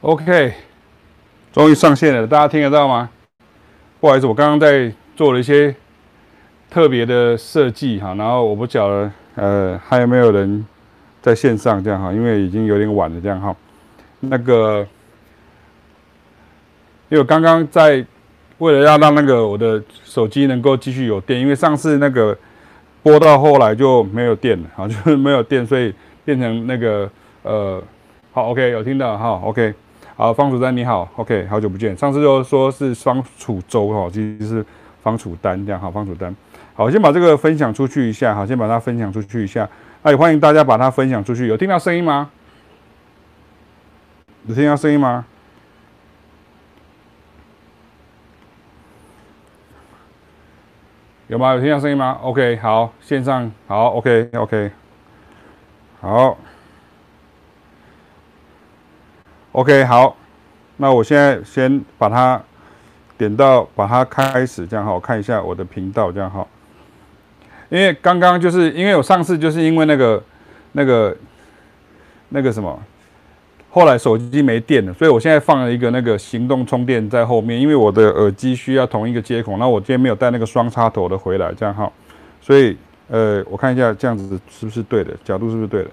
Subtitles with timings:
[0.00, 0.54] OK，
[1.52, 3.10] 终于上线了，大家听得到吗？
[3.98, 5.74] 不好意思，我刚刚在做了一些
[6.70, 10.64] 特别的设计哈，然后我不晓得呃还有没有人
[11.20, 13.54] 在线上这样哈，因为已经有点晚了这样哈。
[14.20, 14.86] 那个，
[17.08, 18.06] 因为我刚刚在
[18.58, 22.38] 为了要让那个我的手机能够继续有电，因为上次那个
[23.02, 25.92] 播到后来就没有电了，好， 就是没有电，所以
[26.24, 27.10] 变成那个
[27.42, 27.82] 呃，
[28.30, 29.74] 好，OK，有听到哈，OK。
[30.18, 31.96] 好，方楚丹你好，OK，好久不见。
[31.96, 34.66] 上次就说是方楚洲哈，其实是
[35.00, 36.34] 方楚丹这样哈，方楚丹。
[36.74, 39.68] 好，先把这个分享出去一下，好，先把它分享出去一下。
[40.02, 41.46] 哎，欢迎大家把它分享出去。
[41.46, 42.32] 有听到声音吗？
[44.48, 45.24] 有听到声音吗？
[51.28, 51.54] 有吗？
[51.54, 54.72] 有听到声音吗？OK，好，线上好、OK, OK,
[56.00, 56.36] 好。
[59.52, 60.16] OK，好，
[60.76, 62.40] 那我现在先把它
[63.16, 66.46] 点到，把它开始，这样哈，我看一下我的频道，这样哈。
[67.70, 70.22] 因为刚刚就是因为我上次就是因为那个
[70.72, 71.16] 那个
[72.28, 72.80] 那个什么，
[73.70, 81.90] 后来手机没电了，所以我现在放了一个那个行动充电在后面，因为我的耳机需要同一个接口，那我今天没有带那个双插头的回来，这样哈，
[82.40, 82.76] 所以
[83.08, 85.90] 呃，我看一下这样子是不是对的，角度是不是对的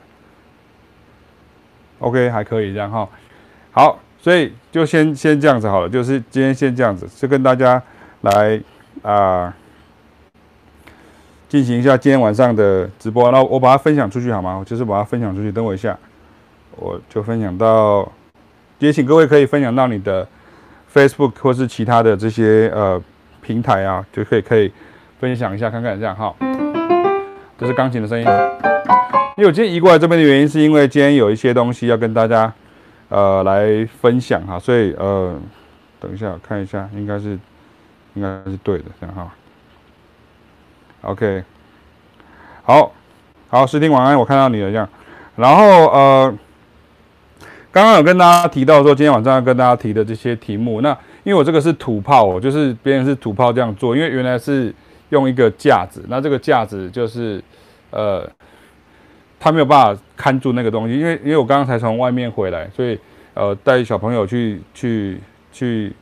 [1.99, 3.07] ？OK，还可以这样哈。
[3.75, 7.81] 好，所以就先先这样子好了，就是今天先这样子，就跟大家
[8.21, 8.57] 来
[9.01, 9.53] 啊
[11.49, 13.29] 进行一下今天晚上的直播。
[13.31, 14.55] 那我把它分享出去好吗？
[14.55, 15.51] 我就是把它分享出去。
[15.51, 15.97] 等我一下，
[16.77, 18.09] 我就分享到，
[18.79, 20.25] 也请各位可以分享到你的
[20.93, 23.01] Facebook 或是其他的这些呃
[23.41, 24.71] 平台啊，就可以可以
[25.19, 26.33] 分享一下看看这样哈。
[27.57, 28.25] 这是钢琴的声音。
[29.35, 32.53] 因为我今天移过来这边的原因，是因为今天有一些东西要跟大家。
[33.09, 35.39] 呃，来分享哈，所以呃，
[35.99, 37.37] 等一下看一下，应该是
[38.15, 39.31] 应该是对的，这样哈。
[41.01, 41.43] OK，
[42.63, 42.91] 好，
[43.47, 44.89] 好，诗婷晚安，我看到你了这样。
[45.35, 46.37] 然后呃，
[47.71, 50.89] 刚刚有跟大家提到说，今天晚上要跟大家提的这些题目，那
[51.23, 54.73] 因为我这个是土炮，就是别人是土炮这样做，因为原来是
[55.09, 57.43] 用一个架子，那这个架子就是
[57.91, 58.27] 呃。
[59.45, 62.99] 他没有办法看住那个东西，因为因为我刚刚才从外面回来，所以
[63.35, 65.19] 呃带小朋友去去
[65.53, 65.93] 去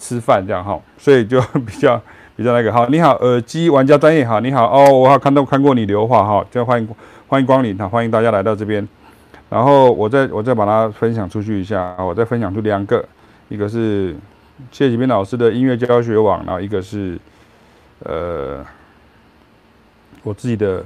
[0.00, 2.02] 吃饭这样哈，所以就 比较
[2.34, 2.88] 比较那个哈。
[2.90, 6.88] 你好，耳机玩家专业哈，你好哦，我好看到看过你留话哈，就欢迎
[7.28, 8.88] 欢迎光临哈，欢迎大家来到这边。
[9.48, 13.04] 然后我再我再把它分享出去一下，我再分享出两个，
[13.48, 14.16] 一个是
[14.72, 17.16] 谢启斌老师的音乐教学网，然后一个是
[18.00, 18.66] 呃
[20.24, 20.84] 我自己的。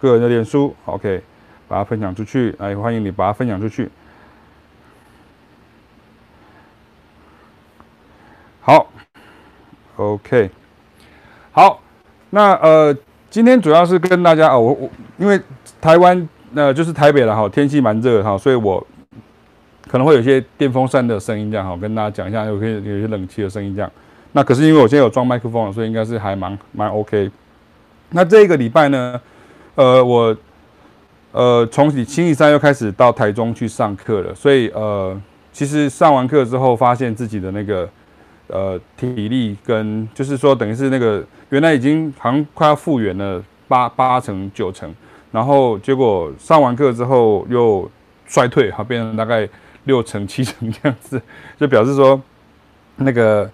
[0.00, 1.22] 个人的脸书，OK，
[1.66, 3.90] 把它分享出去，哎欢迎你把它分享出去。
[8.60, 8.90] 好
[9.96, 10.50] ，OK，
[11.50, 11.80] 好，
[12.30, 12.96] 那呃，
[13.30, 15.40] 今天主要是跟大家哦，我我因为
[15.80, 18.86] 台湾呃就是台北了哈，天气蛮热哈，所以我
[19.88, 23.90] 可能会有些电风扇的声音这样哈，跟大家讲一下，有些有些冷气的声音这样。
[24.32, 27.30] 那可是因为我现在有装麦克风了，所以应该是还蛮蛮 OK。
[28.10, 29.20] 那这个礼拜呢？
[29.78, 30.36] 呃，我
[31.30, 35.16] 呃从星期三又开始到台中去上课了，所以呃，
[35.52, 37.88] 其实上完课之后，发现自己的那个
[38.48, 44.92] 呃体力跟就是说，等于是那个原来已经好像快要复原了八八成九成，
[45.30, 47.88] 然后结果上完课之后又
[48.26, 49.48] 衰退，哈，变成大概
[49.84, 51.22] 六成七成这样子，
[51.56, 52.20] 就表示说
[52.96, 53.48] 那个。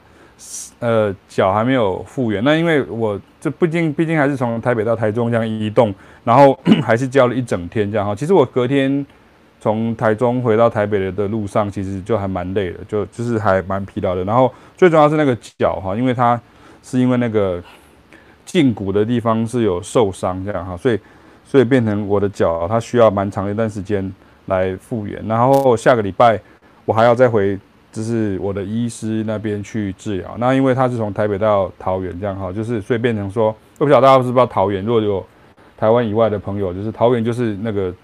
[0.81, 2.43] 呃，脚还没有复原。
[2.43, 5.95] 那因为我这毕竟毕竟还是从台北到台中这样移动，
[6.25, 8.15] 然后 还是教了一整天这样哈。
[8.15, 9.05] 其实我隔天
[9.61, 14.25] 从台中回到台北的的路上，其实就还蛮累的，就就是还蛮疲劳的。
[14.25, 16.41] 然后最重要是那个脚哈，因为它
[16.83, 17.63] 是因为那个
[18.47, 20.99] 胫骨的地方是有受伤这样哈，所以
[21.45, 24.11] 所以变成我的脚它需要蛮长一段时间
[24.47, 25.23] 来复原。
[25.29, 26.41] 然后下个礼拜
[26.87, 27.59] 我还要再回。
[27.95, 35.25] 就是我的医师那边去治疗，那因为他是从台北到桃园这样哈，就是所以变成说，我不晓得大家是不知道桃园，如果有
[35.79, 37.95] 台湾以外的朋友，就是桃园就是那个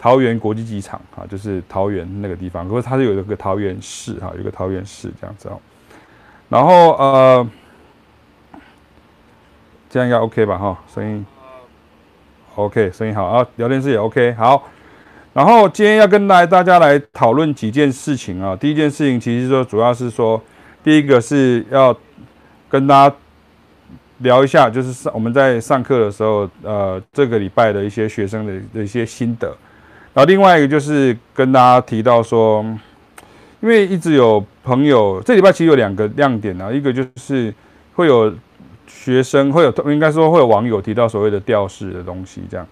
[0.00, 5.60] 桃园国际机场哈，就是桃园那个地方，可是它是有一个桃园市哈，有个桃园市这样子哦。
[6.48, 7.48] 然后呃，
[9.88, 11.24] 这样应该 OK 吧哈，声音
[12.56, 13.26] ？OK，声音好。
[13.26, 14.64] 啊，聊天室也 OK 好。
[15.36, 18.56] 然后今天要跟来大家来讨论几件事情啊。
[18.56, 20.40] 第一件事情其实说主要是说，
[20.82, 21.94] 第一个是要
[22.70, 23.14] 跟大家
[24.20, 29.48] 聊一下，就是上我们在上课的时候，呃，这个礼拜的一些学生的的一些心得。
[30.14, 32.64] 然后另外一个就是跟大家提到说，
[33.60, 37.52] 因为一直有朋友，这礼拜其实有两个亮点啊，一个就是
[37.92, 38.34] 会有
[38.86, 42.66] 学生，会有应该说会有网友提到所谓的调式的东西这样。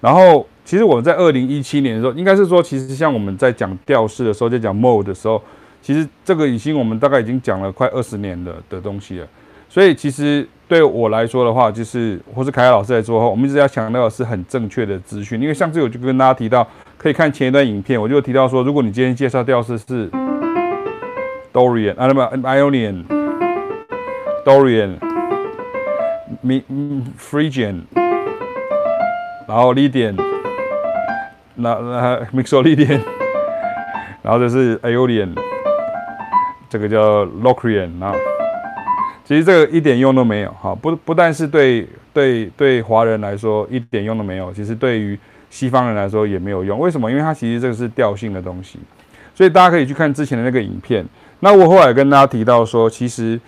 [0.00, 5.40] 然后其实我们在二零一七年的时候，应该是说其实像我们在讲调式的时候，在讲 mode 的时候，
[5.82, 9.26] 其实这个已经我们大概已经讲了快二十年的的东西了。
[9.68, 15.40] 所以其实对我来说的话，就是或是凯凯老师来说的话，我们一直要强调的是很正确的资讯。
[15.40, 16.66] 因为上次我就跟大家提到，
[16.96, 20.08] 可以看前一段影片，我就提到说，如果你今天介绍调式是
[21.52, 23.04] Dorian 啊，那么 Ionian、
[24.44, 24.94] Dorian、
[26.44, 26.62] Mi、
[27.18, 27.80] Phrygian，
[29.46, 30.16] 然后 Lydian，
[31.54, 33.00] 那那 Mixolydian，
[34.22, 35.30] 然后这是 Aeolian，
[36.68, 38.14] 这个叫 Locrian 啊。
[39.24, 45.18] 其实这个一点用都没有，哈，不不但是对对对华人来说一点用都没有，其实对于
[45.48, 46.78] 西方人来说也没有用。
[46.78, 47.10] 为什么？
[47.10, 48.78] 因为它其实这个是调性的东西，
[49.34, 51.02] 所以大家可以去看之前的那个影片。
[51.40, 53.40] 那我后来跟大家提到说，其实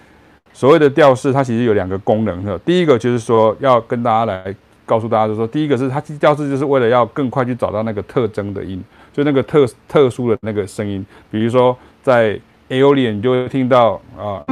[0.53, 2.59] 所谓的调式，它其实有两个功能的。
[2.61, 4.55] 第一个就是说要跟大家来
[4.87, 11.05] 告诉大家，就是说第一个是它调式就是为了要更快去找到那个特征的音，就那个特特殊的那个声音。
[11.31, 12.41] 比如说在
[12.71, 14.43] Aolian 你就会听到啊。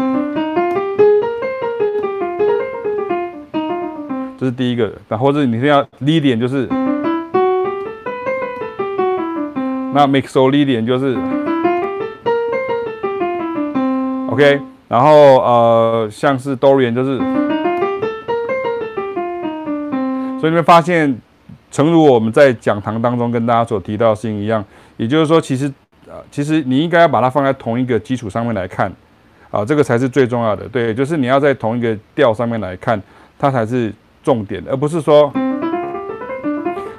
[4.37, 6.67] 这是第一个，然后或者你听到 Lydian 就是，
[9.95, 11.17] 那 Mixolydian 就是
[14.29, 17.19] OK，然后呃像是 Dorian 就是，
[20.44, 21.19] 所以你会发现，
[21.70, 24.62] 诚如我们在讲堂当中跟大家所提到的事情一样，
[24.99, 25.73] 也就是说，其实
[26.06, 28.93] 呃其实你应该要把它放在同一个基础上面来看，
[29.50, 33.02] 啊，这个才是最重要的，对，就是你要在同一个调上面来看，
[33.38, 33.91] 它才是。
[34.23, 35.31] 重点，而不是说，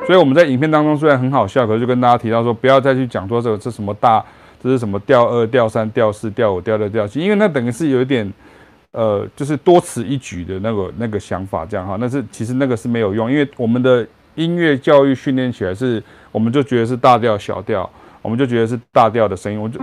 [0.05, 4.23] 所以我们在影片当中虽然很好笑，可是就跟大家提到说，不要再去讲说这个是什么大，
[4.61, 8.31] 这是什么调二、调三、调四、调五、调六、调七，因为那等于是有一点，
[8.95, 16.01] 呃，就是多此一举的那个那个想法，这样哈，那是其实那个是没有用，因为我们的音乐教育训练起来是，
[16.31, 17.89] 我们就觉得是大调小调，
[18.21, 19.79] 我们就觉得是大调的声音，我就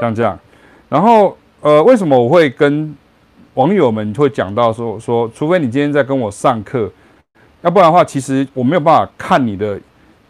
[0.00, 0.38] 像这样，
[0.88, 2.94] 然后呃，为什么我会跟？
[3.54, 6.90] 网友们会讲到说说，除非你今天在跟我上课，
[7.60, 9.78] 要不然的话，其实我没有办法看你的，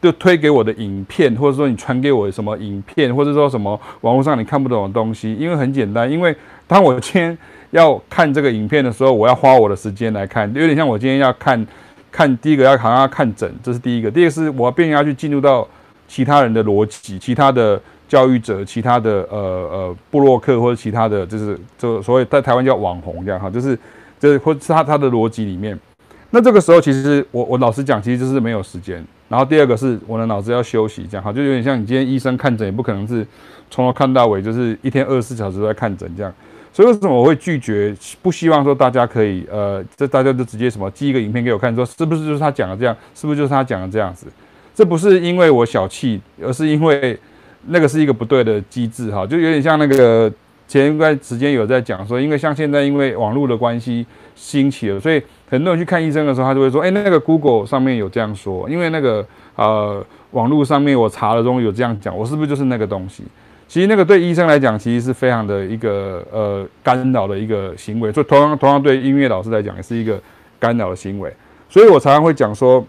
[0.02, 5.32] 就推给我的影片，或者说你传给我什么影片，或者说什么网络上你看不懂的东西。
[5.36, 7.38] 因为很简单，因为当我今天
[7.70, 11.66] 要看这个影片的时候，我要花我的时间来看， 有点像我今天要看，
[12.10, 14.10] 看第一个要好像要看诊，这是第一个。
[14.10, 15.66] 第二个是我要变要去进入到
[16.08, 17.80] 其他人的逻辑，其他的。
[18.08, 23.74] 教育者，其他的呃呃布洛克或者其他的就是就所谓在台湾叫网红这样哈，就是
[24.20, 25.80] 就是或是他他的逻辑里面，
[26.28, 29.02] 那这个时候其实我我老实讲，其实就是没有时间。
[29.32, 33.26] 然后第二个是我的脑子要休息这样哈，就有点像你今天医生看诊也不可能是
[33.70, 36.30] 从头看到尾，就是一天二十四小时都在看诊这样。
[36.70, 37.96] 所以为什么我会拒绝？
[38.20, 42.94] 不希望说大家可以呃，这大家就直接什么寄一个影片给我看，说是不是就是他讲的这样？
[43.14, 44.26] 是不是就是他讲的这样子？
[44.74, 47.18] 这不是因为我小气，而是因为。
[47.64, 50.28] 那个是一个不对的机制哈，就有点像那个
[50.66, 63.22] 前一段时间有在讲说，因为像现在因为网络的关系兴起了，所以很多人去看医生的时候，他就会说，哎，那个 Google 上面有这样说，因为那个呃网络上面我查了中有这样讲，我是不是就是那个东西？
[63.68, 70.18] 其实那个对医生来讲，其实是非常的一个呃干扰的一个行为，所以同样同样对音乐老师来讲也是一个
[70.58, 71.32] 干扰的行为，
[71.68, 72.84] 所以我常常会讲说。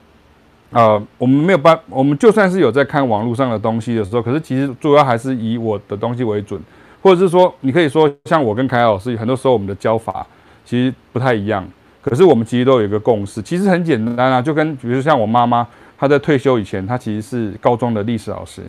[0.75, 6.59] 呃，我们没有办，我们就算是有在看网络上的东西的时候，可是其实主要还是以我的东西为准，
[6.99, 10.25] 或者是说，你可以说像我跟凯老师，很多时候我们的教法
[10.65, 11.63] 其实不太一样，
[12.03, 15.65] 可是我们其实都有一个共识，其实很简单啊，就跟比如说像我妈妈，
[15.97, 18.61] 她在退休以前，她其实是高中的历史老师，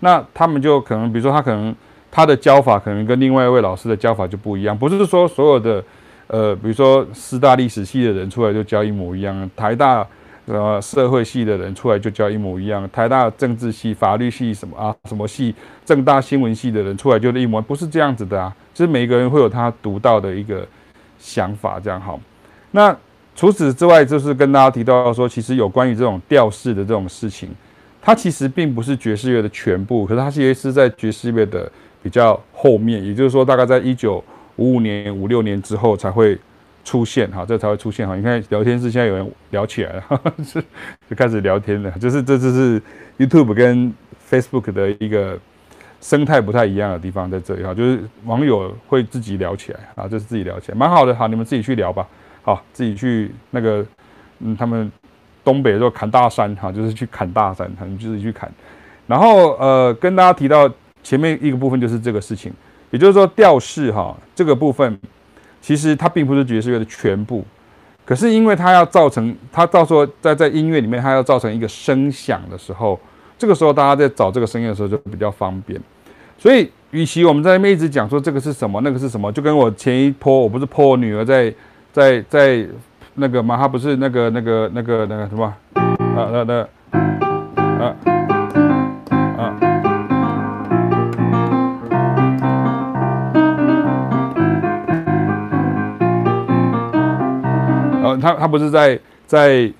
[0.00, 1.74] 那他们就可能，比如说她可能
[2.10, 5.82] 她的教法可能跟另外一位老师的教法就不一样，不是说所有的
[6.26, 10.06] 呃，比如说师大历史系的人出来就教一模一样，台大。
[10.46, 15.54] 呃，社会系的人出来就教一模一样，台大政治系、法律系什么啊，什么系，
[15.84, 18.52] 政大新闻系的人出来就一模，不是这样子的啊。
[18.74, 20.66] 就是每个人会有他独到的一个
[21.20, 22.18] 想法，这样好。
[22.70, 22.96] 那
[23.34, 27.48] 除此之外，就是跟大家提到说，其实有关于这种调式的这种事情，
[28.00, 31.70] 它其实并不是爵士乐的全部，可是它其实是在爵士乐的
[32.02, 34.22] 比较后面，也就是说，大概在一九
[34.56, 36.38] 五五年、五六年之后才会。
[36.82, 38.16] 出现哈，这才会出现哈。
[38.16, 40.02] 你看聊天室现在有人聊起来了，
[40.42, 40.64] 是
[41.08, 41.90] 就开始聊天了。
[42.00, 42.80] 就是这就是
[43.18, 43.92] YouTube 跟
[44.28, 45.38] Facebook 的一个
[46.00, 51.14] 生态不太一样的地方在这里哈，就是网友会自己聊起来啊，就是自己聊起来，蛮好的。
[51.14, 52.08] 好，你们自己去聊吧。
[52.42, 53.84] 好，自己去那个
[54.40, 54.90] 嗯，他们
[55.44, 58.50] 东北说砍大山哈，就是去砍大山，他们就是去砍。
[59.06, 60.70] 然后呃，跟大家提到
[61.02, 62.52] 前面一个部分就是这个事情，
[62.90, 64.98] 也就是说调式哈这个部分，
[65.60, 67.44] 其实它并不是爵士乐的全部，
[68.04, 72.98] 可是因为它要造成它到时候在在音乐里面它要造成一个声响的时候，
[73.36, 75.80] 这个时候大家在找这个声音的时候就比较方便。
[76.38, 81.52] 所以，与其我们在那边一直讲说这个是什么，那个是什么，就跟我前一波我不是泼我女儿在
[81.92, 82.66] 在在
[83.14, 85.44] 那个嘛，他不是那个那个那个那个什么？
[85.74, 86.60] 啊那那
[87.54, 87.94] 啊
[89.38, 89.54] 啊！
[98.02, 99.72] 呃，他他不是在在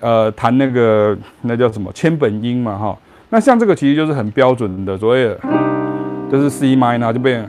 [0.00, 2.76] 呃弹那个那叫什么千本樱嘛？
[2.76, 2.96] 哈，
[3.30, 5.38] 那像这个其实就是很标准的所谓的。
[6.32, 7.46] 就是 C minor 就变，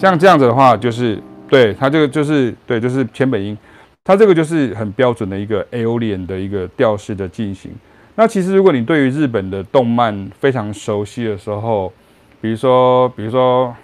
[0.00, 3.58] 像这样子的话，就是对它这个就是对，就是千本樱，
[4.04, 7.72] 它这个就是很标准的一个 Aolin 的一个调式的进行。
[8.14, 11.92] 那其实如果你对于日本的动漫非常熟悉的时候，
[12.40, 13.74] 比如说，比如说。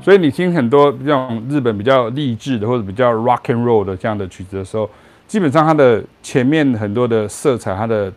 [0.00, 4.90] 所以你听很多这种日本比较励志的或者比较 rock and roll 的这样的曲子的时候，
[5.32, 8.12] 基本上它的前面很多的色彩，它的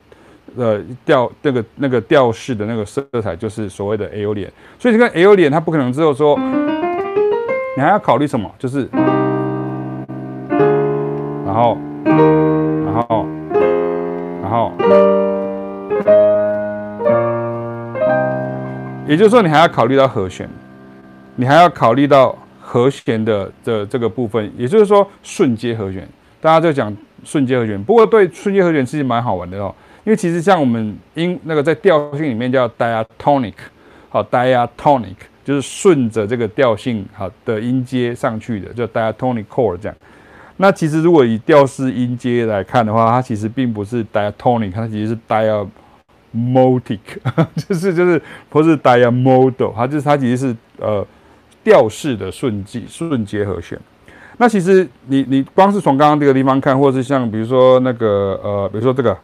[0.57, 4.49] 呃调那个那个调式的那个色彩就是所谓的 Aeolian。
[4.77, 6.37] 所以这个 Aeolian 它不可能只有说，
[7.77, 8.51] 你还要考虑什么？
[8.59, 8.89] 就是，
[11.45, 13.25] 然后，然后，
[14.41, 14.73] 然后，
[19.07, 20.49] 也就是说你还要考虑到和弦。
[21.37, 26.05] 你还要考虑到和弦的的这个部分，也就是说顺阶和弦，
[26.41, 26.93] 大家就讲
[27.25, 27.83] 顺阶和弦。
[27.83, 33.55] 不过对顺阶和弦其实蛮好玩的哦，因为其实像我们音那个在调性里面叫 diatonic，
[34.07, 39.97] 好 diatonic 就是顺着这个调性好的音阶上去的，叫 diatonic chord 这样。
[40.57, 46.99] 那其实如果以调式音阶来看的话，它其实并不是 diatonic，它其实是 diamotic，
[47.67, 51.05] 就是就是不是 diamodal，它就是它其实是呃。
[51.65, 53.75] 调式的顺记顺阶和弦，
[54.37, 59.17] 那其实你你光是从刚刚这个地方看，或者是像比如说那个呃，比如说这个，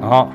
[0.00, 0.28] 好，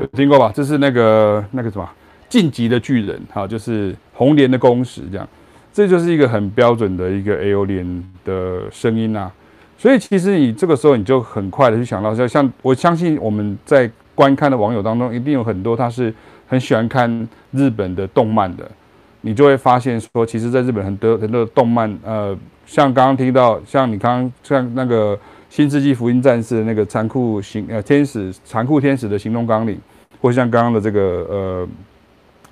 [0.00, 0.50] 有听过吧？
[0.54, 1.86] 这是那个那个什么
[2.30, 5.28] 晋级的巨人，好，就是红莲的弓矢这样。
[5.70, 9.30] 这就是一个很标准的一个 A O 莲的声音啊，
[9.78, 16.12] 所以其实你这个时候你就很快的去想到，就像我相信我们在观看的网友当中，一定有很多他是
[16.46, 18.68] 很喜欢看日本的动漫的，
[19.20, 25.16] 你就会发现说，其实在日本很多很多的动漫，呃，像刚刚听到，像你刚刚像那个
[25.50, 29.78] 《新世纪福音战士》那个残酷行呃天使残酷天使的行动纲领，
[30.20, 31.68] 或像刚刚的这个呃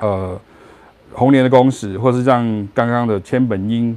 [0.00, 0.40] 呃。
[1.16, 2.42] 红莲的公使，或是像
[2.74, 3.96] 刚刚的千本樱，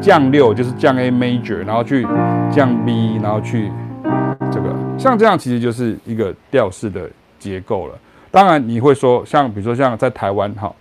[0.00, 2.06] 降六，就是降 A major，然后去
[2.50, 3.70] 降 B，然后去
[4.52, 7.94] 这个，像这样其实就是一个调式的结构了。
[8.30, 10.72] 当然你会说，像比如说像在台湾哈，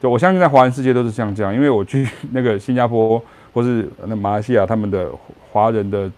[0.00, 5.10] 就我相信在华人世界都是像这样，因为我去 那个新加坡或是那马来西亚，他们的
[5.50, 6.10] 华人的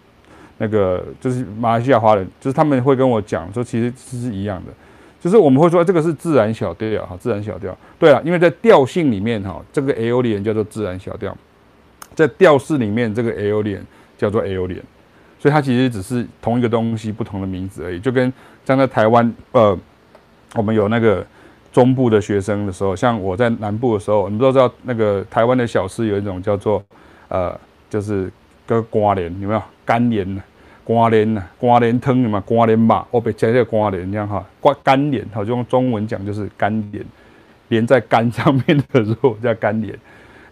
[0.57, 4.71] 那个就是马来西亚华人，就是他们会跟我讲说，其实是一样的。
[5.19, 7.75] 就是我们会说这个是自然小调哈，自然小调。
[7.97, 11.35] 对啊，因为在调性里面哈，这个 Aolian 叫做自然小调，
[12.15, 13.85] 在调式里面这个 L 脸
[14.17, 14.81] 叫做 L 脸
[15.37, 17.99] 所以它其实只是同一个东西，不同的名字而已。
[17.99, 18.31] 就跟
[18.65, 19.77] 像在台湾，呃，
[20.55, 21.23] 我们有那个
[21.71, 26.83] 中部的学生的时候，像我在南部的时候，你们都知道那个台湾的小吃有一种叫做
[27.27, 27.55] 呃，
[27.89, 28.31] 就是
[28.65, 30.41] 个瓜莲，有没有干莲呢？
[30.83, 37.03] 瓜莲呐，瓜莲汤嘛，瓜莲嘛，我被加这个瓜莲这样哈，瓜干莲哈，就用中文讲就是干莲，
[37.69, 39.97] 连在肝上面的肉叫干莲。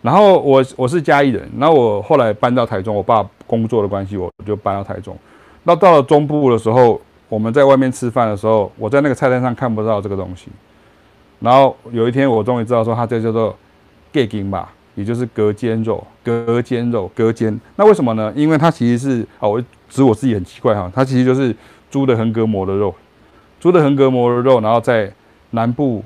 [0.03, 5.17] 然后我我是嘉义人，然后我后来搬到台中，我爸工作的关系，我就搬到台中。
[5.63, 10.49] 那到了中部的时候，我们在外面吃饭的时候，我在那个菜单上看不到这个东西。
[11.39, 13.55] 然后有一天我终于知道说，它这叫做
[14.11, 17.57] gay 金吧，也就是隔间肉，隔间肉，隔间。
[17.77, 18.31] 那为什么呢？
[18.35, 21.55] 因为它其实是啊，我指我自己很奇怪哈，它其实就是
[21.89, 22.93] 猪的横膈膜的肉，
[23.57, 25.09] 猪的横膈膜的肉，然后在
[25.51, 26.03] 南部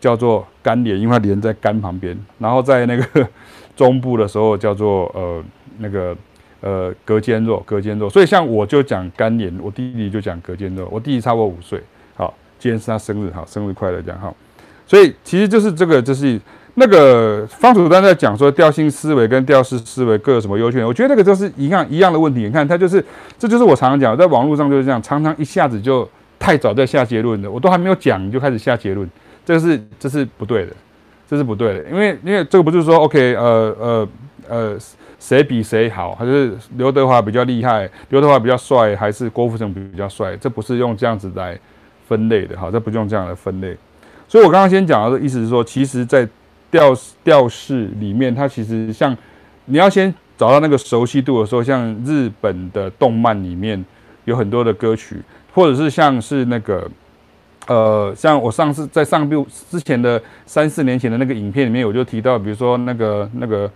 [0.00, 3.28] 叫做肝连，因为它连在肝旁边，然后在那个
[3.76, 5.44] 中部的时候叫做呃
[5.78, 6.16] 那个
[6.60, 8.08] 呃隔间肉，隔间肉。
[8.08, 11.80] 所以像我就讲肝连，我弟弟就讲隔间肉，我弟弟差不多五岁，
[12.16, 14.34] 好，今天是他生日，好，生日快乐，这样哈。
[14.86, 16.40] 所以其实就是这个，就是。
[16.74, 20.86] 那个方楚丹在讲说调性思维跟调式思维各有什么优缺点？
[20.86, 22.42] 我觉得那个就是一样一样的问题。
[22.42, 23.04] 你看，他就是，
[23.36, 29.06] 这就是我常常讲，在网络上就是这样，常常一下子就太早在下结论的，我都还没有讲你就开始下结论，
[29.44, 30.72] 这是这是不对的，
[31.28, 31.90] 这是不对的。
[31.90, 34.08] 因为因为这个不是说 OK 呃呃
[34.48, 34.78] 呃
[35.18, 40.36] 谁比谁好，还是刘德华比较厉害，刘德华比较帅，还是郭富城比较帅？
[40.36, 41.58] 这不是用这样子来
[42.08, 43.76] 分类的，哈，这不用这样来分类。
[44.26, 46.26] 所以我刚刚先讲的意思是说，其实，在
[46.70, 46.94] 调
[47.24, 49.16] 调式里面，它其实像
[49.64, 53.84] 你要先找到那个熟悉度的时候，像日本的动漫里面
[54.24, 55.20] 有很多的歌曲，
[55.52, 56.88] 或者是像是那个
[57.70, 63.70] 呃，像我上次在上部之前的三四年前的那个影片里面，我就提到，比如说那个那个。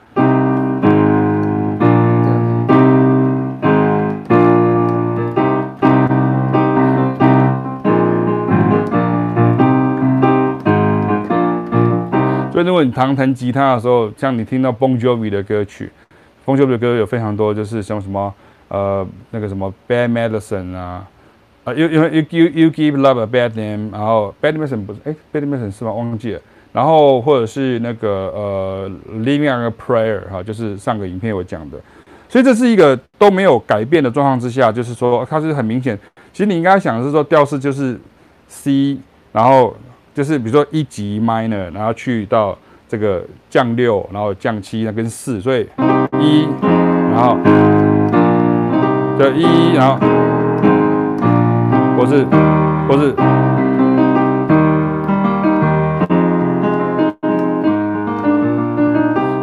[12.51, 15.93] 所以如果你常弹吉他的时候，像你听到 Bon Jovi 的歌曲
[16.45, 18.35] ，Bon Jovi 的歌有非常多，就是像什么
[18.67, 21.07] 呃那个什么 Bad Medicine 啊，
[21.65, 25.93] 啊 You You You You Give Love a Bad Name，然后 Bad Medicine 不是哎 Bad Medicine 是吗？
[25.93, 26.41] 忘记了。
[26.73, 31.79] 然后或者是那个呃 Living on a Prayer 哈，就是上个影片我讲的。
[32.29, 35.99] 所以这是一个都没有改变的状况之下，就是说它是很明显。
[36.33, 37.99] 其实你应该想的是说调式就是
[38.49, 38.99] C，
[39.33, 39.77] 然后。
[40.15, 42.57] 就是比如说一级 minor，然后去到
[42.89, 45.67] 这个降六，然后降七，那跟四，所以
[46.21, 47.37] 一，然后
[49.19, 49.99] 这一，然后
[51.97, 52.25] 或是
[52.89, 53.15] 或是，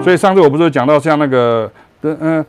[0.04, 1.72] 所以上次我不是讲到像那个
[2.04, 2.46] 嗯。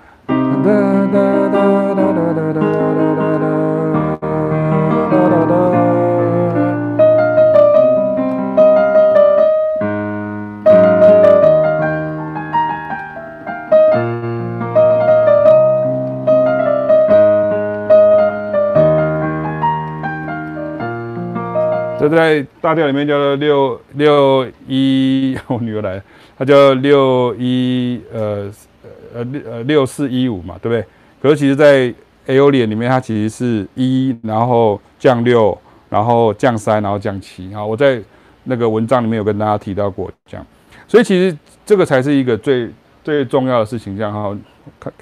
[22.09, 26.03] 这在大调里面叫做六六一，我女儿来了，
[26.37, 28.51] 它叫六一呃
[29.15, 30.85] 呃呃六四一五嘛，对不对？
[31.23, 31.95] 可是其实，在
[32.27, 35.57] A O 调里面，它其实是一，然后降六，
[35.89, 37.55] 然后降三，然后降七。
[37.55, 38.03] 好，我在
[38.43, 40.45] 那个文章里面有跟大家提到过这样，
[40.89, 42.69] 所以其实这个才是一个最
[43.05, 43.97] 最重要的事情。
[43.97, 44.37] 这样哈，
[44.81, 44.93] 看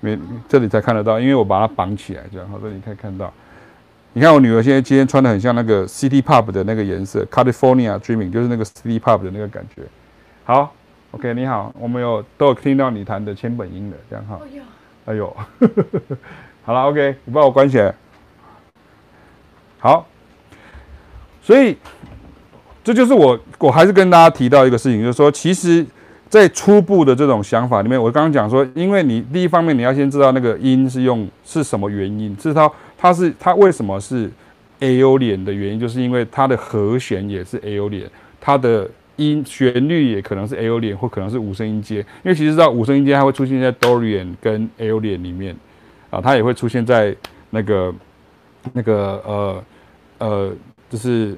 [0.00, 3.30] 没这里才看得到，因为我把它绑起来，这样好，这里可以看到。
[4.16, 9.82] 你看我女儿现在今天穿的很像那个 City Pop 的那个颜色，California Dreaming 就是那个 City Pop 的那个感觉。
[10.42, 10.72] 好
[11.10, 14.40] ，OK，你好，我们有都有听到你弹的千本樱的，这样哈。
[14.42, 14.62] 哎呦，
[15.04, 15.36] 哎呦，
[16.64, 17.94] 好了，OK，你帮我关起来。
[19.78, 20.06] 好，
[21.42, 21.76] 所以
[22.82, 25.84] 这就是我，我还是跟大家提到一个事情，就是说，其实，
[26.30, 32.72] 在初步的这种想法里面，我刚刚讲说，因为你第一方面你要先知道那个音是用是什么原因，是它。
[33.06, 34.28] 它是它为什么是
[34.80, 38.08] Aeolian 的原因，就是因为它的和弦也是 Aeolian，
[38.40, 41.98] 它的音旋律也可能是 Aeolian，或可能是五声音阶。
[41.98, 45.54] 因为其实知道五声音阶它会出现在 Dorian 跟 Aeolian 里面
[46.10, 47.14] 啊，它也会出现在
[47.50, 47.94] 那个
[48.72, 49.64] 那个呃
[50.18, 50.52] 呃，
[50.90, 51.36] 就是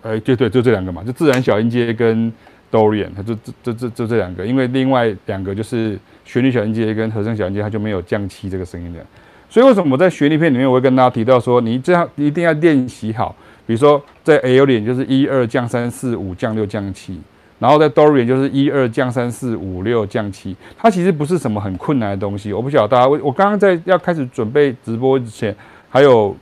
[0.00, 2.32] 呃对对，就这两个嘛，就自然小音阶跟
[2.72, 9.04] Dorian，它就这这这这这两个，因为另外两个就是旋律小音阶跟和声小音阶，它就没有降七这个声音的。
[9.48, 13.34] 所以为什么我在旋律片里面我会跟大家提到说，你这样一定要练习好。
[13.66, 17.20] 比如说在 AORI 就是一二降三四五降六降七，
[17.58, 20.54] 然后在 Dorian 就是一二降三四五六降七。
[20.78, 22.52] 它其实不是什么很困难的东西。
[22.52, 25.54] 我不晓得大家，我我刚刚在要开始准备直播之前，
[25.88, 26.36] 还有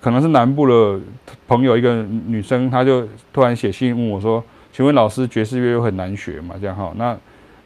[0.00, 0.98] 可能是南部的
[1.46, 7.14] 朋友一个女生，她就突然写信问我说：“请问老师，爵士乐又很难学嘛？”这样哈，那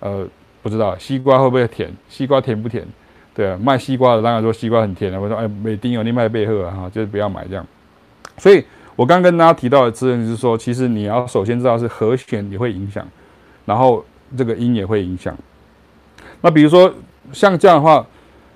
[0.01, 0.27] 呃
[0.63, 1.89] 不知道西瓜会不会甜？
[2.09, 2.85] 西瓜甜不甜？
[3.37, 5.21] 对啊，卖西瓜的当然说西瓜很甜的。
[5.21, 7.67] 我说哎，美丁有你卖贝赫啊，就是不要买这样。
[8.39, 8.65] 所以
[8.97, 13.07] 我刚跟大家提到的资源就是说，其实你要首先知道是和弦也会影响，
[13.67, 14.03] 然后
[14.35, 15.37] 这个音也会影响。
[16.41, 16.91] 那比如说
[17.31, 18.07] 像这样的话，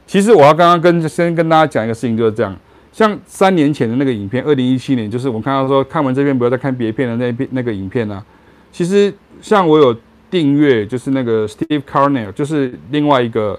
[0.07, 2.57] 其实我要刚刚跟先跟大家讲一个事情就是这样。
[2.93, 8.25] 像三年前的那个影片，二零一七年，就是我看到说看完这篇不要再看别片的那片那个影片呢、
[8.73, 9.95] 其实像我有
[10.31, 13.59] 订阅，就是那个 Steve Carnell，就是另外一个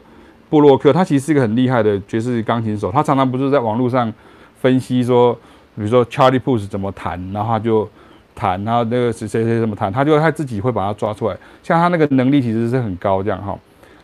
[0.52, 2.92] 布洛克，他其实是一个很厉害的爵士钢琴手。
[2.92, 4.14] 他常常不是在网络上
[4.60, 5.34] 分析说，
[5.76, 7.90] 比如说 Charlie Puth 怎么弹，然后他就
[8.36, 11.38] 弹，然后那个谁谁谁怎么弹，他就他自己会把它抓出来。
[11.64, 13.58] 像他那个能力其实是很高这样哈。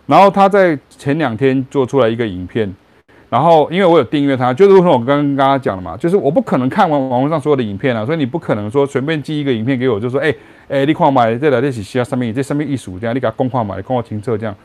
[0.06, 2.74] 然后他在前两天做出来一个影片。
[3.30, 10.34] 然后，因为我有订阅他，就是为什么我刚刚跟他讲了嘛，就是我不可能看完网络上所有的影片啊，所以你不可能说随便寄一个影片给我，就说，哎
[10.70, 14.56] 哎，你看买这来这是其他上面这上面艺术这样，你给他公话买，公话清澈这样，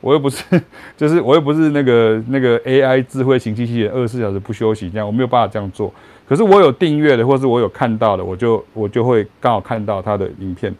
[0.00, 0.44] 我又不是，
[0.96, 5.92] 就是我又不是那个那个 AI 智慧型机器人，二十四小时不休息这样，我没有办法这样做。
[6.28, 10.74] 可是我有订阅的，或是我有看到的，我就我就会刚好看到他的影片。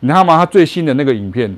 [0.00, 0.36] 你知道吗？
[0.36, 1.56] 他最新的那个影片。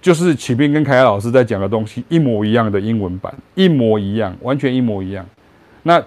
[0.00, 5.26] 就是启斌跟凯凯老师在讲的东西一模一样的英文版，一模一样，完全一模一样。
[5.82, 6.00] 那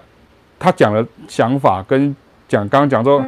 [0.58, 2.16] 他讲的想法跟
[2.48, 3.22] 讲刚刚讲说，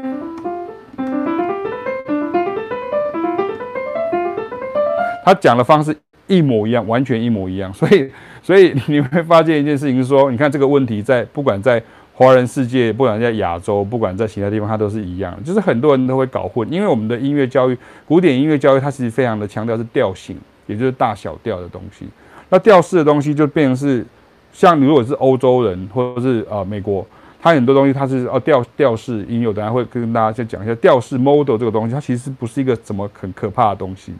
[5.22, 5.94] 他讲的方式
[6.26, 7.72] 一模一样，完全一模一样。
[7.74, 8.10] 所以，
[8.42, 11.82] 所以你会发现一件事情是说，你看这个问题在不管在
[12.14, 15.36] 华人世界，不管在亚洲，不管在其他地方，它都是一样。
[15.44, 20.36] 就是很多人都会搞混，因为我们的音乐教育，古典音乐教育，它其实非常的强调是调性。
[20.66, 22.06] 也就是大小调的东西，
[22.48, 24.02] 那调式的东西就变成是，
[24.50, 27.06] 像如果是欧洲人或者是、呃、美国，
[27.38, 34.14] 它很多东西它是哦调调式音乐，等下会跟大家先讲一下调式 model 这个东西，它其实不是一个怎么很可怕的东西，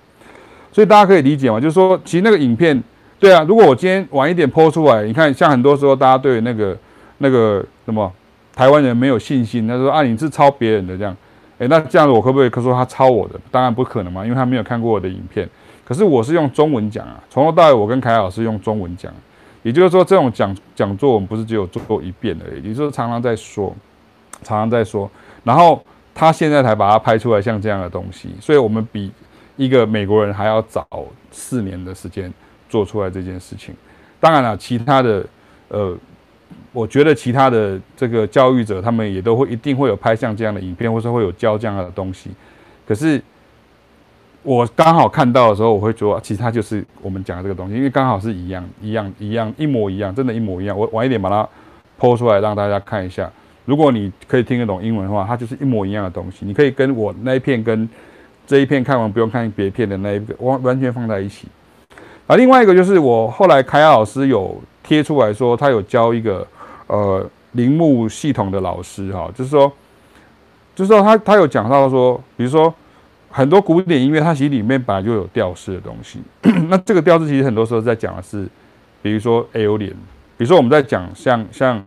[0.75, 2.83] 所以大家可以理解嘛，就是说其实那个影片，
[3.21, 6.77] 对啊，如果我今天晚一点播出来，你看像很多时候大家对那个
[7.19, 8.13] 那个什么
[8.53, 11.17] 台湾人没有信心，他说啊你是抄别人的这样，
[11.59, 13.39] 诶，那这样子我可不可以可说他抄我的？
[13.53, 15.49] 当然不可能嘛，因为他没有看过我的影片。
[15.85, 19.13] 可是我是用中文讲啊，从头到尾我跟凯老师用中文讲，
[19.63, 23.73] 也就是说这种讲讲座我们不是只有做过一遍而已，也就是常常在说，
[24.43, 25.09] 常常在说，
[25.45, 25.81] 然后
[26.15, 29.13] 他现在才把它拍出来像这样的东西，所以我们比
[29.57, 30.87] 一个美国人还要早
[31.31, 32.33] 四年的时间
[32.69, 33.75] 做出来这件事情。
[34.21, 35.27] 当然了，其他的
[35.69, 35.97] 呃，
[36.73, 42.31] 我觉得其他的这个教育者他们也都会一定会有拍像这样的影片，或者会有教这样的东西，
[42.87, 43.23] 可是。
[44.47, 50.79] 我刚好看到的时候，我会说，其实它就是我们讲的这个东西，因为刚好是一样，一样，一样，一模一样，真的，一模一样。
[50.79, 51.49] 我晚一点把它
[51.99, 53.33] 剖出来，让大家看一下。
[53.64, 56.45] 如果你可以听得懂英文的话，它就是一模一样的东西。
[56.45, 57.88] 你可以跟我那一片跟
[58.47, 61.49] 这一片看完不用看别片的那一个完完全放在一起。
[62.27, 66.47] 啊，另外一个就是我后来凯亚老师有贴出来说，他有教一个
[66.87, 69.71] 呃铃木系统的老师哈，就是说，
[70.75, 72.73] 就是说他他有讲到说，比如说。
[73.37, 76.23] 很多古典音乐，它其实里面本来就有调式的东西。
[76.71, 78.47] 那这个调式其实很多时候在讲的是，
[79.03, 79.91] 比如说 A O 点
[80.37, 81.85] 比如说我们在讲像像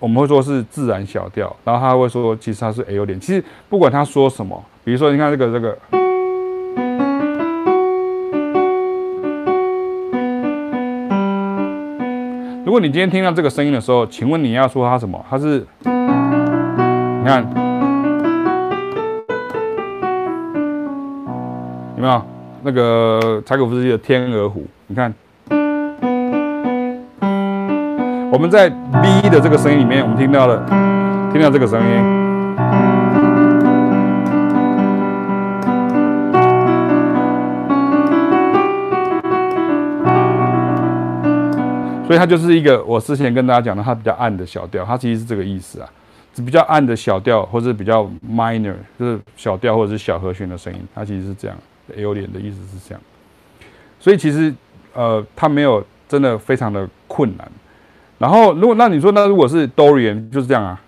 [0.00, 3.20] 我们会说是自然小调，然后他会说其实它是 Aeolian。
[3.20, 5.76] 其实不管他说什么，比如说你看这个这个，
[12.64, 15.22] 如果你今天听到这个声音的时候，请问你要说它什么？
[15.28, 17.46] 它是，你看。
[21.96, 22.22] 有没有
[22.62, 24.60] 那个柴可夫斯基的《天鹅湖》？
[24.86, 25.12] 你看，
[28.32, 30.64] 我们在 B 的这个声音里面，我们听到了，
[31.32, 31.86] 听到这个声音，
[42.06, 45.90] 所以它就是一个我之前跟大家讲的，它比较暗的小调，它其实是这个意思啊，
[46.36, 51.56] 比较暗的小调，或者比较 minor，就是小调或者是小和弦的声音，它其实是这样。
[51.96, 53.00] ，Aolian 的意思是这样，
[53.98, 54.54] 所以其实
[54.94, 57.50] 呃，它没有真的非常的困难。
[58.20, 60.78] 然后，如果那你说，那如果是 Dorian 就是这样啊？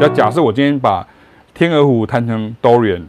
[0.00, 1.06] 假假设我今天把
[1.54, 3.02] 天鹅湖弹成 Dorian，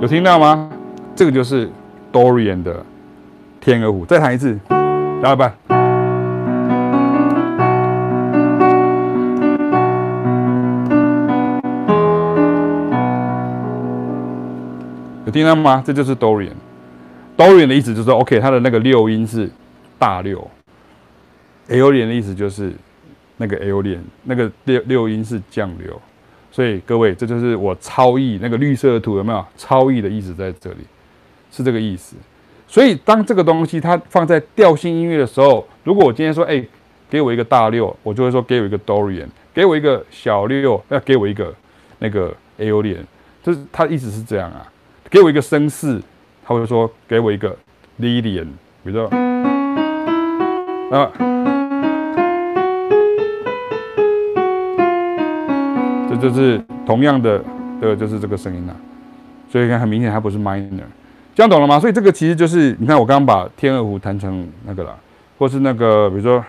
[0.00, 0.70] 有听到吗？
[1.16, 1.68] 这个就是
[2.12, 2.86] Dorian 的。
[3.60, 4.56] 天鹅湖，再弹一次，
[5.20, 5.52] 来吧。
[15.38, 15.82] 听到吗？
[15.86, 16.52] 这就是 Dorian。
[17.36, 19.48] Dorian 的意思就是说，OK，它的那个六音是
[19.98, 20.50] 大六。
[21.68, 22.72] Aolian 的意思就是
[23.36, 26.00] 那个 Aolian，那个六六音是降六。
[26.50, 29.44] 所以各位，这就是我超译那个绿色的图有没有？
[29.56, 30.78] 超译的意思在这里，
[31.52, 32.16] 是这个意思。
[32.66, 36.64] 所以，当这个东西它放在调性音乐的时候，如果我今天说，哎，
[37.08, 41.54] 给我一个大六，我就会说给我一个 Dorian；给我一个小六，要给我一个
[41.98, 43.04] 那个 Aolian，。
[43.42, 44.66] 就是他的意思是这样啊。
[45.10, 46.02] 给我一个升四，
[46.44, 47.56] 他会说给我一个
[47.98, 48.48] Lydian，
[48.84, 49.08] 比如说，
[50.90, 51.10] 啊，
[56.10, 57.42] 这就是同样的，
[57.80, 58.76] 这就是这个声音了。
[59.50, 60.82] 所以你看，很明显它不是 minor，
[61.34, 61.80] 这样懂了吗？
[61.80, 64.94] 所以这个其实就是，你看我刚刚把天鹅湖弹成那个了，
[65.38, 66.44] 或是那个，比如说，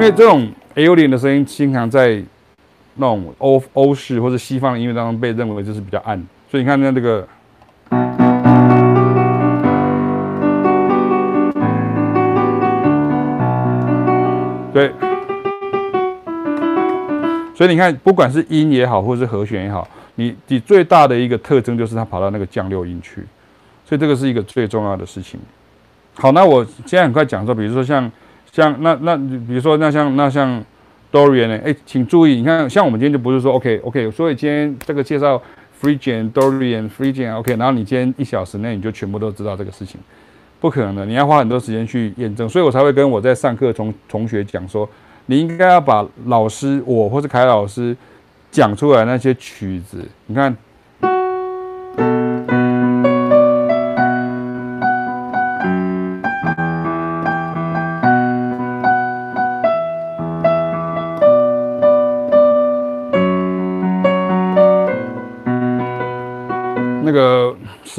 [0.00, 2.22] 因为这种 Aolian 的声音经常在。
[2.96, 7.26] 那种欧欧式或者西方的音乐当中被认为就是比较暗，所以你看那这个，
[14.74, 14.92] 对，
[17.54, 23.24] 所以你看，不管是音也好，或者是和弦也好，你你最大的一个特征就是它跑到那个降六音去，
[23.86, 25.40] 所以这个是一个最重要的事情。
[26.14, 28.10] 好，那我现在很快讲说，比如说像
[28.52, 30.64] 像那那，比如说那像那像。
[31.12, 31.60] Dorian 呢？
[31.64, 35.42] 哎，请注意，你看，像我们今天就不是说 OK OK，所以今天这个介绍
[35.82, 40.00] Phrygian Dorian Phrygian OK，然后你今天一小时内你就全部都知道这个事情，
[40.60, 44.88] 不可能的，你要花很多时间去验证，所以我才会跟我在上课同同学讲说，
[45.26, 47.96] 你应该要把老师我或是凯老师
[48.52, 50.56] 讲出来那些曲子，你看。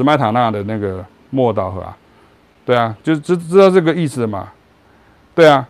[0.03, 1.97] 麦塔纳的那个莫道河啊，
[2.65, 4.51] 对啊，就知知道这个意思嘛，
[5.33, 5.67] 对啊，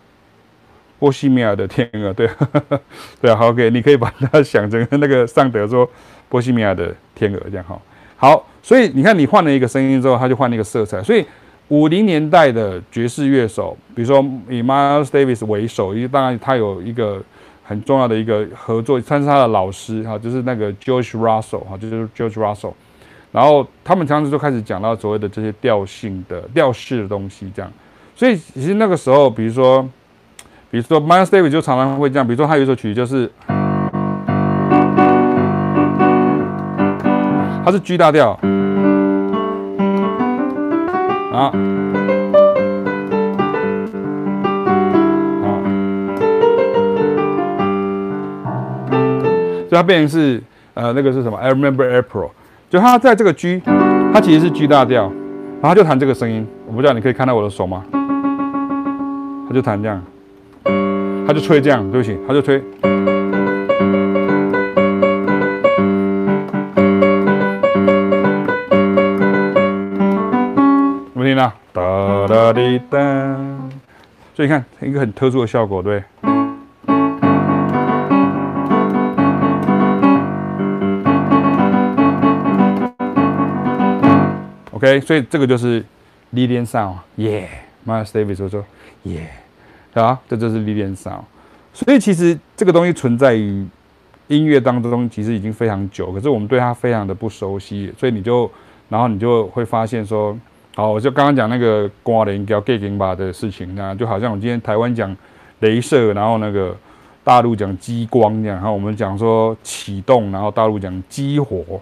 [0.98, 2.28] 波西米亚的天鹅，对，
[3.20, 5.88] 对啊，好，OK，你可以把它想成那个尚德说
[6.28, 7.80] 波西米亚的天鹅这样哈，
[8.16, 11.24] 好，所以你看你换了一个声音之后，它就换了一个色彩，所以
[11.68, 17.22] 五零年代的爵士乐手，比如说以 Miles Davis 为首，因为当然他有一个
[17.64, 22.74] 很重要的一个合作，他是他的老师哈，就是那个 George Russell 哈，就是 George Russell。
[23.32, 27.72] 然后他们当时就开始讲到所谓的这些调性的调式的东西，这样。
[28.14, 29.82] 所以其实那个时候，比如说，
[30.70, 33.32] 比如说 Miles Davis 就常常会这样，比如说他有一首曲就是，
[37.64, 38.38] 它是 G 大调，
[41.32, 41.48] 啊，
[45.40, 45.56] 啊，
[49.62, 50.42] 所以它变成是
[50.74, 52.28] 呃那个是什么？I remember April。
[52.72, 53.60] 就他在这个 G，
[54.14, 55.12] 他其实是 G 大调，
[55.60, 56.48] 然后就弹这个声音。
[56.66, 57.84] 我不知道你可以看到我的手吗？
[59.46, 60.02] 他就弹这样，
[61.26, 62.56] 他就吹这样，对不起，他就吹。
[62.56, 62.62] 有
[71.12, 71.52] 没有听到？
[71.74, 72.98] 哒哒滴哒。
[74.34, 76.02] 所以你看一个很特殊的效果，对。
[84.82, 85.80] OK，所以这个就是
[86.34, 88.64] Lydian sound，Yeah，Miles Davis 说说
[89.04, 89.28] ，Yeah，
[89.94, 91.22] 啊，这就是 Lydian sound。
[91.72, 93.64] 所以其实这个东西存在于
[94.26, 98.50] 音乐当中，其实已经非常久，可是我们对它非常的不熟悉，所以你就，
[98.88, 100.36] 然后你就会发现说，
[100.74, 105.16] 好，我就刚刚讲那个刮雷叫 Gegenwart 吧的事情，那就好像我今天台湾讲
[105.60, 106.76] 镭射，然后那个
[107.22, 111.80] 大陆讲激光这样，然后我们讲说启动，然后大陆讲激活，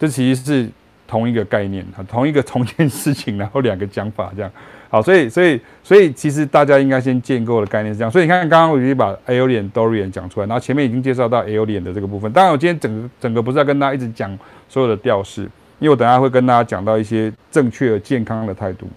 [0.00, 0.68] 这其实是。
[1.06, 4.50] 同一个概念，同一个同一件事情，然后两个讲法这样，
[4.88, 12.32] 好，所以所以所以其实大家应该先建构的概念是这样，所以你看刚刚我已经把 Aeolian Dorian 讲出来，然后前面已经介绍到 Aeolian 的这个部分。
[12.32, 14.36] 当然，我今天整个整个不是要跟大家一直讲
[14.68, 15.42] 所有的调式，
[15.78, 18.88] 因为我等下会跟大家讲到一些正确健康的态度。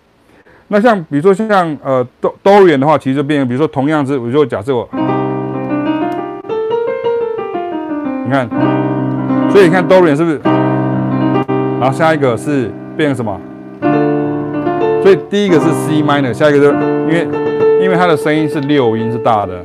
[0.69, 2.05] 那像比如说像呃
[2.43, 4.87] Dorian 的话，其实就变成比如说同样是，比如说假设我，
[8.25, 8.47] 你看，
[9.49, 10.41] 所以你看 Dorian 是不是？
[11.79, 13.39] 然后下一个是变成什么？
[15.03, 17.27] 所以第一个是 C minor，下一个就因为
[17.81, 19.63] 因为它的声音是六音是大的。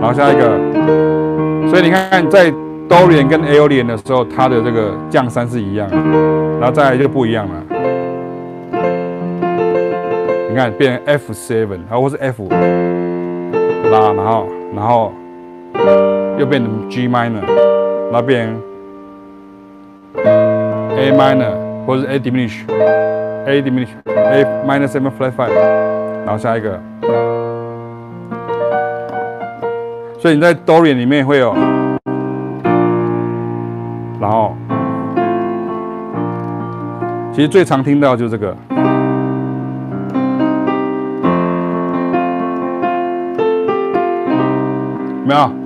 [0.00, 0.58] 然后下一个，
[1.68, 2.50] 所以你看看在
[2.88, 5.88] Dorian 跟 Aeolian 的时候，它的这个降三是一样，
[6.58, 7.54] 然后再来就不一样了。
[10.48, 15.12] 你看变 F seven，然后是 F 拉，然后然后
[16.38, 17.46] 又变成 G minor，
[18.10, 18.52] 然后变。
[20.14, 21.52] A minor
[21.86, 25.52] 或者是 A diminish，A diminish，A minor seven flat five，
[26.24, 26.78] 然后下一个，
[30.18, 31.54] 所以你在 Dorian 里面会有，
[34.20, 34.54] 然后，
[37.32, 38.56] 其实最常听到就是这个，
[45.22, 45.61] 有没有？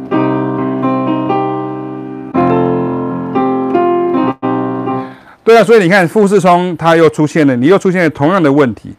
[5.46, 8.92] 对啊，所以你看富士通它又出现了，你又出现了同样的问题。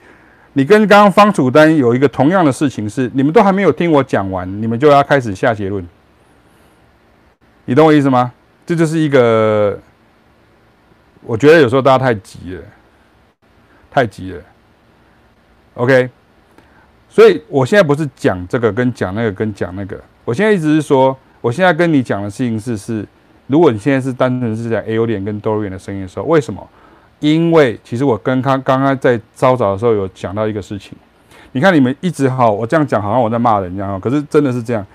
[0.53, 5.85] 你跟刚刚方楚丹有一个同样的事情是，你们都还没有听我讲完，你们就要开始下结论。
[7.65, 8.31] 你懂我意思吗？
[8.65, 9.77] 这就是一个，
[11.21, 12.61] 我觉得有时候大家太急了，
[13.91, 14.41] 太急了。
[15.73, 16.09] OK，
[17.09, 23.05] 所以我现在不是讲这个跟讲那个跟讲那个，我现在一直是说，我现在跟你讲的事情是是，
[23.47, 26.65] 如果你现在是单纯是在 A O 点跟 Dorian 的声音的时候，为什么？
[27.19, 30.95] 因为其实我跟他刚刚在招早的时候有讲到一个事情，
[31.53, 34.85] 你看你们一直哈，我这样讲好像我在骂人一样，可是真的是这样。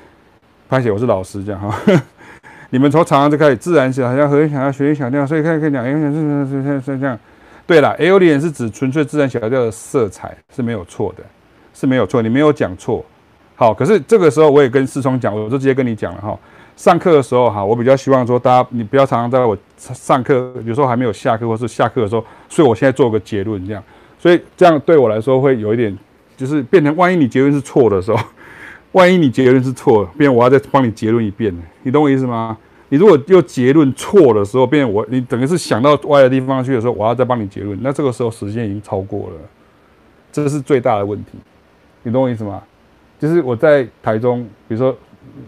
[0.69, 1.77] 拍写我是老师这样哈，
[2.71, 7.19] 你们从常常就开始自然小调和弦小调学小调，所以可以可以讲，因为是是是是这样。
[7.67, 11.23] 对了，A O 点是指纯粹自然小调的色彩是没有错的，
[11.75, 13.05] 是没有错，你没有讲错。
[13.55, 16.39] 好，可是这个时候我也跟思聪讲，我就直接跟你讲了哈。
[16.77, 23.83] 上课的时候哈，我比较希望说大家你不要常常在我上课，有时候还没有下课或是下课的时候，所以我现在做个结论这样，
[24.19, 25.97] 所以这样对我来说会有一点，
[26.37, 28.19] 就是变成万一你结论是错的时候，
[28.93, 32.57] 万一你结论是错，变我要再帮你结论一遍，你懂我意思吗？
[32.89, 39.37] 你如果又结论错的时候，变我你等于是想到歪的地方去的时候，我要再帮你结论，那这个时候时间已经超过了，
[40.33, 41.33] 这是最大的问题，
[42.03, 42.63] 你懂我意思吗？
[43.21, 44.97] 就是我在台中，比如说。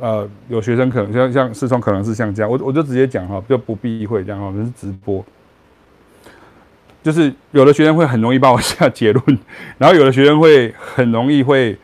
[0.01, 5.25] 呃，有学生可能像像四川可能是像这样，我我就直接讲哈，就不避讳这样哈，我们是直播，
[7.03, 9.39] 就是有的学生会很容易帮我下结论，
[9.79, 11.77] 然后有的学生会很容易会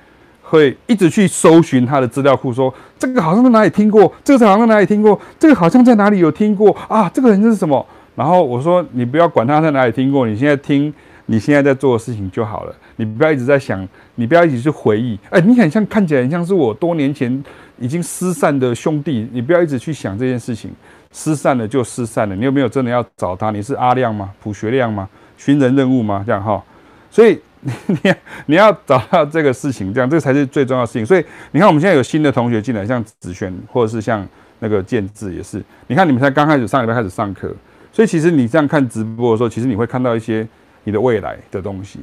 [0.43, 7.87] 会一直去搜寻他的资料库，说这个好像在哪里听过，这个好像在哪里听过，这个好像在哪里有听过啊，这个人是什么？
[8.17, 10.93] 然后我说你不要管他在哪里听过，你现在听
[11.27, 17.45] 你现在在做的事情就好了，你不要一直在想，你不要一直去回忆，哎，你很像看起来很像是我多年前。
[17.81, 20.71] 已经失散的兄弟，你不要一直去想这件事情，
[21.11, 22.37] 失散了就失散了。
[22.37, 23.51] 你有没有真的要找他？
[23.51, 24.31] 你是阿亮吗？
[24.41, 25.09] 普学亮吗？
[25.37, 26.23] 寻人任务吗？
[26.25, 26.63] 这样哈，
[27.11, 28.15] 所以 你
[28.47, 31.05] 你要找到这个事情，这样这才是最重要的事情。
[31.05, 34.27] 所以你看，我们现在有新的同学进来，像子轩，或者是像
[34.59, 35.63] 那个建志，也是。
[35.87, 37.51] 你看，你们才刚开始上礼拜开始上课，
[37.91, 40.47] 所以其实你这样看直播的时候，其实你会看到一些
[40.85, 42.01] 你的未来的东西。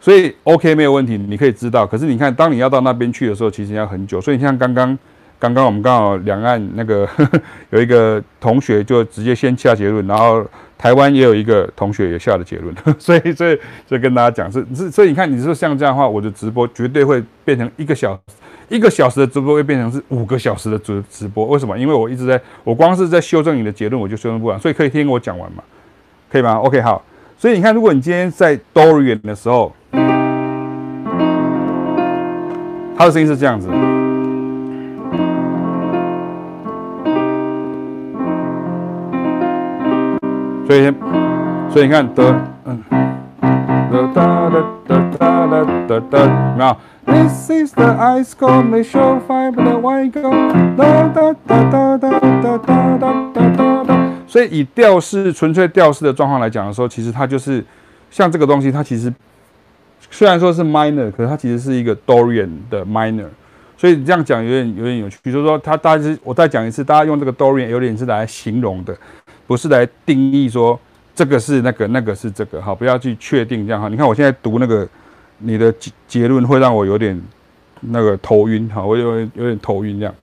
[0.00, 1.86] 所以 OK 没有问题，你可以知道。
[1.86, 4.20] 可是你看，当你要到那边去的时候，其实要很久。
[4.20, 4.96] 所以你像刚刚，
[5.38, 10.44] 刚刚我们刚好两岸那个呵呵 有一个同学就直接先下结论，然后
[10.78, 12.74] 台湾也有一个同学也下了结论。
[12.98, 13.58] 所以，所以
[13.88, 18.18] 就跟大家讲是是，所以你看，你说像这样的话，我的直播绝对会变成一个小，
[18.68, 21.44] 一个小时的直播会变成是五个小时的直直播。
[21.46, 21.76] 为什么？
[21.76, 24.58] 因为我一直在，我光是在修正你的结论，我就修正不完。
[24.60, 25.62] 所以可以听我讲完嘛？
[26.30, 27.04] 可以吗？OK，好。
[27.36, 29.72] 所以你看，如果你今天在 Dorian 的时候，
[32.98, 33.68] 他的声音是这样子。
[40.66, 40.92] 所以，
[41.70, 42.34] 所以你看，得，
[42.64, 42.82] 嗯，
[43.40, 44.50] 哒哒
[44.86, 52.58] 哒哒哒哒哒，有没有？This is the ice cold metal fiber that white gold，哒哒哒哒哒哒哒
[53.32, 53.96] 哒哒哒。
[54.26, 57.64] 所以以调式纯粹调式的状况来讲的时候，其实它就是
[58.10, 59.10] 像这个东西，它其实
[60.10, 63.26] 虽然说是 minor，可是它其实是一个 Dorian 的 minor。
[63.76, 65.18] 所以你这样讲有点有点有趣。
[65.22, 68.96] 比如说，它大家我再讲一次，大家用这个 Dorian 有点是来形容的，
[69.46, 70.78] 不是来定义说
[71.14, 72.60] 这个是那个，那个是这个。
[72.60, 73.88] 好，不要去确定这样哈。
[73.88, 74.88] 你看我现在读那个
[75.38, 77.20] 你的结结论会让我有点
[77.80, 80.14] 那个头晕哈，我有有点头晕这样。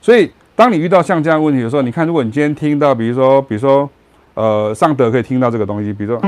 [0.00, 0.30] 所以。
[0.56, 3.90] 当你遇到像这样问题的时候，你看，如果你今天听到，比如说，比如说，
[4.34, 6.20] 呃，尚德可以听到这个东西，比如说，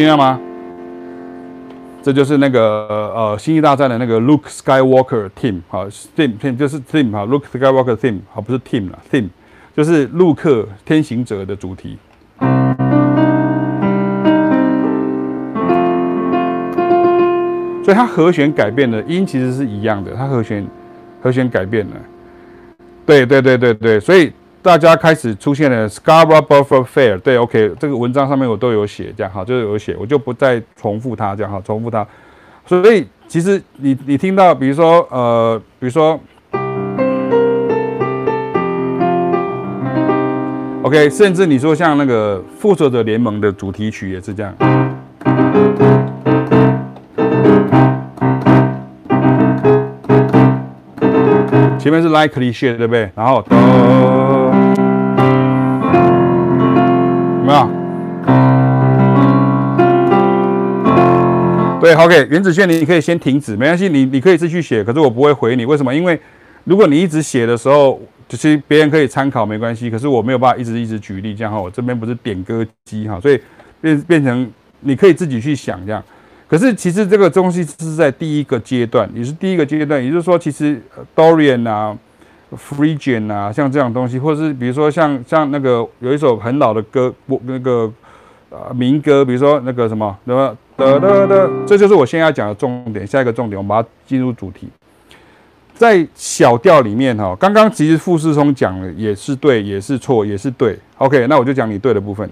[0.00, 0.40] 听到吗？
[2.02, 5.86] 这就是那个呃，星际大战的那个 Luke Skywalker theme，好
[6.16, 9.28] ，theme theme 就是 theme 哈，Luke Skywalker theme，好，不是 team 啦，theme
[9.76, 11.98] 就是陆克天行者的主题。
[17.84, 20.66] 所以它和弦改变了，音其实是一样的，它和弦
[21.20, 21.92] 和弦改变了。
[23.04, 24.32] 对对对对对，所以
[24.62, 27.18] 大家开始出现了 Scarborough Buffer Fair。
[27.18, 32.06] 对，OK，这个文章上面我都有写，这样好，就是有写，我就不再重复它，这样好，重复它。
[32.66, 36.20] 所以其实你你听到，比如说呃，比如说
[40.82, 44.54] ，OK，甚至你说像那个复仇者联盟的主题曲也是这样。
[51.78, 53.10] 前面是 likely shit 对不对？
[53.14, 53.42] 然后，
[57.50, 57.68] 没有？
[61.80, 65.94] 对，OK，原子线你你可以先停止，没关系，你你可以继续写，可是我不会回你，为什么？
[65.94, 66.20] 因为
[66.64, 73.40] 如果你一直写的时候，就是别人可以参考，没关系，可是我没有办法一直一直举例，这样哈，我这边不是点歌机哈，所以
[73.80, 74.48] 变变成
[74.80, 76.02] 你可以自己去想这样。
[76.46, 80.80] 可是其实这个东西是在第一个阶段，也是第一个阶段，也就是说，其实
[81.16, 81.96] Dorian 啊、
[82.56, 87.92] Phrygian 啊，像这样东西，或是比如说像像那个有一首很老的歌，我那个
[88.50, 90.56] 呃民歌，比如说那个什么什么。
[90.80, 93.06] 的的的，这就是我现在要讲的重点。
[93.06, 94.66] 下一个重点，我们把它进入主题。
[95.74, 100.78] 在小调里面，哈，刚刚其实傅世聪讲的也是对，也是错，也是对。
[100.96, 102.30] OK，那我就讲你对的部分。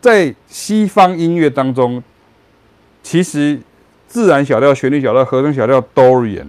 [0.00, 2.02] 在西方音乐当中，
[3.00, 3.56] 其实
[4.08, 6.46] 自然小调、旋律小调、和声小调 Dorian，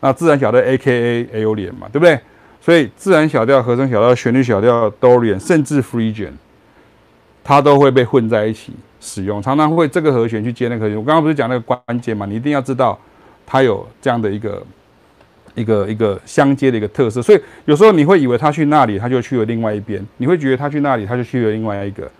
[0.00, 2.18] 那自然小调 AKA Aolian 嘛，对不对？
[2.60, 6.32] 所以自然小调、和声小调、旋律小调 Dorian，甚至 Phrygian，
[7.44, 8.72] 它都会被混在一起。
[9.02, 12.26] 使用常常会这个和弦去接那个和弦，我刚刚不是讲那个关节嘛？
[12.26, 12.98] 你一定要知道
[13.46, 14.62] 它有这样的一个
[15.54, 22.10] 一个一个相接的一个特色，所以有时候你会以为他去那里，他就去了另外一边；你会觉得他去那里，他就去了另外一个。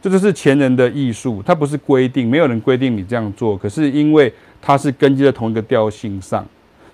[0.00, 6.42] 这就是前人的艺术，它不是规定，没有人规定你这样做，可是因为它是根基在同一个调性上，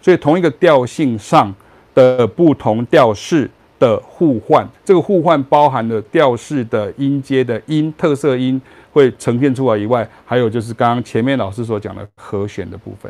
[0.00, 1.54] 所以同一个调性上
[1.94, 8.60] 的不同调式的互换，这个互换包含了调式的音阶的音特色音。
[8.92, 13.08] 会呈现出来以外，还有就是刚刚前面老师所讲的和弦的部分。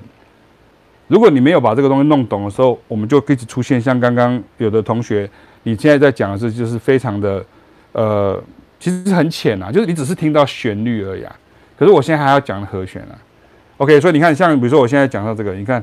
[1.09, 5.27] 如果你没有把这个东西弄懂的时候，我们就一直出现像刚刚有的同学，
[5.63, 7.43] 你现在在讲的是就是非常的
[7.93, 8.39] 呃，
[8.79, 11.35] 其实很浅啊，就是你只是听到旋律而已啊。
[11.79, 13.17] 可是我现在还要讲和弦啊。
[13.79, 15.83] OK，所以你看，像比如说我现在讲到这个，你看。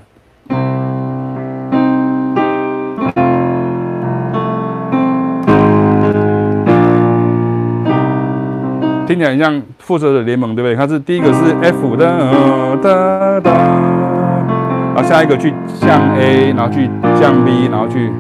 [9.08, 10.76] 听起来很像复仇者联盟，对不对？
[10.76, 12.06] 它是第一个是 F 的，
[12.84, 13.52] 哒哒，
[14.94, 18.12] 然后下一个去降 A，然后去降 B，然后去，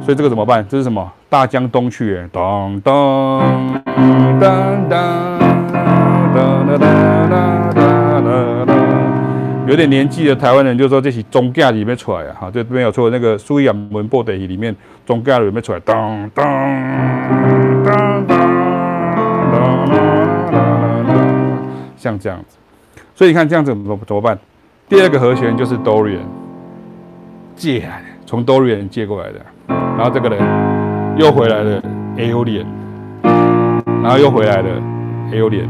[0.00, 0.64] 所以这个怎么办？
[0.68, 1.10] 这是什么？
[1.28, 3.42] 大江东去，咚咚
[3.84, 4.44] 噔噔
[4.84, 5.02] 噔
[6.36, 6.78] 噔噔
[7.74, 7.82] 噔
[8.64, 8.72] 噔，
[9.66, 14.72] 有点年纪的台湾人就说这是中架里面出来啊，哈，这边有错，那个苏伊亚文波德里面
[15.04, 16.44] 中架里面出来，咚咚
[22.04, 22.58] 像这样子，
[23.14, 24.38] 所以你看这样子怎么怎么办？
[24.90, 26.26] 第二个和弦就是 Dorian
[27.56, 30.36] 借来的，从 Dorian 借过来的，然后这个呢
[31.16, 31.82] 又回来了
[32.18, 32.66] Aeolian，
[34.02, 34.82] 然后又回来了
[35.32, 35.68] Aeolian。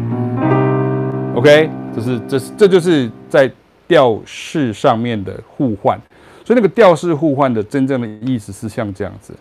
[1.37, 3.49] OK，这是这是这就是在
[3.87, 5.97] 调式上面的互换，
[6.45, 9.33] 所以那个调式互换的真正的意思是像这样子。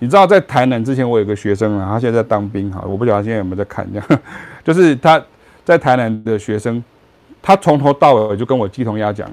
[0.00, 4.20] 你知道在台南之前，我有个学生啊，他现在在当兵哈，我不晓得他现在有没有在看这样，
[4.64, 5.22] 就是他
[5.64, 6.82] 在台南的学生，
[7.40, 9.30] 他从头到尾就跟我鸡同鸭讲，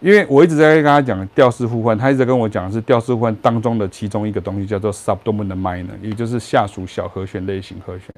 [0.00, 8.08] 因为我一直在跟他讲调式互换，他一直跟我讲的是调式互换当中的其中一个东西叫做 subdominant minor，也就是下属小和弦类型和弦。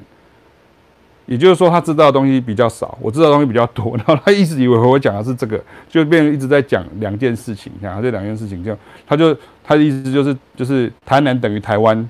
[1.26, 3.95] 也就是说，他知道的东西比较少，我知道的东西比较多。
[3.99, 7.70] 然后他一直以为我讲的是这个，就变成一直在讲两件事情。
[7.82, 12.09] 讲这两件事情，这样他就他的意思就是就是台南等于台湾。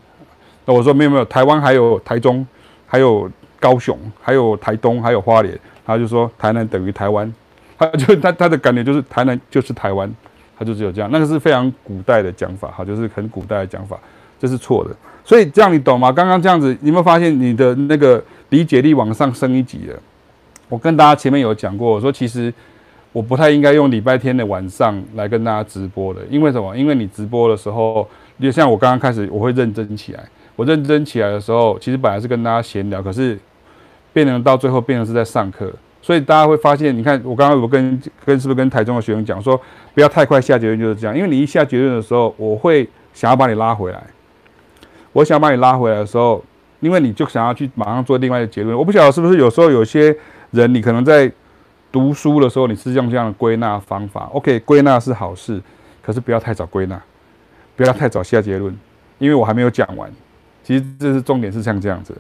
[0.65, 2.47] 那我说没有没有，台湾还有台中，
[2.87, 3.29] 还有
[3.61, 5.59] 高雄，还有台东，还有花莲。
[5.87, 7.33] 他就说台南等于台湾，
[7.79, 10.13] 他就他他的感觉就是台南就是台湾，
[10.59, 11.09] 他就只有这样。
[11.13, 13.99] 那个是非常古代的讲法，哈，就是很古代的讲法，
[14.39, 14.91] 这是错的。
[15.25, 16.11] 所以这样你懂吗？
[16.11, 18.23] 刚刚这样子，你有没有发现你的那个？
[18.51, 20.03] 理解力往上升一级了。
[20.71, 22.51] 我跟大家前面有讲过，我说其实
[23.13, 26.75] 我不太应该用礼拜天的晚上来跟大家直播的，因为什么？
[26.75, 28.09] 因为你直播的时候，
[28.41, 30.25] 就像我刚刚开始，我会认真起来。
[30.57, 33.39] 我认真起来的时候，其实本来是跟大家闲聊，可是
[34.19, 35.73] 变成到最后变成是在上课。
[36.03, 39.61] 所以大家会发现，你看我刚刚我跟跟是不是跟台中的学生讲说，
[39.95, 41.17] 不要太快下结论，就是这样。
[41.17, 44.03] 因为你一下结论的时候，我会想要把你拉回来。
[45.13, 46.45] 我想把你拉回来的时候。
[46.81, 50.17] 因为你就想要去马上做另外一个结论，我不晓得是不是有时候有些
[50.53, 51.29] 人，你可能在
[51.91, 54.29] 读书的时候，你是用这样的归纳方法。
[54.33, 55.61] OK，归纳是好事，
[56.01, 57.03] 可是不要太早归纳，
[57.75, 58.73] 不要太早下结论，
[59.19, 60.09] 因为我还没有讲完。
[60.63, 62.17] 其实这是重点，是像这样子。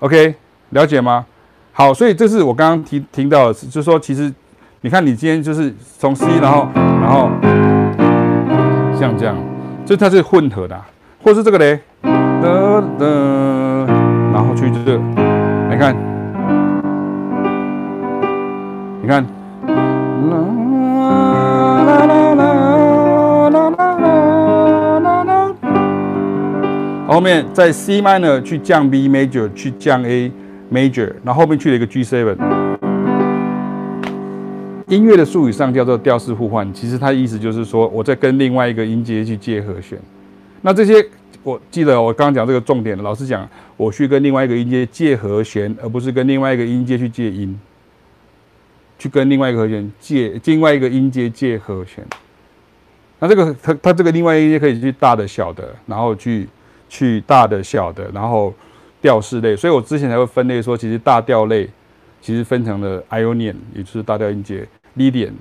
[0.00, 0.34] OK，
[0.70, 1.24] 了解吗？
[1.72, 4.32] 好，所以这是我刚刚提听到的，就是说，其实
[4.80, 7.30] 你看，你今天就是从 C，然后然后
[8.98, 9.36] 像这样，
[9.84, 10.80] 就它是混合的，
[11.22, 13.86] 或是这个嘞，得得。
[14.32, 15.00] 然后去这，个，
[15.68, 15.94] 你看，
[19.02, 19.26] 你看，
[27.08, 30.30] 后面在 C minor 去降 B major 去降 A
[30.70, 32.36] major，然后后面去了一个 G7，
[34.88, 39.98] 音乐的术语上叫做调式互换，其实它意思就是说我在跟另外一个音阶去借和弦。
[40.62, 41.04] 那这些
[41.42, 47.58] 我记得我刚刚讲这个重点，老师讲我去跟另外一个音阶借和弦，而不是跟另外一个音阶去借音，
[48.98, 52.04] 去跟另外一个和弦借另外一个音阶借和弦。
[53.20, 56.48] 那这个它它这个另外一个音阶可以去大的小的，然后去
[56.88, 58.52] 去大的小的，然后
[59.00, 59.56] 调式类。
[59.56, 61.68] 所以我之前才会分类说，其实大调类
[62.20, 64.66] 其实分成了 Ionian，也就是大调音阶。
[64.96, 65.32] Lydian，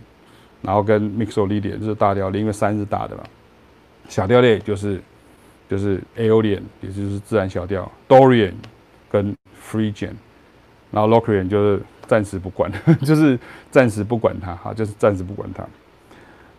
[0.61, 3.23] 然后跟 Mixolydian 就是大调类，因为三是大的嘛。
[4.07, 5.01] 小调类就是
[5.67, 7.91] 就是 Aolian，也就是自然小调。
[8.07, 8.53] Dorian
[9.11, 9.35] 跟
[9.71, 10.11] Phrygian，
[10.91, 12.71] 然后 Locrian 就是暂时不管，
[13.05, 13.37] 就是
[13.71, 15.63] 暂时不管它，哈，就是暂时不管它。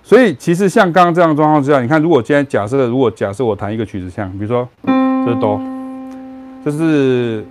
[0.03, 5.61] 所以其实像刚刚这样状况之下，你看，如果今天假设，如果假设我弹一个曲子，像比如说这是哆，
[6.63, 7.45] 这是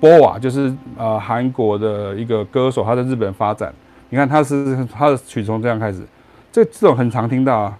[0.00, 3.72] 波瓦，就是呃韩国的一个歌手，他在日本发展。
[4.10, 6.02] 你看，他是他的曲从这样开始，
[6.50, 7.78] 这这种很常听到啊。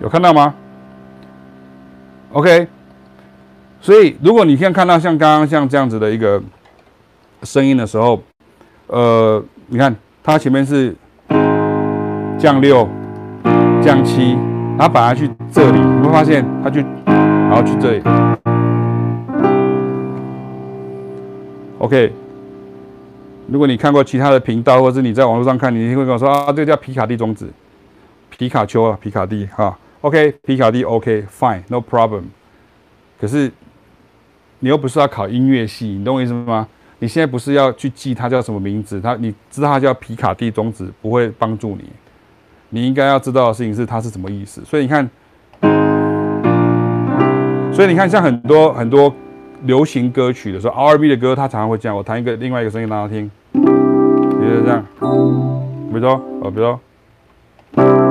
[0.00, 0.54] 有看到吗
[2.34, 2.68] ？OK，
[3.80, 6.40] 所以如果你现在看到像刚刚像这样子的一个。
[7.42, 8.22] 声音的时候，
[8.86, 10.96] 呃，你看它前面是
[12.38, 12.88] 降六、
[13.82, 14.32] 降七，
[14.78, 18.02] 然后把它去这里，你会发现它去，然后去这里。
[21.76, 22.10] OK，
[23.48, 27.50] 如果你看过其他的频道，或者是你在网络上看，你一定会跟我说啊，这个叫皮卡蒂中指，
[28.30, 29.76] 皮卡丘啊，皮卡蒂哈。
[30.04, 32.24] OK，皮卡蒂 OK，Fine，No problem。
[33.18, 33.50] 可是
[34.58, 36.68] 你又不是要考音乐系，你懂我意思吗？
[36.98, 39.00] 你现在不是要去记它叫什么名字？
[39.00, 41.84] 它你知道它叫皮卡蒂中指不会帮助你。
[42.68, 44.62] 你应该要知道的事情是它是什么意思。
[44.62, 45.08] 所以你看，
[47.72, 49.10] 所以你看，像很多很多
[49.62, 51.96] 流行歌曲的时候，R&B 的歌，它常常会这样。
[51.96, 56.62] 我弹一个另外一个声音让他听，比如这样，比如说，哦，比如
[57.76, 58.03] 说。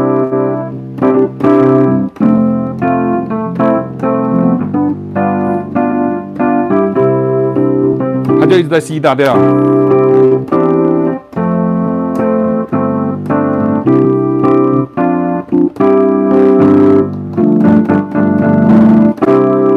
[8.53, 9.35] 就一直在 C 大调，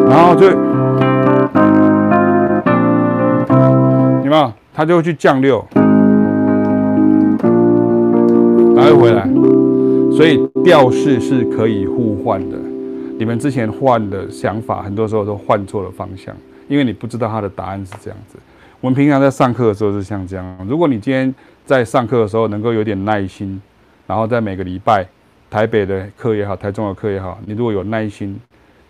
[0.07, 0.51] 然后就，
[4.23, 4.53] 有没有？
[4.75, 5.65] 他就会去降六，
[8.75, 9.27] 然后又回来，
[10.15, 12.59] 所以调式是可以互换的。
[13.21, 16.37] 你们之前换的想法，很多时候都换错了方向，
[16.67, 18.37] 因为你不知道他的答案是这样子。
[18.81, 20.67] 我们平常在上课的时候是像这样。
[20.69, 21.33] 如果你今天
[21.65, 23.63] 在上课的时候能够有点耐心，
[24.09, 25.07] 然后在每个礼拜
[25.49, 28.37] 台北的课也好，台中的课也好，你如果有耐心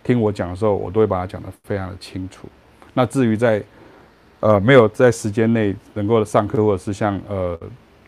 [0.03, 2.49] 听我讲的时候，我都会把它讲得非常的清楚。
[2.95, 3.63] 那至于在
[4.41, 7.55] 呃没有在时间内能够上课，或者是像呃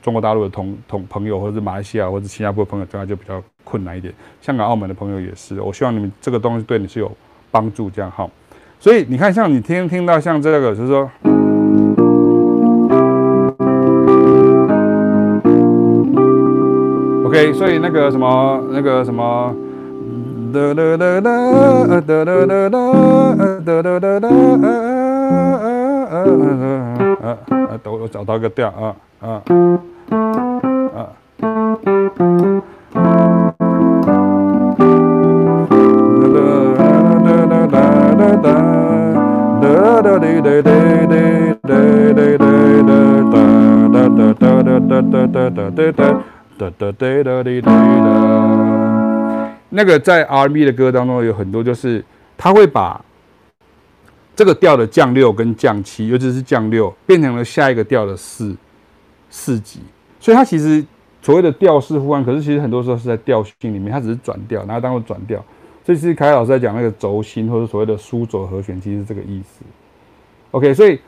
[0.01, 4.15] 中国大陆的同同朋友，或者是马来西亚或者新加坡的朋友，这样就比较困难一点。
[4.41, 5.61] 香港、澳门的朋友也是。
[5.61, 7.13] 我希望你们这个东西对你是有
[7.51, 8.31] 帮助，这样好。
[8.81, 11.11] 所以你看，像你听听到像这个，就是说。
[17.27, 19.55] OK，所以那个什么，那个什么，
[20.51, 21.31] 哒哒哒哒，
[21.87, 22.79] 哒哒哒哒，
[23.67, 24.29] 哒哒哒哒，
[27.21, 29.43] 啊啊，等我找到个调啊啊
[30.97, 31.13] 啊。
[38.43, 38.53] 哒
[39.61, 41.03] 哒哒哒哒哒哒
[45.51, 45.83] 哒哒
[46.59, 47.69] 哒哒哒滴滴哒，
[49.71, 52.05] 那个在 R&B 的歌当中有很多，就是
[52.37, 53.01] 他会把
[54.35, 58.57] 这个调的降六跟降七，尤其是降六，变成了下一个调的四
[59.31, 59.81] 四级。
[60.21, 60.85] 所以它其实
[61.23, 65.45] 所谓的调式互换，可是其实很多时候是在调性里面，它只是转调，拿它当做转调。
[65.97, 69.65] 这是凯老师在讲那个轴心或者所谓的书轴和弦，其实是这个意思。
[70.51, 71.01] OK，所以。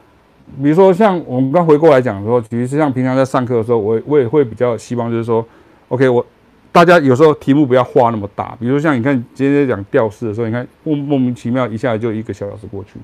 [0.60, 5.46] 比如说，像我们刚回过来讲说，其实像平常在上课的时候，我我也会比较希望就是说
[5.86, 6.26] ，OK，我
[6.72, 8.56] 大家有时候题目不要画那么大。
[8.58, 12.98] 比如像你看今天讲调式的时候，你看莫莫名其妙一下就一个小小时过去，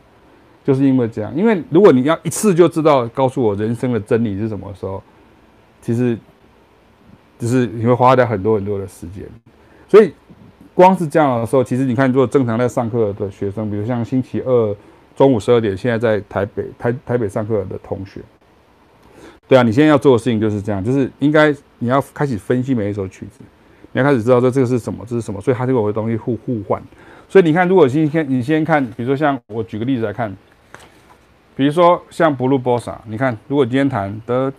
[0.65, 1.33] 就是因为这样。
[1.37, 5.01] 因为如果你要一次就知道告诉我人生的真理是什么时候，
[5.81, 6.19] 其实
[7.39, 9.25] 就是你会花掉很多很多的时间。
[9.87, 10.13] 所以
[10.77, 14.77] 光是这样的时候，其实你看，如果正常在上课的学生，比如像星期二。
[15.17, 18.21] 中午十二点，现在在台北台台北上课的同学，
[19.49, 23.41] 对啊，你现在要做的事情就是这样，就是应该你要开始分析每一首曲子，
[23.93, 26.83] 你要开始知道说这个是什么，这是什么，所以它就有的东西互互换。
[27.31, 30.31] 所以你看，如果今天你先看，比如说像我举个例子来看，
[31.57, 34.53] 比如说像 Blue Bossa，你看，如果今天弹哒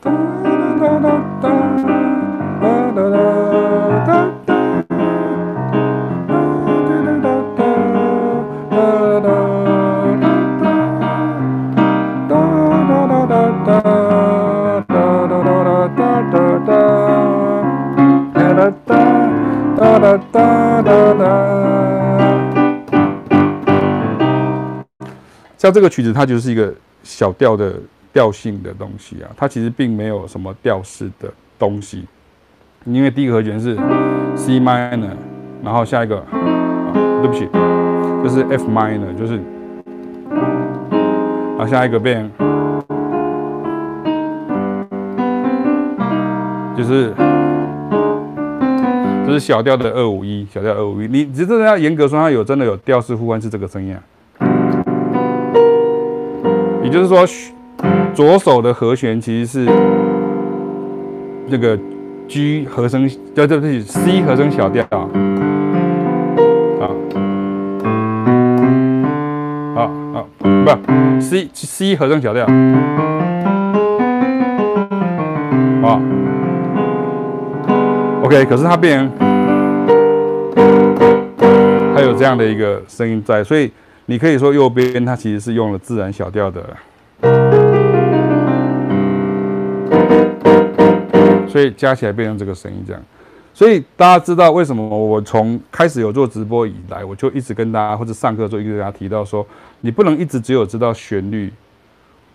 [25.57, 27.73] 像这个曲子，它就是一个小调的
[28.13, 32.05] 调性的东西啊，它其实并没有什么调式的东西，
[32.85, 33.75] 因为第一个和弦是
[34.35, 35.09] C minor，
[35.63, 36.25] 然后下一个，啊、
[36.93, 37.49] 对不起，
[38.23, 39.39] 就是 F minor，就是，
[40.29, 42.29] 然后下一个变，
[46.75, 47.13] 就是，
[49.25, 54.03] 就是小调的二五一，小调二五一，你你真的要严格说，它有真的有调式互换是这个声音啊。
[56.83, 57.25] 也就是说，
[58.13, 59.71] 左手的和弦其实是
[61.47, 61.77] 那个
[62.27, 64.85] G 和声，对对对，C 和声小调
[70.75, 72.45] 不，C C 和声小调
[75.85, 76.01] 啊
[78.23, 79.09] ，OK，可是它变
[81.95, 83.71] 它有这样的一个声音在，所以。
[84.09, 86.63] 你可以说右边它其实是用了自然小调的，
[91.45, 93.01] 所以加起来变成这个声音这样。
[93.53, 99.45] 所以大家知道为什么我从开始有做直播以来，我就一直跟大家或者上课的时候一直跟大家提到说，
[99.81, 101.51] 你不能一直只有知道旋律，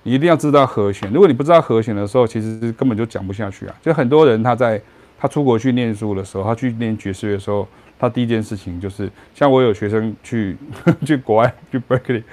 [0.02, 1.10] 你一定要知道和弦。
[1.12, 3.74] 如果你不知道和弦的时候，其实根本就讲不下去啊。
[3.82, 4.80] 就很多人他在
[5.18, 7.66] 他出国去念书的时候，他去念爵士乐的时候。
[7.98, 10.56] 他第一件事情就是，像我有学生去
[11.06, 12.24] 去国外去 Berkeley，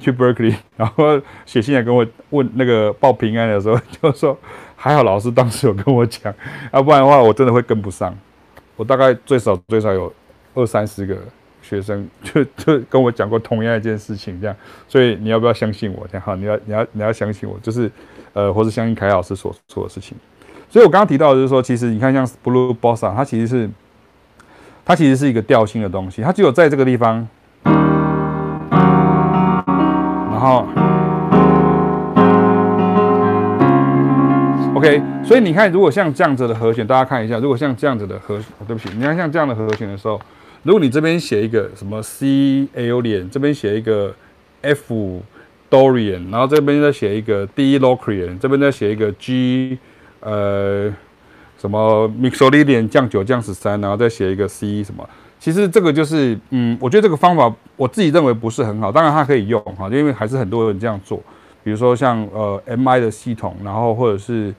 [0.00, 4.38] 去 Berkeley，然后写信来跟我问那个报平安的时候，就说
[4.74, 6.32] 还好老师当时有跟我讲，
[6.72, 8.16] 要不然的话我真的会跟不上。
[8.74, 10.10] 我大概最少最少有
[10.54, 11.14] 二三十个
[11.76, 14.54] 学生 就就跟我讲过同样一件事情，这样，
[14.86, 16.06] 所以你要不要相信我？
[16.10, 17.90] 这样哈，你要你要你要相信我，就是
[18.34, 20.16] 呃，或是相信凯老师所做的事情。
[20.68, 23.70] 所以我刚刚提到的就是说，其实你看像 Blue Bossa，它其实是。
[24.84, 27.24] 它其实是一个调性的东西，它只有在这个地方，
[27.62, 27.72] 然
[30.40, 30.66] 后
[34.74, 40.20] ，OK，所以你看，如果像这样子的和弦，大家看一下，如果像这样子的和，对不起，你看像这样的和弦的时候，
[40.62, 44.14] 如果你这边写一个什么 C Aolian，这边写一个
[44.60, 45.22] F
[45.70, 49.78] Dorian，然后这边再写一个 D Locrian，这边再写一个 G，
[50.20, 50.92] 呃。
[51.58, 55.08] 什么 Mixolydian 降九降十三，然后再写一个 C 什么？
[55.38, 58.90] 其实这个就是，嗯，我觉得这个方法我自己认为不是很好。
[58.90, 61.22] 当然它可以用哈，因为还是很多人这样做。
[61.62, 64.52] 比如说像呃 MI 的系统，然后或者是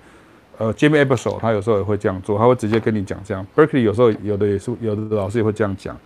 [0.64, 3.46] 呃 Jamie Ebersole 他有时候也会这样做，他会直接跟你讲这样。
[3.56, 5.98] Berkeley 有时候有的也是有的老师也会这样讲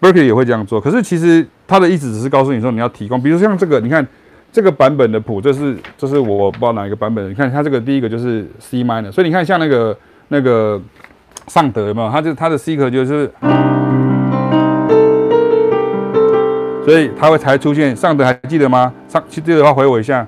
[0.00, 0.80] ，Berkeley 也会这样做。
[0.80, 4.06] 可是其实他的意思只是告诉你说你要提供，比如像这个，你看
[4.52, 7.30] 这个版本的谱，这是这是我不知道哪一个版本的。
[7.30, 9.96] 你看它这个第一个就是 C minor，所以你看像那个。
[10.28, 10.82] 那个
[11.46, 12.10] 尚德有没有？
[12.10, 13.30] 他就他的 C 和就是，
[16.84, 18.92] 所以他会才出现尚德，还记得吗？
[19.06, 20.26] 上记得的话回我一下。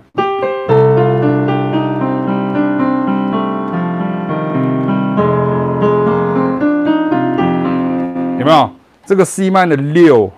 [8.48, 8.70] 没有？
[9.06, 10.30] 这个 C 曼的六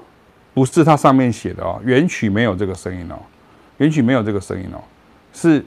[0.53, 3.17] 不是它上面写的哦，原曲没有这个声音哦，
[3.79, 4.79] 原曲没有这个声音哦，
[5.33, 5.65] 是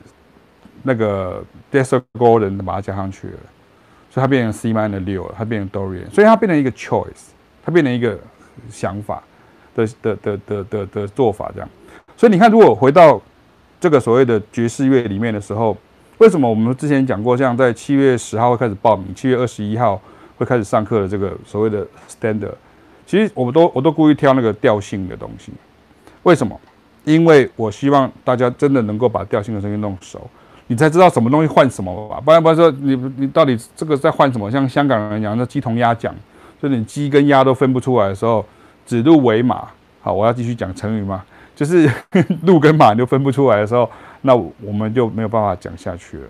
[0.84, 3.39] 那个 d e s e r t Gordon 把它加上去了。
[4.10, 7.32] 所以它变成 C minor 六了，它变成 Dorian，所以它变成一个 choice，
[7.66, 8.16] 它变成一个
[8.70, 9.24] 想法
[9.74, 11.68] 的的的的的的做法这样。
[12.16, 13.20] 所以你看，如果回到
[13.80, 15.76] 这个所谓的爵士乐里面的时候，
[16.20, 20.00] 为什么我们之前讲过，像在七月十号会开始报名，七月二十一号
[20.38, 22.54] 会开始上课的这个所谓的 standard，
[23.06, 25.52] 其实我们都我都故意挑那个调性的东西。
[26.24, 26.60] 为什么？
[27.04, 30.22] 因为我希望大家真的能够把调性的东西弄熟。
[30.68, 34.50] 你才知道什么东西换什么吧，不然不然说你你到底这个在换什么？
[34.50, 36.16] 像香港人讲的鸡同鸭讲，
[36.62, 38.46] 就是你鸡跟鸭都分不出来的时候，
[38.86, 39.68] 指鹿为马。
[40.02, 41.24] 好，我要继续讲成语嘛，
[41.54, 41.92] 就是
[42.44, 43.90] 鹿跟马你都分不出来的时候，
[44.22, 46.28] 那我们就没有办法讲下去了。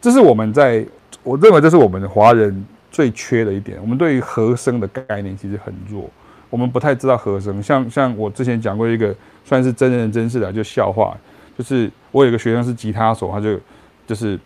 [0.00, 0.84] 这是我们在
[1.22, 6.10] 我认为这是我们的华人最缺的一点，我们对于和声的概念其实很弱，
[6.48, 7.62] 我们不太知道和声。
[7.62, 9.14] 像像我之前讲过一个
[9.44, 11.16] 算是真人真事的，就笑话。
[11.56, 13.60] 就是我有个学生是吉他手，他就
[14.06, 14.38] 就是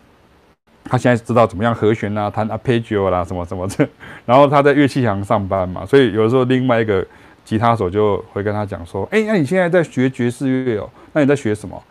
[0.83, 3.87] 他现在知道怎么样和弦啊，弹 arpeggio 啦，什么什么的。
[4.25, 7.05] 然后他在乐器行上班嘛，所以有的时候另外一个
[7.45, 10.89] 吉他手就会跟他讲说：“哎，那你现在在学爵士乐哦？
[11.13, 11.81] 那你在学什么？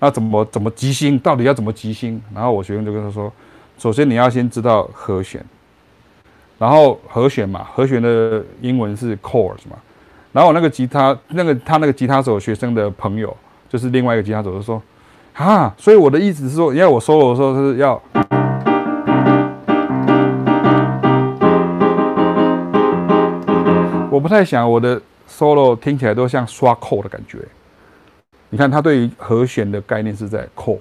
[0.00, 1.16] 那怎么怎么即兴？
[1.18, 3.32] 到底要怎么即兴？”然后我学生就跟他说
[3.78, 5.44] ：“首先你要先知道和弦，
[6.62, 9.76] 然后和弦嘛，和弦的英文是 chords 嘛。
[10.30, 13.36] 然后我那个吉他那个他那个吉他手学生的朋友，
[13.68, 14.80] 就是另外一个吉他手就说：
[15.34, 18.00] 啊，所以我的意思是说，因为我 solo 的时候是要。”
[24.08, 27.38] 我不太想我的 solo 听起来都像刷扣的感觉。
[28.50, 30.78] 你看他对于和弦的概念是在扣，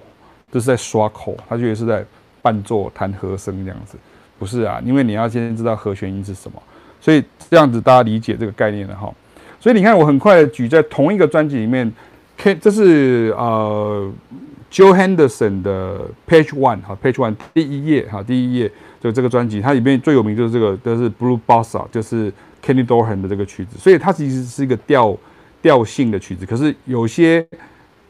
[0.51, 2.05] 就是在刷扣，他觉得是在
[2.39, 3.97] 伴奏弹和声这样子，
[4.41, 4.81] 不是啊？
[4.83, 6.59] 因为你要先知道和弦音是什么，
[6.99, 9.13] 所以这样子大家理解这个概念了哈。
[9.59, 11.93] 所以你看，我很快的举在同一个专辑里面
[12.37, 14.11] ，K 这是呃
[14.71, 22.33] Joe Henderson 的 Page One 哈，Page One 第一页哈，第一页就这个专辑，它里面最有名就是这个，就是 Blue Bossa，就是。
[22.63, 25.17] Kenny Dorham 的这个曲子，所以它其实是一个调
[25.63, 26.45] 调性的曲子。
[26.45, 27.43] 可是有些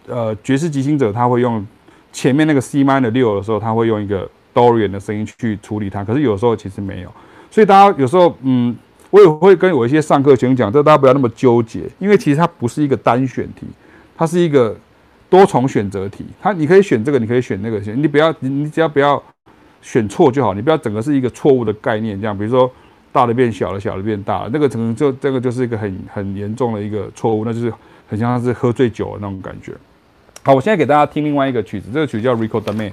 [0.08, 1.66] 呃爵士即兴者他会用
[2.12, 6.04] 前面那个 C minor 六的时候，他会用一个 Dorian 的声音去处理它。
[6.04, 7.12] 可是有时候其实没有，
[7.50, 8.76] 所以大家有时候嗯，
[9.10, 13.66] 我也会跟我一些上课学生讲，这大家不要那么纠结，因为其实它不是一个单选题，
[14.18, 14.76] 它是一个
[15.30, 16.26] 多重选择题。
[16.42, 19.22] 它你可以选这个，你可以选那个，选你不要你你只要不要
[19.82, 22.72] 选错就好，你不要整个是一个错误的概念，这样比如说。
[23.14, 27.70] 大的变小了，小的变大了，那个可能就这个就是一个很很严重的一个错误，那就是
[28.08, 29.74] 很像是喝醉酒的那种感觉。
[30.44, 32.90] 好，我现在给大家听另外一个曲子，这个曲子叫 Rico Da Me，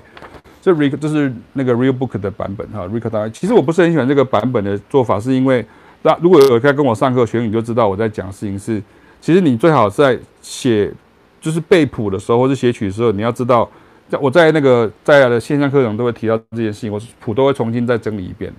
[0.69, 3.31] 这 Rico 就是那个 Real Book 的版本哈，Rico Da Me。
[3.31, 5.65] 其实我不是很喜欢这个版本的做法，是因为
[6.03, 8.83] 那如果有在跟我上课学，你就知道我在讲事情是，
[9.21, 10.93] 其实你最好在写
[11.41, 13.69] 就是背谱的时候，或是写曲的时候，你要知道，
[14.09, 18.53] 在我在那个在的线上课程都会提到这件事情，我谱都会重新再整理一遍。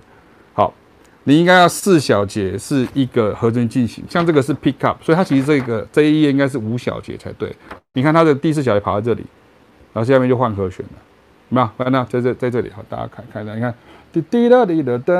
[0.52, 0.74] 好。
[1.24, 7.54] 你应该要四小节是一个和声进行，像这个是 pick up，所以它其实这个这一页应该是五小节才对。
[7.92, 9.22] 你看它的第四小节跑到这里，
[9.92, 10.92] 然后下面就换和弦了，
[11.50, 11.68] 没有？
[11.76, 13.74] 看到在这在这里，好，大家看看一下，你看
[14.12, 15.14] 滴滴答滴答哒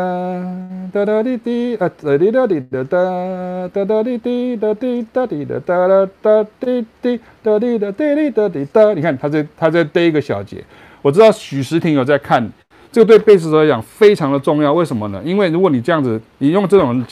[0.93, 10.65] 哒哒滴滴啊，哒滴答滴答哒哒哒滴滴哒滴哒滴哒哒哒滴滴哒滴哒滴滴哒滴哒，你看它在它在第一个小节，
[11.03, 12.51] 我知道许时婷有在看。
[12.93, 15.23] 这个对贝斯手来讲非常的重要，为什么呢？
[15.25, 17.05] 因为如果你这样子，你用这种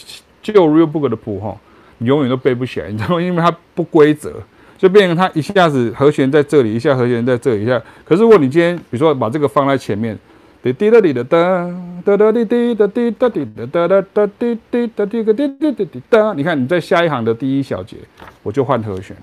[0.42, 1.56] 旧 Real Book 的谱哈，
[1.98, 3.22] 你永远都背不起来，你知道吗？
[3.22, 4.32] 因为它不规则，
[4.78, 7.82] 就变成它一下子和弦在这里，一下和弦在这里，一下。
[8.04, 10.16] 可是如果你今天比如说把这个放在前面，
[10.62, 11.70] 滴滴答滴答哒，
[12.04, 17.96] 哒哒滴滴哒滴哒滴哒哒哒哒滴滴哒滴个滴滴滴滴哒，你看你在下一行的第一小节，
[18.42, 19.14] 我就换和弦，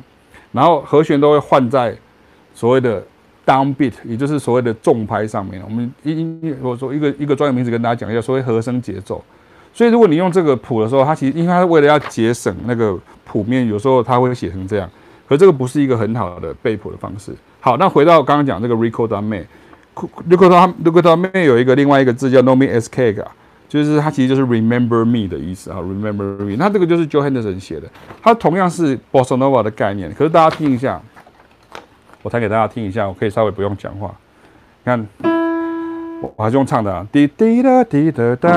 [0.51, 1.97] 然后和弦都会换在
[2.53, 3.01] 所谓的。
[3.47, 9.23] Downbeat，也就是所谓的重拍上面，我们一一我说一个一个专业名词跟大家讲一下，所谓和声节奏。
[9.71, 14.89] 所以如果你用这个谱的时候，它其实因为它为了要节省那个谱面，有时候它会写成这样。
[15.27, 17.33] 可这个不是一个很好的背谱的方式。
[17.59, 23.25] 好，那回到刚刚讲这个 Rico Da Me，Rico Da Rico Da Me 有一个另外一个字叫 Nome Es Kega，
[23.67, 26.55] 就是它其实就是 Remember Me 的意思啊，Remember Me。
[26.57, 27.89] 那这个就是 Joe Henderson 写的，
[28.21, 30.13] 它同样是 Bossa Nova 的概念。
[30.13, 31.01] 可是大家听一下。
[32.21, 34.07] 我弹给大家听一下，我可以稍微不用讲话。
[34.83, 35.07] 你看，
[36.35, 37.05] 我还是用唱的啊。
[37.11, 38.49] 滴滴答滴答答，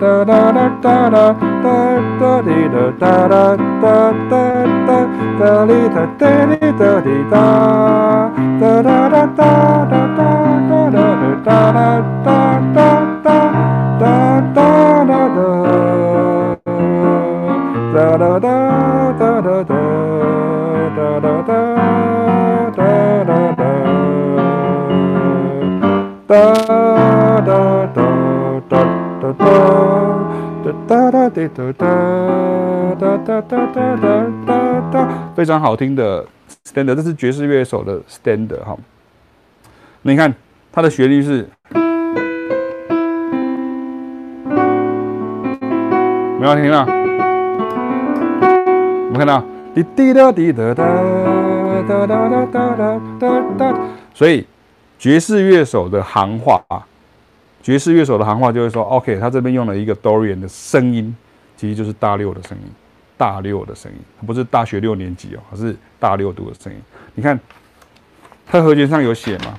[0.00, 1.68] 哒哒哒哒哒，哒
[2.20, 4.34] 哒滴哒哒哒哒哒
[4.86, 4.90] 哒，
[5.38, 6.28] 哒哒哒
[6.78, 7.34] 哒滴哒，
[8.60, 9.40] 哒哒哒哒
[9.90, 10.20] 哒哒
[10.90, 10.96] 哒
[11.44, 12.21] 哒哒
[26.32, 28.00] 哒哒哒哒
[28.70, 28.80] 哒
[29.20, 34.06] 哒哒哒哒哒哒哒哒
[34.46, 34.50] 哒
[34.90, 34.96] 哒
[35.34, 36.24] 非常好听的
[36.64, 38.74] standard，这是爵士乐手的 standard 哈。
[40.00, 40.34] 你看
[40.72, 41.46] 它的旋律是，
[46.40, 46.86] 没有听到？
[49.04, 50.82] 我们看到滴滴答滴答答
[51.86, 52.74] 哒哒哒哒
[53.20, 53.74] 哒哒，
[54.14, 54.46] 所以
[55.02, 56.86] 爵士乐手的行话啊。
[57.60, 61.12] 爵士乐手的行话就会说：“OK，他这边用了一个 Dorian 的声音，
[61.56, 62.64] 其实就是大六的声音，
[63.18, 66.78] 大六的声音，不是大学六年级哦，而是大六度的声音。
[67.16, 67.36] 你看，
[68.46, 69.58] 他和弦上有写吗？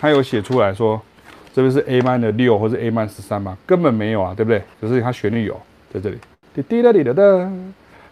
[0.00, 1.00] 他有写出来说，
[1.54, 3.56] 这边是 A m 的六或者 A m 十三吗？
[3.64, 4.60] 根本没有啊，对不对？
[4.80, 5.56] 可是它旋律有
[5.94, 6.18] 在这里，
[6.54, 7.22] 滴滴答滴答哒，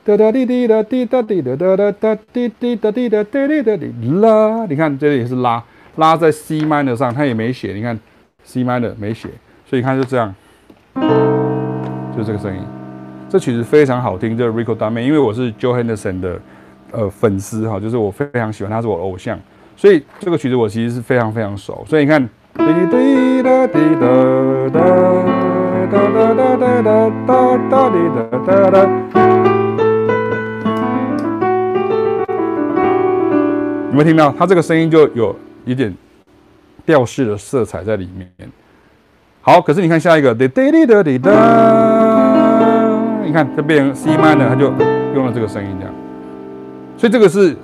[0.05, 4.67] 哒哒滴滴答滴答滴答哒哒哒滴滴答滴答滴滴答滴啦。
[4.67, 5.63] 你看这里也是拉，
[6.01, 7.73] 拉在 C minor 上，他也没写。
[7.75, 7.97] 你看。”
[8.43, 9.29] C minor 没写，
[9.67, 10.35] 所以你看就这样，
[12.17, 12.63] 就这个声音。
[13.29, 16.41] 这曲子非常好听，这个 Rico Dame，因为我是 Joe Henderson 的
[16.91, 19.39] 呃粉丝哈，就是我非常喜欢他，是我偶像，
[19.77, 21.85] 所以这个曲子我其实是非常非常熟。
[21.87, 22.21] 所以你看，
[22.55, 24.07] 滴滴答滴答
[24.73, 24.81] 答
[25.93, 27.31] 答答答答答
[27.69, 27.97] 答滴
[28.47, 28.81] 答答，
[33.91, 34.33] 有没有听到？
[34.37, 35.37] 它这个声音就有
[35.71, 35.95] 一点。
[36.87, 38.27] 调式的色彩在里面。
[39.43, 40.49] 好，可是你看下一个，你
[43.33, 44.73] 看它变成 C minor，它就
[45.15, 45.95] 用了这个声音这样。
[46.97, 47.55] 所以这个是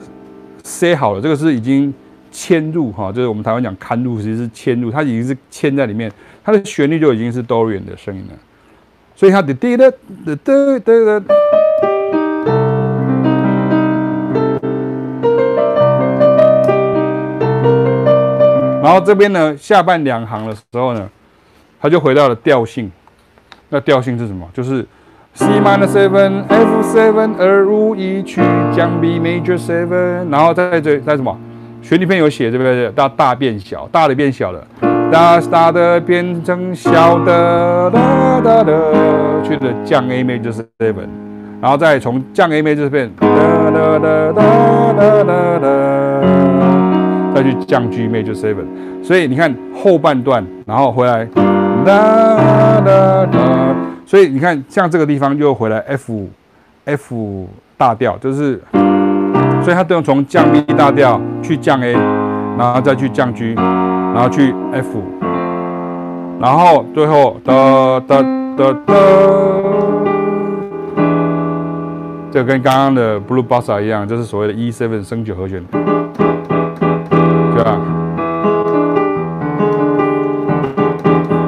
[0.62, 1.92] C 好了，这个是已经
[2.30, 6.12] 嵌入哈，就是我们台湾讲嵌入，其实是嵌入，它已经是嵌在里面，
[6.44, 8.34] 它的旋律就已经是 Dorian 的声音了。
[9.16, 10.36] 所以它滴滴的滴
[10.84, 11.20] 滴答。
[18.86, 21.08] 然后这边呢，下半两行的时候呢，
[21.80, 22.88] 它就回到了调性。
[23.68, 24.48] 那调性是什么？
[24.54, 24.86] 就是
[25.34, 28.40] C minor seven F seven 二五一曲
[28.72, 31.36] 降 B major seven，然后在这在什么？
[31.82, 32.88] 旋律片有写对不对？
[32.92, 34.64] 大大变小，大的变小了，
[35.10, 38.72] 大大的变成小的，哒哒哒，
[39.42, 41.08] 去的降 A major seven，
[41.60, 46.95] 然后再从降 A major 变，哒哒哒哒哒哒。
[47.36, 48.64] 再去降 G major seven，
[49.02, 51.22] 所以你看后半段，然后回来，
[51.84, 53.76] 哒哒哒，
[54.06, 56.26] 所以你看像这个地方又回来 F
[56.86, 58.58] F 大调，就是，
[59.62, 61.92] 所以它都要从降 B 大调去降 A，
[62.56, 65.02] 然后再去降 G，然后去 F，
[66.40, 68.22] 然后最后哒哒
[68.56, 68.94] 哒哒，
[72.30, 75.62] 这跟刚刚的 Blue Bossa 一样，就是所谓的 E seven 升九和弦。
[77.66, 77.80] 对吧？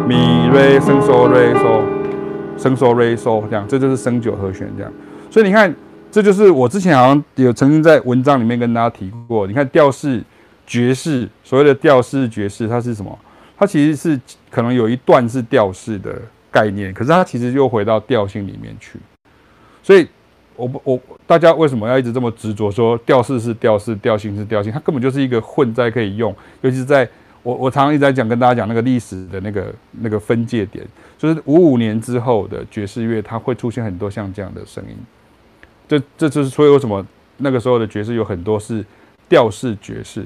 [0.08, 1.84] 咪瑞升嗦瑞嗦，
[2.58, 4.92] 升嗦瑞嗦，这样，这就是升九和弦这样。
[5.30, 5.72] 所以你看，
[6.10, 9.46] 这就是我之前好像有曾经在文章里面跟大家提过。
[9.46, 10.20] 你看调式
[10.66, 13.16] 爵士，所谓的调式爵士，它是什么？
[13.56, 18.98] 它其实是可能有一段是调式的概念，可是它其实又回到调性里面去。
[19.84, 20.08] 所以。
[20.58, 24.72] 我不我大家为什么要一直这么执着说调式是调式，调性是调性？
[24.72, 27.07] 它根本就是一个混在可以用，尤其是在
[27.43, 30.83] 我我常常一直在讲跟大家讲那个历史的那个那个分界点，
[31.18, 34.97] 就是五五年之后的爵士乐，它会出现很多像这样的声音。
[35.87, 37.07] 这这就是所以为什么
[37.37, 38.83] 那个时候的爵士有很多是
[39.29, 40.24] 调式爵士，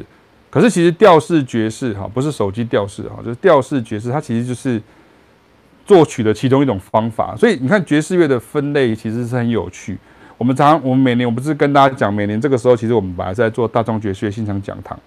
[0.50, 4.80] 可是其实调式爵士哈不是手机调式哈，就是调式爵士，它其实就是
[5.84, 7.34] 作曲的其中一种方法。
[7.36, 9.98] 所以你看爵士乐的分类其实是很有趣。
[10.42, 14.98] 我们常，我们每年，我不是跟大家讲，每年这个时候，其实我们本来是在做大众爵士现场讲堂。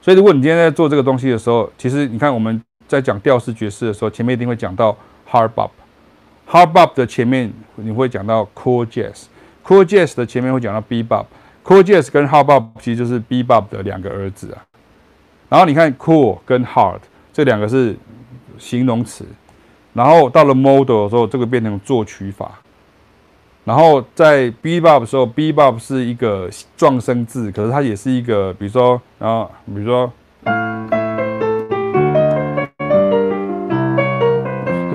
[0.00, 2.58] 所以，如果你今天在做这个东西的时候，其实你看我们
[2.88, 4.96] 在讲调式爵士的时候，前面一定会讲到
[5.30, 5.68] hard bop。
[6.50, 9.24] hard bop 的前面你会讲到 cool jazz。
[9.62, 11.26] cool jazz 的前面会讲到 bebop。
[11.62, 14.64] cool jazz 跟 hard bop 其实就是 bebop 的两个儿子啊。
[15.50, 17.00] 然后你看 cool 跟 hard
[17.34, 17.94] 这两个是
[18.56, 19.26] 形容词，
[19.92, 22.58] 然后到了 model 的时候，这个变成作曲法。
[23.66, 30.12] 然后在 bebop 的时候 b b o p 是一个撞声字，可是它也是一个，比如说，然后比如说，
[30.44, 30.88] 它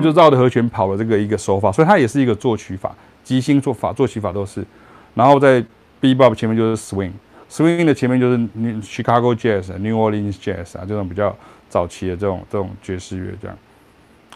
[0.02, 4.64] 就绕着和弦跑了这个一个手法，所以它也是一个作曲法，即兴做法、作曲法都是。
[5.12, 5.62] 然后在
[6.00, 8.38] b b o p 前面就是 swing，swing 的前面就是
[8.80, 11.36] Chicago Jazz、New Orleans Jazz 啊，这种比较
[11.68, 13.54] 早期的这种这种爵士乐这样。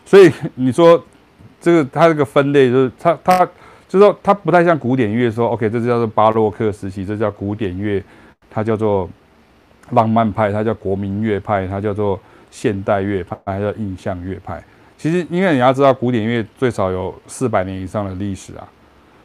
[0.04, 1.02] 所以你说
[1.58, 3.48] 这个它这个分类就是它它。
[3.98, 8.02] 就是说，它不太像古典乐，说 OK，这就叫做巴洛克时期，这叫古典乐，
[8.50, 9.08] 它叫做
[9.90, 12.20] 浪漫派，它叫国民乐派，它叫做
[12.50, 14.62] 现代乐派，它叫印象乐派。
[14.98, 18.68] 其实，因为你要知道，古典乐最少有四百年以上的历史啊，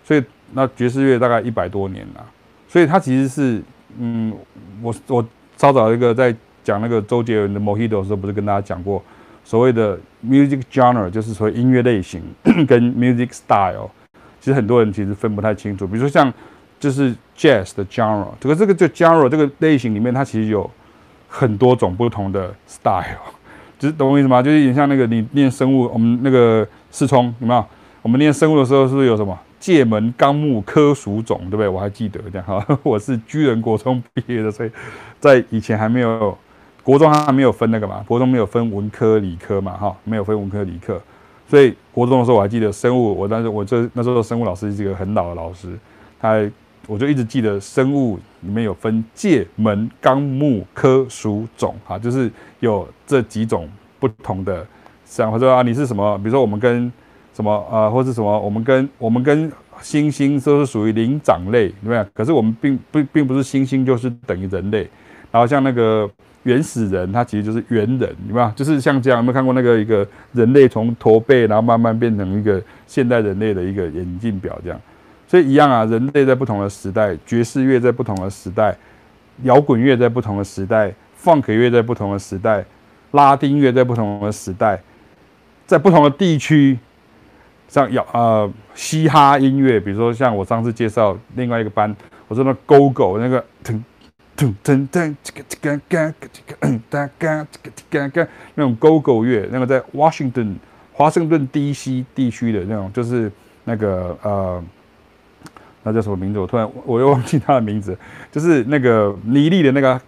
[0.04, 2.26] 所以那爵士乐大概一百多年了，
[2.68, 3.62] 所以它其实是，
[3.98, 4.34] 嗯，
[4.82, 5.26] 我我
[5.58, 9.04] 稍早一个在讲那个周杰伦的 Mojito 的时候，不是跟大家讲过，
[9.44, 12.22] 所谓的 music genre 就是所谓音乐类型
[12.68, 13.90] 跟 music style。
[14.42, 16.34] 其实很多人其实分不太清楚，比如说像
[16.80, 20.70] 就是 jazz 的 genre，这个这个就 genre 这个类型里面，它其实有
[21.30, 23.04] 很多种不同的 style，
[23.78, 24.42] 就是懂我意思吗？
[24.42, 27.64] 就是有点像那个你念生物，我们那个四冲有没有？
[28.02, 31.68] 我们念生物的时候是不是有什么界门纲目科属种，对不对？
[31.68, 34.72] 我还记得这样哈， 我是居人国中毕业的，所以
[35.20, 36.36] 在以前还没有
[36.82, 41.00] 国中还没有分那个嘛，国中没有分文科理科嘛哈，没有分文科理科。
[41.52, 45.78] 所以国中的时候我还记得生物，我当时我这那时候生物老师是一个很老的老师，
[46.18, 46.49] 他
[46.88, 52.32] 我就一直记得生物里面有分界门纲目科属种，哈，就是
[52.62, 53.68] 有这几种
[53.99, 54.66] 不同的，
[55.04, 56.18] 像或者说啊，你是什么？
[56.20, 56.89] 比如说我们跟
[57.34, 62.06] 什么呃，或是什么，我们跟我们跟猩猩都是属于灵长类，对不对？
[62.14, 64.89] 可是我们并不并不是猩猩，就是等于人类。
[65.30, 66.10] 然后像那个
[66.44, 68.52] 原始人，他其实就是猿人，有没有？
[68.56, 74.80] 就是像这样，有没有看过那个一个人类从驼背，然后慢慢变成一个现代人类的一个眼镜表这样？
[75.28, 78.76] 所以一样啊，人类在不同的时代，爵士乐在不同的时代，
[79.44, 82.66] 摇滚乐在不同的时代，funk 乐在不同的时代，
[83.12, 84.82] 拉丁乐在不同的时代，
[85.66, 86.78] 在不同的地区。
[87.70, 91.96] 像有呃嘻哈音乐，比如说像我上次介绍另外一个班，
[92.28, 93.42] 我说那 Go Go 那个
[94.38, 100.56] 噔噔噔这个这个嘎这个嗯哒嘎这个这个嘎那种 Go Go 乐，那个在 Washington
[100.94, 103.32] 华盛顿 DC 地区的那种，就是
[103.66, 104.64] 那个呃
[105.84, 106.40] 那叫什么名字？
[106.40, 107.98] 我突然我又忘记他的名字，
[108.32, 110.02] 就是那个尼利的那个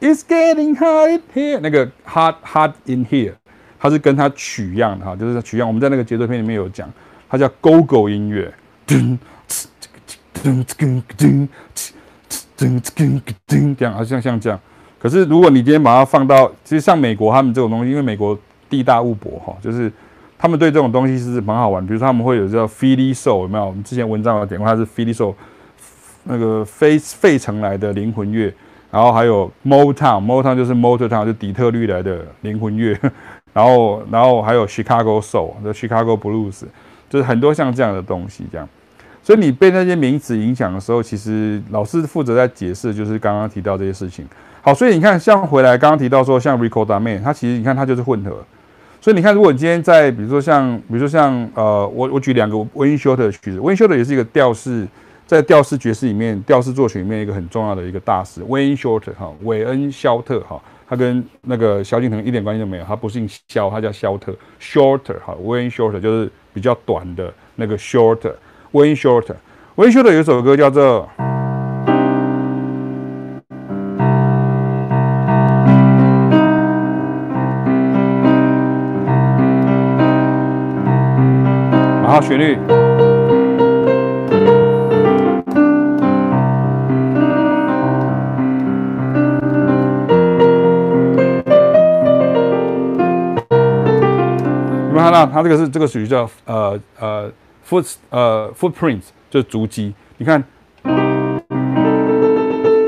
[0.00, 3.34] It's getting hot in here，那个 Hot Hot in here。
[3.80, 5.68] 它是跟它取样的哈，就是取样。
[5.68, 6.92] 我们在那个节奏片里面有讲，
[7.28, 8.52] 它叫 Go Go 音乐，
[8.84, 9.16] 噔
[9.48, 11.48] 噔噔噔噔
[12.58, 12.78] 噔
[13.46, 14.58] 噔这样，好像像这样。
[14.98, 18.36] 可是如果你今天把它放到，其实像美国他们这种东西，因为美国
[18.68, 19.90] 地大物博哈，就是
[20.36, 21.86] 他们对这种东西是蛮好玩。
[21.86, 23.66] 比如说他们会有叫 Philly Soul，有没有？
[23.66, 25.34] 我们之前文章有点过，它是 Philly Soul，
[26.24, 28.52] 那个非费城来的灵魂乐。
[28.90, 32.98] 然后还有 Motown，Motown 就是 Motortown，就底特律来的灵魂乐。
[33.52, 36.62] 然后，然后还有 Chicago Soul，就 Chicago Blues，
[37.08, 38.68] 就是很多像这样的东西，这样。
[39.28, 44.26] 所以你被那些名词影响的时候，其实老师负责在解释，就是刚刚提到这些事情。
[44.62, 48.42] 好，所以你看，像回来刚刚提到说，像 Ricordame，它其实你看它就是混合。
[49.02, 54.88] 所以你看，如果你今天在，比如说像，比如说像，呃，我我举两个 Wayne Shorter 的曲子，Wayne Shorter 也是一个调式。
[55.26, 60.58] 在调式爵士里面，调式作曲里面一个很重要的一个大师，Wayne Shorter 哈，韦恩肖特哈，
[60.88, 68.32] 他跟那个萧敬腾一点关系都没有，他不姓萧，他叫肖特，Shorter 哈，Wayne Shorter 就是比较短的那个 Shorter
[68.72, 71.08] when Shorter，Wayne Shorter 有一首歌叫做，
[82.02, 82.58] 然后旋律。
[95.10, 97.28] 那它这个是这个属于叫呃呃
[97.68, 100.42] foot 呃 footprints 就是足迹，你看，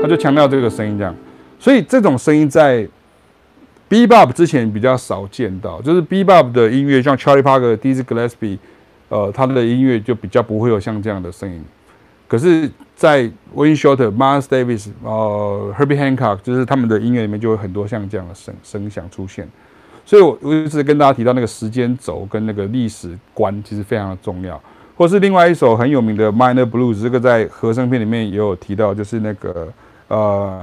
[0.01, 1.15] 他就强调这个声音这样，
[1.59, 2.87] 所以这种声音在
[3.89, 8.57] bebop 之前比较少见到，就是 bebop 的音乐像 Charlie Parker、Dizzy Gillespie，
[9.09, 11.63] 呃，他的音乐就比较不会有像这样的声音，
[12.27, 13.23] 可是，在
[13.53, 19.47] Wayne Shorter、Miles Davis、呃 Herbie Hancock，就是他们的音乐里面就会很多像这样的声声响出现。
[20.05, 24.59] 所以，我我一直跟大家提到那个时间轴跟那个历史观，其实非常的重要。
[25.01, 29.67] 或是另外一首很有名的 Minor Blues，这个在和声片里面也有提到，就是那个
[30.07, 30.61] 呃。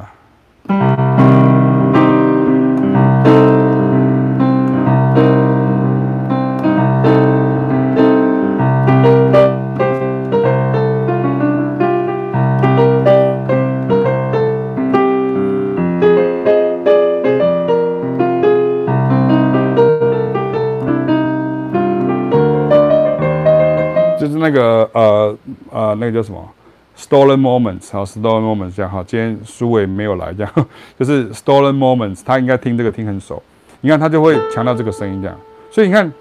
[24.28, 25.36] 是那个呃
[25.70, 26.48] 呃，那个叫什么
[26.96, 29.02] ？Stolen Moments，好，Stolen Moments 这样哈。
[29.06, 30.52] 今天苏伟没有来，这样
[30.98, 33.42] 就是 Stolen Moments，他应该听这个听很熟。
[33.80, 35.36] 你看他就会强调这个声音这样，
[35.70, 36.12] 所以你看，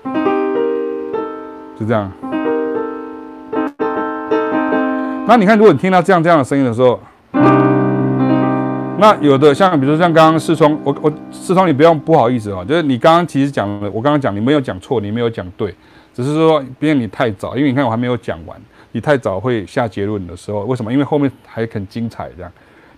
[1.80, 2.12] 就这样。
[5.28, 6.99] 那你看，如果你听到这样这样的声音的时候，
[8.99, 15.74] 那有的像比如说像刚刚世聪，我我世聪，你不用不好意思啊，就是你刚刚其实讲了，我刚刚讲你没有讲错，你没有讲对。
[16.18, 18.59] 只是说，别你太早，因为你看我还没有讲完，
[18.91, 20.91] 你太早会下结论的时候，为什么？
[20.91, 22.28] 因为后面还很精彩。
[22.36, 22.51] 这样，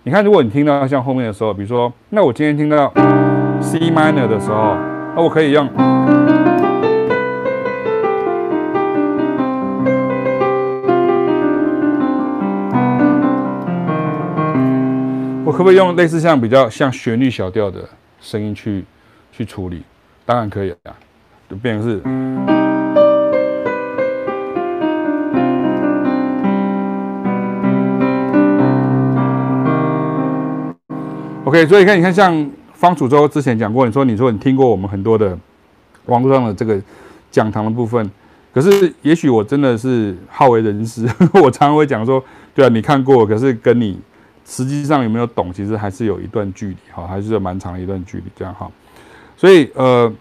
[0.04, 2.90] 你看，如果你听到像后面的时候，比如说，那我今天听到
[3.60, 4.74] C minor 的时候，
[5.14, 5.68] 那我可以用，
[15.44, 17.86] 我可不可以用类似像比较像旋律小调的
[18.18, 18.82] 声音去
[19.30, 19.82] 去处理？
[20.24, 20.96] 当然可以啊，
[21.50, 22.59] 就变成是。
[31.50, 35.36] OK，所以看，你看，像方楚洲之前讲过，你说，你说你听过我们很多的
[36.06, 36.80] 网络上的这个
[37.28, 38.08] 讲堂的部分，
[38.54, 41.04] 可是也许我真的是好为人师，
[41.42, 42.22] 我常常会讲说，
[42.54, 43.98] 对啊，你看过，可是跟你
[44.46, 48.70] 实际上有没有懂，其实还是有一段距离，哈，还是有蛮长的一段距离，这样哈。
[49.36, 50.12] 所以呃，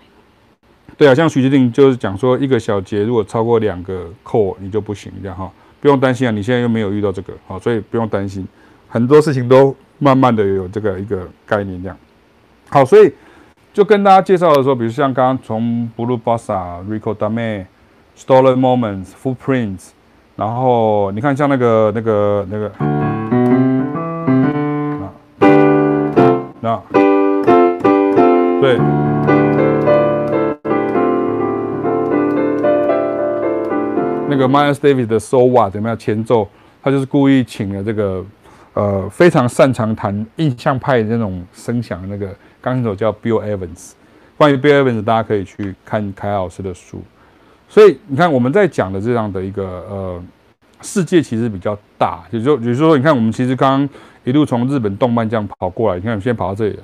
[0.97, 8.47] 对啊，像徐志定就是讲说，一个小节如果超过两个扣你就不行，这样哈，不用担心啊，你现在又没有遇到这个，好，所以不用担心，
[8.87, 11.97] 很多事情都慢慢的有这个一个概念这样。
[12.69, 13.13] 好，所以
[13.71, 17.65] 就跟大家介绍的时候，比如像刚刚从 Blue Bossa、Rico Dame、
[18.17, 19.89] Stolen Moments、Footprints，
[20.35, 22.71] 然后你看像那个那个那个，
[25.39, 25.51] 那
[26.61, 26.81] 那
[28.61, 28.79] 对。
[34.31, 35.97] 那个 Miles Davis 的 So What 怎么样？
[35.97, 36.47] 前奏，
[36.83, 38.23] 他就是故意请了这个
[38.73, 43.91] 呃非常擅长弹印象派的那种声响的那个钢琴手叫 Bill Evans。
[44.37, 47.01] 关于 Bill Evans，大家可以去看凯老师的书。
[47.67, 50.23] 所以你看我们在讲的这样的一个呃
[50.81, 53.89] 世界其实比较大，也就也就比如说你看我们其实刚刚
[54.23, 56.83] 一路从日本动漫这样跑过来，你看我们现在跑到这里了。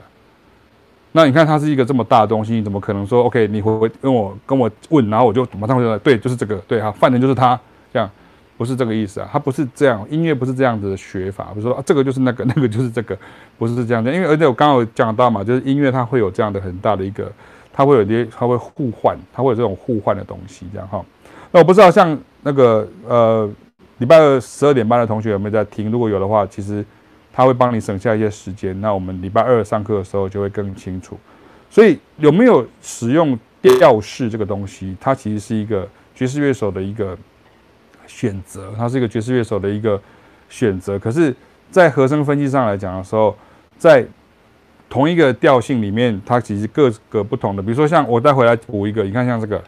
[1.13, 3.47] 那你看它是一个这么大的东西，你怎么可能说 OK？
[3.47, 7.57] 你会跟我跟我问，然后我就马上回来，对，就是这个，对哈，犯人就是他，
[8.57, 13.17] 不是这个意思啊，它不是这样，音乐不是这样子的学法，比如说啊，这个就是那个， 那个就是这个，
[13.57, 17.31] 不是这样的，因为而且我刚刚有讲到嘛，就是音乐它会有这样的很大的一个，
[17.71, 21.03] 它会有一些，它会互换，它会有这种互换的东西，这样哈。
[21.51, 23.49] 那我不知道像那个呃
[23.97, 25.91] 礼拜二十二点半的同学有没有在听？
[25.91, 26.85] 如果有的话，其实。
[27.37, 31.19] 他会帮你省下一些时间，那我们礼拜二上课的时候就会更清楚。
[31.69, 34.95] 所以有没有使用调式这个东西？
[35.01, 35.85] 它其实是一个
[36.15, 37.17] 爵士乐手的一个
[38.07, 39.99] 选择，它是一个爵士乐手的一个
[40.49, 40.97] 选择。
[40.97, 41.35] 可是，
[41.69, 43.35] 在和声分析上来讲的时候，
[43.77, 44.05] 在
[44.89, 47.61] 同一个调性里面，它其实各个不同的。
[47.61, 49.61] 比如说，像我待会来补一个，你看像这个，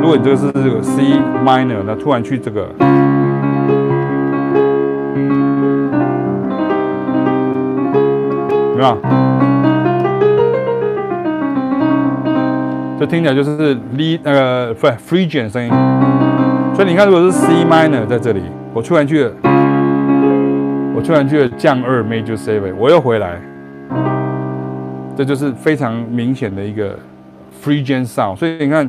[0.00, 1.02] 如果你这个是这个 C
[1.44, 2.68] minor，那突然去这个。
[8.82, 8.98] 啊，
[12.98, 15.70] 这听起来就是 lead 那个不 Phrygian 声音，
[16.74, 18.40] 所以你看，如果是 C minor 在这里，
[18.72, 19.32] 我突然去了，
[20.94, 23.38] 我突然去了降二 Major Seven，我又回来，
[25.14, 26.98] 这就是非常明显的一个
[27.62, 28.36] Phrygian sound。
[28.36, 28.88] 所以你看，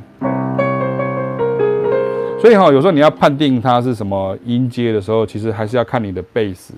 [2.40, 6.70] 所以哈，有时候你要判定它是什么音阶的时候，其实还是要看你的 bass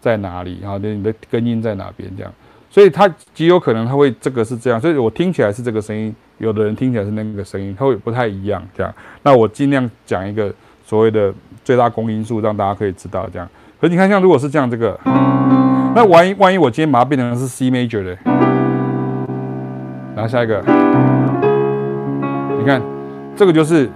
[0.00, 2.32] 在哪里，然后你的根音在哪边这样。
[2.70, 8.94] 所以它极有可能它会这个是这样，所以我听起来是这个声音，有的人听起来是那个声音，它会不太一样这样。
[9.22, 10.52] 那我尽量讲一个
[10.84, 11.32] 所谓的
[11.64, 13.48] 最大公因数，让大家可以知道这样。
[13.80, 14.98] 可是你看，像如果是这样，这个，
[15.94, 18.16] 那万一万一我今天把它变成是 C major 的，
[20.14, 20.62] 然后下一个，
[22.58, 22.82] 你看
[23.34, 23.88] 这个就是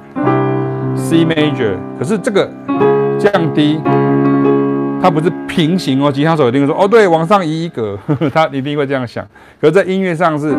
[0.96, 2.50] C major，可是这个
[3.18, 3.80] 降低。
[5.02, 9.26] 它不是平行哦，吉他手一定会说哦，对，往上移一格，呵呵，他一定会这样想。
[9.60, 10.56] 可是，在音乐上是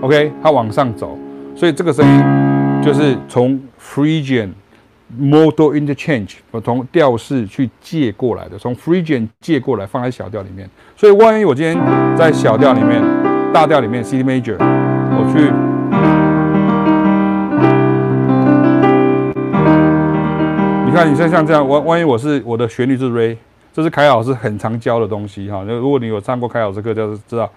[0.00, 1.18] ，OK，它往上走，
[1.54, 2.24] 所以这个声音
[2.82, 4.48] 就是从 Phrygian
[5.20, 10.68] modal interchange，我从调式去借过来的，从 Phrygian 借过来放在小调里面。
[10.96, 11.76] 所以，万一我今天
[12.16, 13.02] 在小调里面、
[13.52, 15.52] 大调里面 C major，我去。
[21.06, 23.36] 你像像这样，万万一我是我的旋律是 Re，
[23.72, 25.62] 这是凯老师很常教的东西哈。
[25.66, 27.50] 那如果你有上过凯老师课，就是知道。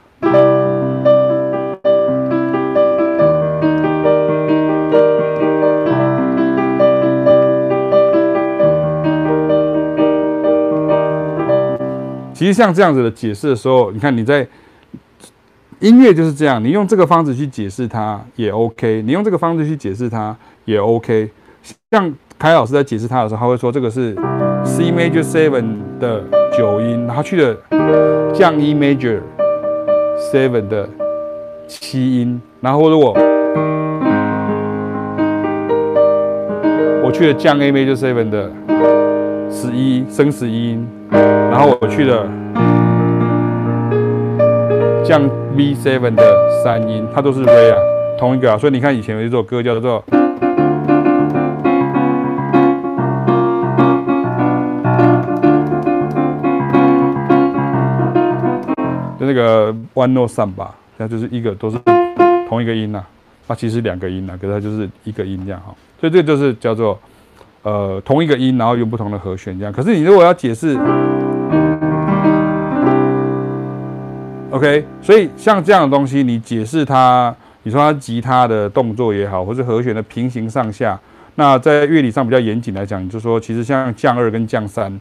[12.34, 14.46] 其实像这样子的解释的时候，你看你在
[15.80, 21.32] 音乐就是这样，你用这个方式去解释它也 OK，你用这个方式去解释它也 OK，
[21.92, 22.14] 像。
[22.40, 24.14] 凯老师在解释他的时候，他会说这个是
[24.64, 26.22] C major seven 的
[26.56, 27.58] 九音，然后去了
[28.32, 29.22] 降 E major
[30.32, 30.88] seven 的
[31.68, 33.16] 七音，然后如果
[37.04, 38.52] 我去了降 A major seven 的
[39.50, 42.28] 十一升十一音，然后我去了
[45.04, 46.24] 降 B seven 的
[46.64, 47.78] 三音，它都是 Re 啊，
[48.20, 50.04] 同一个啊，所以你看以前有一首歌叫做。
[59.28, 61.78] 那个 one note 三吧，它就是一个都是
[62.48, 63.08] 同一个音呐、啊，
[63.50, 66.98] 它其实两个音呐、可是它就是一个音这样哈，所以这就是叫做
[67.64, 69.74] 呃同一个音，然后用不同的和弦这样。
[69.74, 70.80] 可是你如果要解释
[74.52, 80.98] ，OK，所以像这样的东西，你解释它，你说它吉他的动作也好，或是和弦的平行上下，
[81.36, 84.98] 那在乐理上比较严谨来讲，你就说其实像降二跟降三。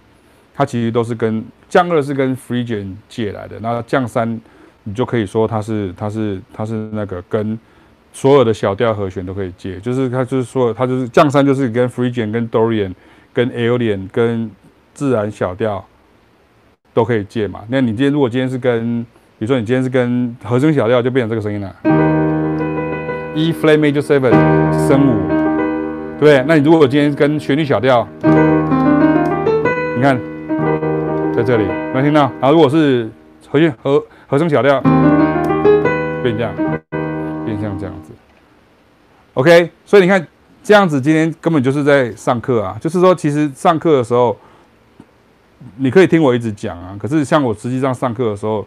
[0.56, 4.40] 它其实都是跟降二是跟 Phrygian 借来的，那降三
[4.84, 7.58] 你就可以说它是它是它是那个跟
[8.12, 12.94] 所有的小调和弦都可以借，就是它就是说它就是降三就是跟 Phrygian 跟 Dorian
[13.34, 14.50] 跟 Aolian 跟
[14.94, 15.84] 自然小调
[16.94, 17.60] 都可以借嘛。
[17.68, 19.04] 那你今天如果今天是跟
[19.38, 21.76] 比如说你今天是跟和声小调，就变成这个声音了
[23.34, 24.30] ，E flat major seven
[24.88, 25.28] 升五，
[26.18, 26.42] 对？
[26.48, 30.18] 那你如果今天跟旋律小调，你看
[31.36, 32.22] 在这里能听到？
[32.40, 33.10] 然后如果是
[33.46, 34.80] 和弦和和声小调，
[36.22, 36.54] 变这样，
[37.44, 38.10] 变像这样子。
[39.34, 40.26] OK，所以你看
[40.62, 42.78] 这样子，今天根本就是在上课啊。
[42.80, 44.34] 就是说，其实上课的时候，
[45.76, 46.96] 你可以听我一直讲啊。
[46.98, 48.66] 可是像我实际上上课的时候，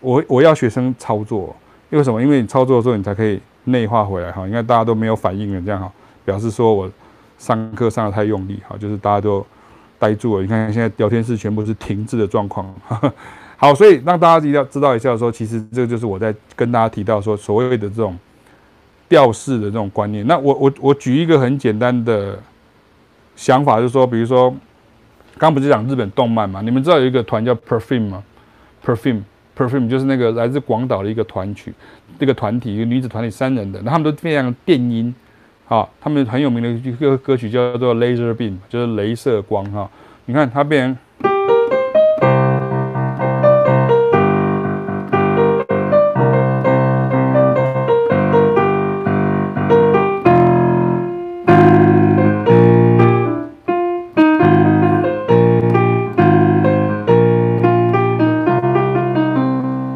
[0.00, 1.54] 我我要学生操作，
[1.88, 2.20] 因为什么？
[2.20, 4.44] 因为你操作的时候，你才可以内化回来哈。
[4.44, 5.92] 你看大家都没有反应了，这样哈，
[6.24, 6.90] 表示说我
[7.38, 9.46] 上课上的太用力哈，就是大家都
[9.98, 10.42] 呆住了。
[10.42, 12.72] 你看现在聊天室全部是停滞的状况。
[13.56, 18.16] 好，所以让大家一定要知道一下说，其实这个就是我在跟大家提到说，所谓的这种
[19.08, 20.26] 调式的这种观念。
[20.26, 22.38] 那我我我举一个很简单的
[23.34, 24.54] 想法，就是说，比如说
[25.36, 26.60] 刚不是讲日本动漫嘛？
[26.62, 28.22] 你们知道有一个团叫 Perfume 吗
[28.84, 29.22] ？Perfume。
[29.56, 31.74] Perfume 就是那个来自广岛的一个团曲，
[32.16, 35.12] 这个团体一个女子团体三人的，那他们都非常电音，
[35.68, 39.86] 好，他们很有名的一个歌曲叫做 Laser Beam，就是镭射光哈。
[40.24, 40.96] 你看它变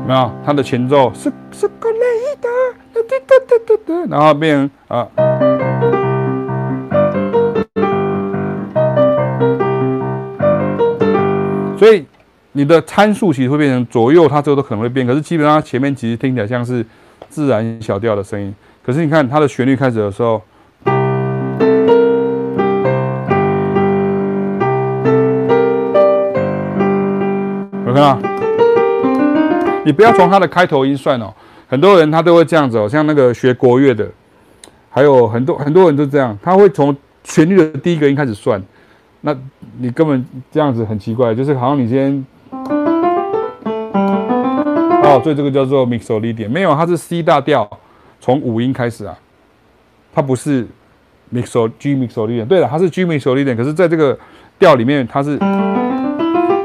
[0.06, 2.48] 成，它的前奏是是个雷的，
[4.10, 5.08] 然后变啊，
[11.82, 12.06] 所以
[12.52, 16.86] 你的参数其实会变成左右，它这个都可能会变，可是基本上前面其实听起来像是
[17.28, 18.54] 自然小调的声音，
[18.86, 20.40] 可是你看它的旋律开始的时候，
[27.84, 28.16] 我看到？
[29.84, 31.34] 你不要从它的开头音算哦，
[31.66, 34.08] 很多人他都会这样子哦，像那个学国乐的，
[34.88, 38.62] 还有很多很多人都这样，他会从旋律的第一个音开始算，
[39.22, 39.36] 那
[39.78, 42.24] 你根本这样子很奇怪，就是好像你先，
[45.02, 47.68] 哦，所以这个叫做 Mixolydian，没有，它是 C 大调，
[48.20, 49.16] 从五音开始啊，
[50.14, 50.66] 它不是
[51.32, 54.18] Mixo G Mixolydian，对了，它是 G Mixolydian，可是在这个
[54.58, 55.38] 调里面，它是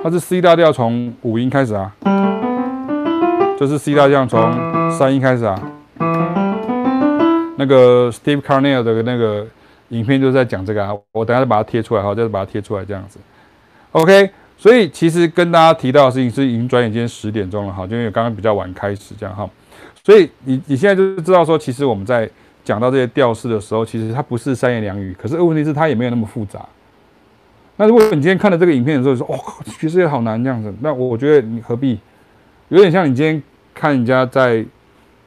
[0.04, 1.94] 它是 C 大调从五音开始啊。
[3.60, 5.60] 就是 C 大调从三音开始啊，
[7.56, 9.48] 那个 Steve Carnell 的那个
[9.90, 13.20] 影片就是在讲这个啊，我等下再把它贴出来哈，再把它贴出来这样子。
[13.92, 19.50] OK，所以其实跟大家提到的事情是已经转眼间十点钟了哈，就因为刚刚比较晚开始这样哈，
[20.04, 22.30] 所以你你现在就知道说，其实我们在
[22.64, 26.66] 讲到这些调式的时候，其实它不是三言两语，可是问题是它也没有那么复杂。
[27.78, 29.40] 那如果你今天看了这个影片的时候说，哦，
[29.80, 32.00] 其实也好难这样子，那我我觉得你何必？
[32.70, 33.42] 有点像你今天
[33.74, 34.66] 看人家在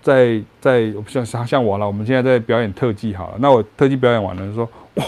[0.03, 5.05] 在在像像像我了，我们现在在表演特技好了，那我特技表演完了，说哇，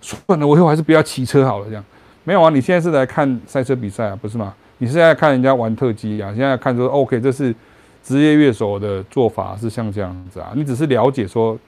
[0.00, 1.84] 算了，我以后还是不要骑车好了，这样
[2.24, 2.50] 没有啊？
[2.50, 4.54] 你现在是来看赛车比赛啊，不是吗？
[4.78, 6.32] 你是在看人家玩特技啊？
[6.34, 7.54] 现在看说 OK，这是
[8.02, 10.52] 职业乐手的做法是像这样子啊？
[10.54, 11.58] 你只是了解说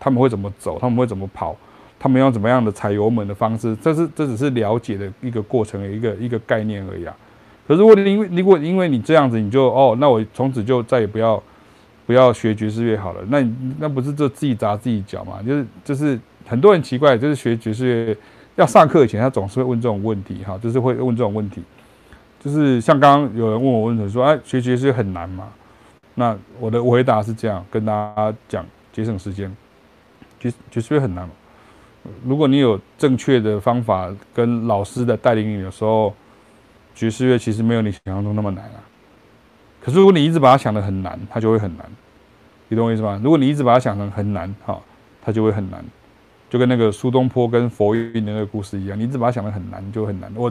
[0.00, 1.54] 他们会怎么走，他们会怎么跑，
[1.98, 7.14] 他们要怎么样的踩油门的方式，这是这只是了解的一个过程一个一个概念而已啊。
[7.66, 11.42] 可是如果你因为如果因为你这样子，你就哦，那我从此就再也不要
[12.06, 13.22] 不要学爵士乐好了。
[13.28, 13.46] 那
[13.78, 15.42] 那不是就自己砸自己脚嘛？
[15.42, 18.16] 就是就是很多人奇怪，就是学爵士乐
[18.56, 21.62] 要上课以前，他总是会问这种问题哈，就是会问这种问题。
[22.40, 25.48] 就是像刚刚有人问我问题说，哎，学爵士乐很难吗？
[26.14, 29.54] 那我的回答是这样，跟大家讲，节省时间，
[30.38, 31.28] 爵士爵士乐很难。
[32.24, 36.14] 如果你有正确的方法跟老师的带领你的时候。
[36.96, 38.78] 爵士乐其实没有你想象中那么难啊，
[39.84, 41.84] 可是如果你一直把它想得很难，它就会很难，
[42.68, 43.20] 你懂我意思吗？
[43.22, 44.80] 如果你一直把它想成很难，哈，
[45.20, 45.84] 它就会很难，
[46.48, 50.32] 就跟那个苏东坡跟佛印的那个故事一样，你一直把它想得很难，就很难。
[50.34, 50.50] 我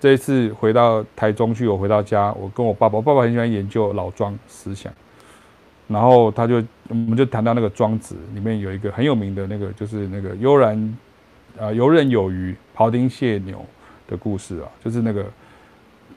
[0.00, 4.92] 这一次回到台中去，我回到家，我跟我爸爸，我爸爸很喜欢研究老庄思想，
[5.86, 6.56] 然后他就
[6.88, 10.98] 我们就谈到那个庄子里面有一个很有名的那个，就是那个悠然
[11.56, 13.64] 啊游刃有余庖丁解牛
[14.08, 15.24] 的故事啊，就是那个。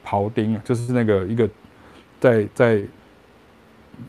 [0.08, 1.50] 庖丁就是那个一个
[2.20, 2.80] 在在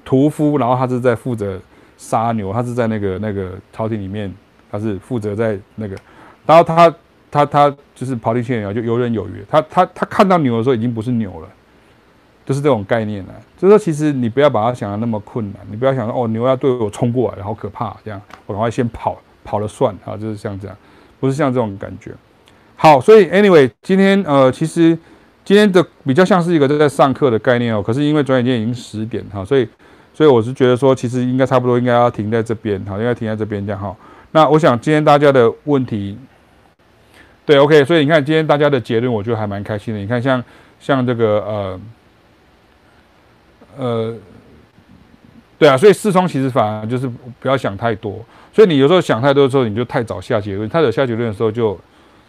[0.03, 1.59] 屠夫，然后他是在负责
[1.97, 4.33] 杀牛，他是在那个那个朝廷里面，
[4.71, 5.95] 他是负责在那个，
[6.45, 6.93] 然后他
[7.31, 9.43] 他他就是庖丁解牛，就游刃有余。
[9.49, 11.47] 他他他看到牛的时候已经不是牛了，
[12.45, 20.77] 就是这种概念呢、就是说，其实你不要把它想的那么困难，你不要想说哦，牛要对我冲过来，好可怕，这样我赶快先跑，跑了算啊，就是像这样，
[21.19, 22.11] 不是像这种感觉。
[22.75, 24.97] 好，所以 anyway，今天呃，其实
[25.47, 27.81] 今天的比较像是一个正在上课的概念哦。
[27.81, 29.65] 可是因为转眼间已经十点哈，所以
[30.13, 33.95] 所以我是觉得说，其实应该差不多应该要停在这边，哈，应该停在这边这样哈。
[34.33, 36.17] 那我想今天大家的问题，
[37.45, 39.99] 对，OK，所以你看今天大家的结论，我觉得还蛮开心的。
[40.01, 40.43] 你看像
[40.81, 41.79] 像这个呃
[43.77, 44.15] 呃，
[45.57, 47.09] 对啊，所以四窗其实反而就是
[47.39, 48.19] 不要想太多。
[48.51, 50.67] 所以你有时候想太多的时候，你就太早下结论。
[50.67, 51.79] 太早下结论的时候就。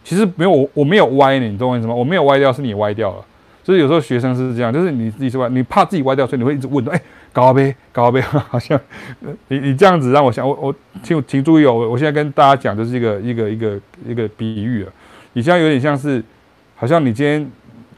[0.03, 1.93] 其实没有我，我没有歪呢，你懂我意思吗？
[1.93, 3.25] 我没有歪掉，是你歪掉了。
[3.63, 6.99] 就是有时候学生是这样，就是你自己是歪，你怕自己歪掉，所以你会一直问，哎，
[7.31, 8.19] 高杯，高杯，
[8.49, 8.79] 好像
[9.49, 14.91] 你你这样子让我想，我我请请注意哦，我现在跟大家讲，就是一个一个一个一个比喻啊。
[15.33, 16.23] 你现在有点像是，
[16.75, 17.47] 好像你今天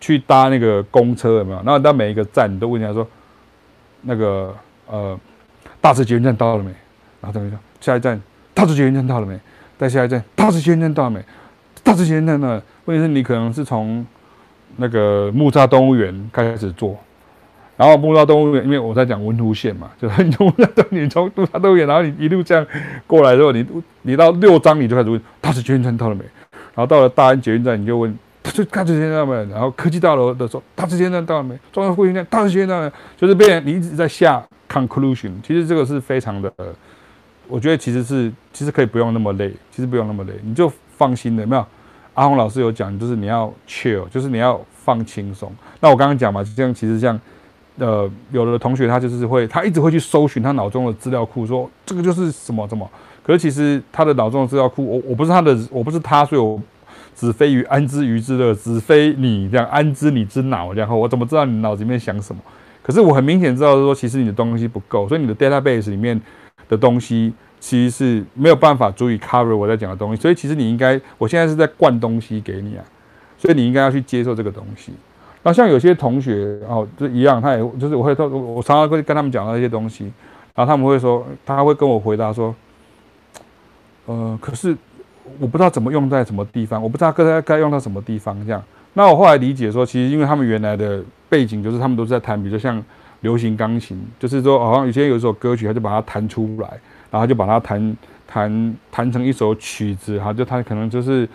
[0.02, 1.58] 去搭那个公车有没有？
[1.58, 3.08] 然后到每一个站，你都问人家说，
[4.02, 4.54] 那个
[4.88, 5.18] 呃，
[5.80, 6.72] 大直捷运站到了没？
[7.22, 8.22] 然后等一下，下一站，
[8.54, 9.40] 大直捷运站到了没？
[9.78, 11.24] 再下一站，大直捷运站到了没？
[11.84, 12.62] 大直捷运站呢？
[12.86, 14.06] 问题是你可能是从
[14.78, 16.98] 那个木栅动物园开始做，
[17.78, 22.66] 然后木栅动物园，因为我在讲文湖线嘛，就是你从木栅动物园，从木栅动物园，然后你一路这样
[23.06, 23.66] 过来之后，你
[24.04, 26.24] 你到六张你就开始问大直捷运站到了没？
[26.74, 28.18] 然后到了大安捷运站，你就问
[28.70, 29.52] 大直捷运站到了没？
[29.52, 31.58] 然后科技大楼的时候，大直捷运站到了没？
[31.72, 32.94] 中央复兴站大直捷运站到了没？
[33.18, 36.52] 就是变成你一直在下 conclusion，其实这个是非常的，
[37.48, 40.72] 我觉得其实是其实可以不用那么累，其实不用那么累，你就。
[41.02, 41.66] 放心的，有没有？
[42.14, 45.52] 阿红老师有讲，就是你要 chill，就是你要放轻松。
[45.80, 47.20] 那我刚刚讲嘛，这样其实像，
[47.80, 52.88] 呃，有的同学他就是会，他一直会去搜寻他脑中的资料库，说这个就是什么什么。
[53.24, 56.62] 可是其实他的脑中的资料库，我我不是他的，我不是他，所以我
[57.16, 62.42] 子非鱼安知鱼之乐，子非你这样安知你之脑，然后我怎么知道你脑子里面想什么？
[62.84, 66.22] 可是我很明显知道说，其实你的东西不够，所以你的 database 里面
[66.68, 67.34] 的东西。
[67.62, 72.84] 其实是没有办法足以 cover 我在讲的东西，所以其实你应该，我现在是在灌东西给你啊，
[73.38, 74.92] 所以你应该要去接受这个东西。
[75.44, 80.06] 那像有些同学哦，就一样，他也就是我会，我常常会跟他们讲到一些东西，
[80.56, 82.54] 然后他们会说，他会跟我回答说，
[84.08, 84.76] 呃，可是
[85.40, 88.62] 我不知道怎么用在什么地方，我不知道该该用到什么地方这样。
[88.94, 92.84] 那我后来理解说，其实因为他们原来的背景就是他们都是在弹，比如说像
[93.22, 96.80] 流行钢琴，就是说好像以前有一首歌曲，他就把它弹出来。
[97.12, 101.28] 然后就把它弹弹弹成一首曲子，哈，就他可能就是，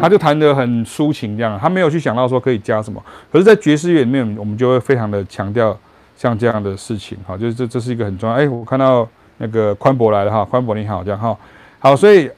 [0.00, 3.02] 他就弹得很抒情这样，他没有去想到说可以加什么。
[3.32, 5.76] 可是，在爵士乐里面，我们就会非常的强调
[6.14, 8.36] 像这样的事情，哈，就是这这是一个很重要。
[8.36, 11.36] 哎，我看到那个宽博来了哈，宽博你好，这样哈，
[11.78, 12.30] 好，所以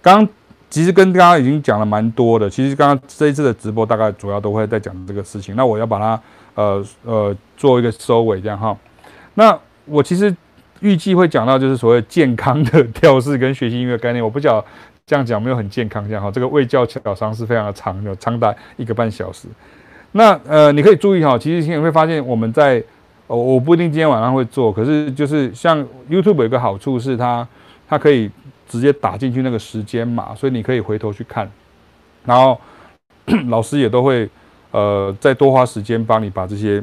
[0.00, 0.26] 刚。
[0.70, 5.56] 其实跟刚刚已经讲了蛮多的，其实刚刚这一次的直播大概主要都会在讲这个事情。
[5.56, 6.22] 那我要把它
[6.54, 8.76] 呃呃做一个收尾，这样哈。
[9.34, 10.32] 那我其实
[10.78, 14.22] 预计会讲到就是所谓健康的调式跟学习音乐概念。
[14.22, 14.66] 我不晓得
[15.04, 16.30] 这样讲没有很健康这样哈。
[16.30, 19.48] 这个未教小商是非常的长，的长达一个半小时。
[20.12, 22.80] 那呃你可以注意哈，其实你会发现我们在
[23.26, 27.44] 我我不一定今天晚上会做，可是就是像 YouTube 有一个好处是它
[27.88, 28.30] 它可以。
[28.70, 31.50] 直接打进去那个时间码，所以你可以回头去看，
[32.24, 32.58] 然后
[33.50, 34.30] 老师也都会
[34.70, 36.80] 呃再多花时间帮你把这些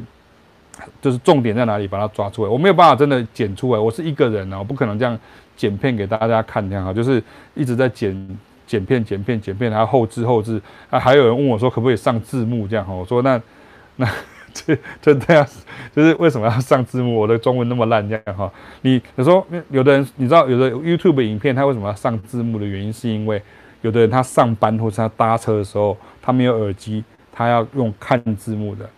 [1.00, 2.50] 就是重点在哪里把它抓出来。
[2.50, 5.18] 我没有办法真的剪出来，我是一个人啊，我不可能这样
[5.56, 7.22] 剪片给大家看这样哈，就是
[7.54, 10.60] 一直在剪剪片剪片剪片，然后后置后置
[10.90, 13.40] 啊，还有人问我说可不可以上字幕这样哈，我说那
[13.96, 14.06] 那。
[15.00, 15.46] 这 这样，
[15.94, 17.14] 就是为什么要上字幕？
[17.20, 18.50] 我的中文那么烂，这样哈。
[18.82, 23.40] 你有时候有的人，你知道有的 YouTube 影片，他为什么要上字幕的原因，是因为
[23.82, 28.88] 有的人他上班或者他搭车的时候，他没有耳机，他要用看字幕的。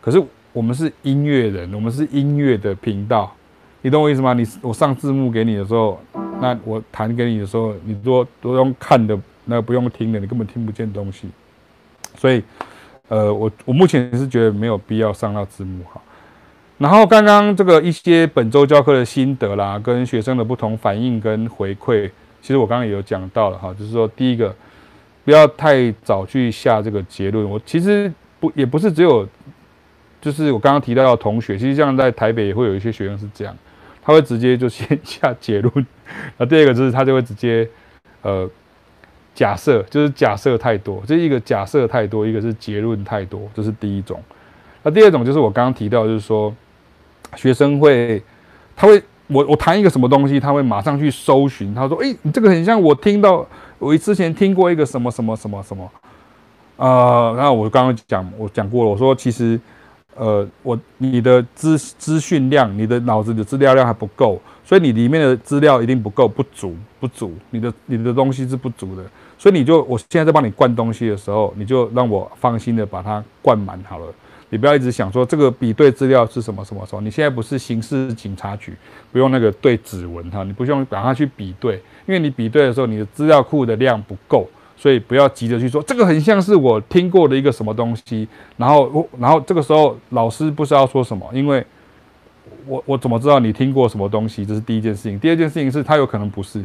[0.00, 3.34] 可是我们是音乐人，我们是音乐的频道，
[3.82, 4.32] 你懂我意思吗？
[4.32, 6.00] 你我上字幕给你的时候，
[6.40, 11.28] 那我弹给你的时候，你多都用看的，那不用听的，你根本听不见东西，
[12.16, 12.42] 所以。
[13.08, 16.00] 呃，我我目前是觉得没有必要上到字幕哈。
[16.76, 22.10] 然后刚刚这个一些本周教课的心得啦，跟学生的不同反应跟回馈，
[22.40, 24.54] 其实我刚刚也有讲到了哈，就是说第一个，
[25.24, 27.48] 不要太早去下这个结论。
[27.48, 29.26] 我其实不也不是只有，
[30.20, 33.56] 就是我刚刚提到的同学，其实像在台北也会有一些学生是这样，
[34.02, 35.86] 他会直接就先 下结论。
[36.36, 37.68] 那第二个就是他就会直接
[38.22, 38.48] 呃。
[39.38, 44.20] 假设就是假设太多，这一个假设太多，一个是结论太多，这是第一种。
[44.82, 46.52] 那第二种就是我刚刚提到，就是说
[47.36, 48.20] 学生会
[48.74, 51.72] 他会我我谈一个什么东西，他会马上去搜寻。
[51.72, 53.46] 他说：“诶，你这个很像我听到，
[53.78, 55.88] 我之前听过一个什么什么什么什么。”
[56.74, 59.60] 呃，然后我刚刚讲，我讲过了，我说其实，
[60.16, 69.04] 呃，我你的资资讯量，你的脑子的资料量还不够，所以你里面的资料一定不够，不足，不足，你的你的东西是不足的，
[69.38, 74.06] 所以你就我现在在帮你灌东西的时候，你就让我放心的把它灌满好了。
[74.50, 78.74] 你不要一直想说这个比对资料是什么什么什么，你现在不是刑事警察局，
[79.12, 81.74] 不用那个对指纹哈，你不用把它去比对，
[82.06, 91.62] 因为你比对的时候，你的资料库的量不够，所以不要急着去说这个很像是我听过的一个什么东西，然后然后这个时候老师不知道说什么，因为
[92.66, 94.46] 我我怎么知道你听过什么东西？
[94.46, 96.64] 这是第一件事情，第二件事情是它有可能不是，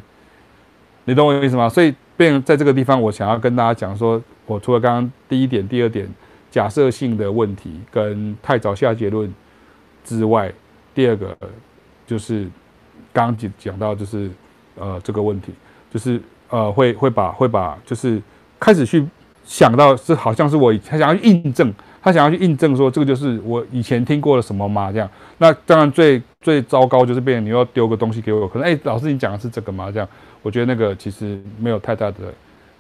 [1.05, 1.69] 你懂我意思吗？
[1.69, 6.07] 所以变在这个地方，我想要跟大家讲说，我除了刚刚第一点、第二点。
[6.53, 9.33] 假设性的问题跟太早下结论
[10.03, 10.53] 之外，
[10.93, 11.35] 第二个
[12.05, 12.47] 就是
[13.11, 14.29] 刚刚讲到，就是
[14.75, 15.51] 呃这个问题，
[15.91, 16.21] 就是
[16.51, 18.21] 呃会会把会把就是
[18.59, 19.03] 开始去
[19.43, 21.73] 想到是好像是我他想要去印证，
[22.03, 24.91] 他想要去印证说这个就是我以前听过了什么吗？
[24.91, 25.09] 这样，
[25.39, 29.89] 那当然最最糟糕就是变成你要丢个东西给我，可能哎老师你讲的是这个吗？
[29.91, 30.07] 这样，
[30.43, 32.17] 我觉得那个其实没有太大的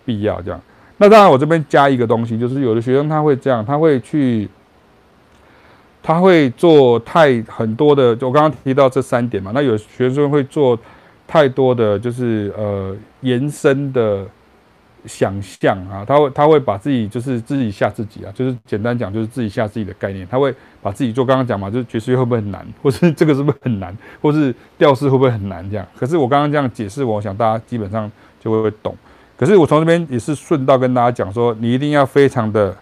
[0.05, 0.61] 必要这样。
[0.97, 4.47] 那当然，我这边加一个东西，就是有的学生他会这样，他会去，
[6.03, 9.51] 他会做太很多的，就我刚刚提到这三点嘛。
[9.55, 10.77] 那有学生会做
[11.25, 14.23] 太多的，就是呃延伸的
[15.05, 20.27] 想象啊，他会他会把自己就是自己吓自己啊，就是简单讲就是自己吓自己的概念。
[20.29, 25.85] 他会把自己做刚刚讲嘛，就是爵士乐会不会很难， 或是这个是不是很难，或是调式会不会很难这样。
[25.97, 28.95] 可是我刚刚这样解释，我想大家基本上就会懂。
[29.35, 32.73] 可是我从这边也是顺道跟大家讲说，你一定要非常的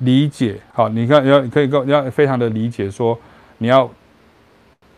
[0.00, 3.16] 理解，好，你看，你要可以跟你要非常的理解说，
[3.58, 3.88] 你要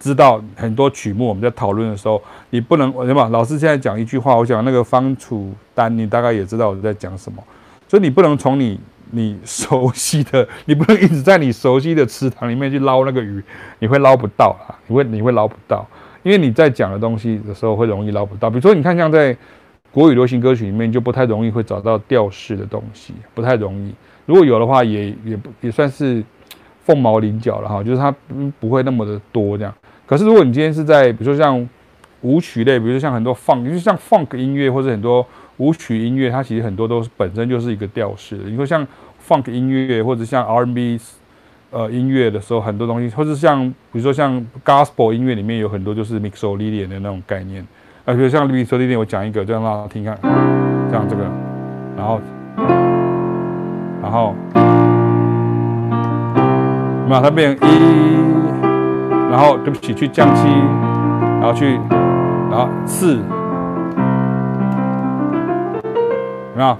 [0.04, 3.28] 知道很多曲目我们在讨论的时候，你不能什么？
[3.30, 7.42] 老师现在讲一句话，我讲那个方楚丹，你大概也知道我在讲什么，
[7.88, 8.78] 所以你不能从你
[9.10, 13.42] 你熟悉的，你不能一直在你熟悉的池塘里面去捞那个鱼，
[13.78, 15.86] 你会捞不到啊，你会你会捞不到，
[16.22, 19.36] 因为你在讲的东西的时候会容易捞不到，比如说你看像在。
[19.94, 23.94] 国语流行歌曲里面就不太容易会找到调式的东西，不太容易。
[24.26, 26.20] 如果有的话也，也不也算是
[26.82, 28.12] 凤毛麟角了哈，就是它
[28.58, 29.72] 不会那么的多这样。
[30.06, 31.68] 可是如果你今天是在比如说像
[32.22, 35.26] 舞曲类，比如说像很多 funk，就像 funk 音乐或者很多
[35.58, 38.36] 舞曲音乐，它其实很多都是本身就是一个调式。
[38.46, 38.86] 你说像
[39.26, 41.00] funk 音乐或者像 R&B
[41.70, 47.66] 呃音乐的时候，很多东西，或者像比如说像 gospel 音乐里面有很多就是 mixolydian 的那种概念。
[48.04, 50.18] 啊，比如像 mixolydian，我讲一个，这样让他听看，
[50.92, 51.22] 像这个，
[51.96, 52.20] 然后，
[54.02, 54.34] 然后，
[57.08, 57.72] 那它变成一，
[59.34, 61.74] 然后对不起，去降七，然后去，
[62.48, 63.16] 然后四，
[66.52, 66.78] 有没有？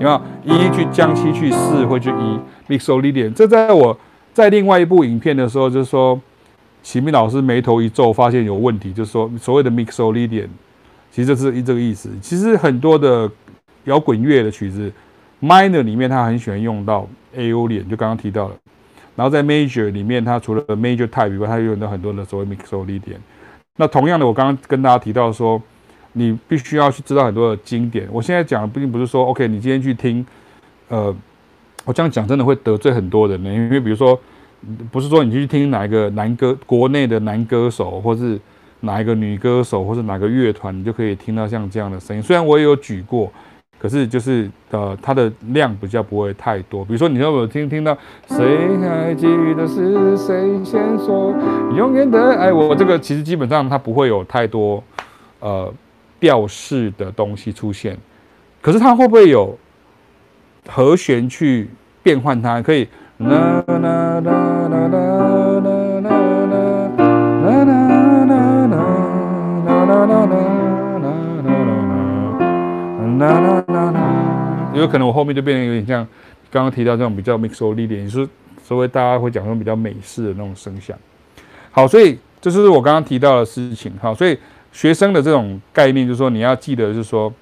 [0.00, 3.32] 有没有一去降七去四会去一 mixolydian？
[3.32, 3.96] 这在我
[4.32, 6.18] 在另外一部影片的时候，就是说，
[6.82, 10.48] 启明老师眉头一皱，发现有问题，就是说所谓的 mixolydian，
[11.14, 12.10] 其实这是一这个意思。
[12.20, 13.30] 其实很多的
[13.84, 14.90] 摇滚乐的曲子
[15.40, 18.56] ，minor 里面他很喜欢用到 Aolian，就刚刚提到了。
[19.14, 23.18] 然后在 major 里面，它除了 major type 以外，它又用到很多的所谓 mixolydian。
[23.76, 25.62] 那同样的，我刚刚跟大家提到说。
[26.16, 28.06] 你必须要去知道很多的经典。
[28.12, 30.24] 我现在讲的并不是说，OK，你今天去听，
[30.86, 31.12] 呃，
[31.84, 33.52] 我这样讲真的会得罪很多人呢。
[33.52, 34.16] 因为比如说，
[34.92, 38.38] 不是说你去听哪一个男歌，国内的男歌手，或是
[38.84, 42.22] 哪一个女歌手，或者哪个乐团，你就可以听到像这样的声音。
[42.22, 43.32] 虽然我也有举过，
[43.78, 46.84] 可是就是呃，它的量比较不会太多。
[46.84, 47.96] 比如说，你要我听听到
[48.28, 51.34] 谁还记得是谁先说
[51.76, 54.82] 永远的爱我，这个其实基本上它不会有太多
[55.40, 55.72] 呃。
[56.20, 57.94] 调式的东西出现，
[58.62, 59.58] 可是它会不会有
[60.66, 61.68] 和弦去
[62.02, 62.62] 变换它？
[62.62, 62.88] 可以，
[69.84, 70.36] 啦啦啦啦
[70.98, 71.08] 啦
[73.18, 76.06] 啦啦啦啦啦有可能我后面就变得有点像
[76.50, 78.28] 刚刚提到这种比较 mixolydian，也是
[78.62, 80.96] 所谓大家会讲那种比较美式的那种声响。
[81.70, 83.92] 好，所以这是我刚刚提到的事情。
[84.00, 84.38] 好，所以。
[84.74, 87.32] 学生的这种概念，就是说你要记得，就是说，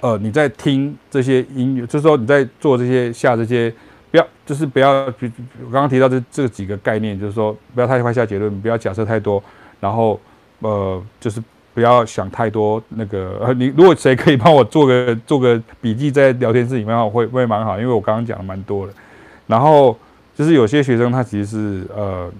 [0.00, 3.72] 呃，你在听这些音乐，就是说你在做这些下这些，
[4.10, 9.40] 不要，就是不要，我刚刚提到这这几个概念，就是说不要太快下结论，不要假设太多，
[9.78, 10.20] 然后
[10.60, 11.42] 呃，就是
[11.74, 12.82] 不要想太多。
[12.88, 18.92] 那个呃，你如果谁可以帮我做个做个笔记在聊天室里面，我会会蛮好，因为我刚刚讲的蛮多的。
[19.46, 19.96] 然后
[20.34, 22.30] 就是有些学生他其实是呃，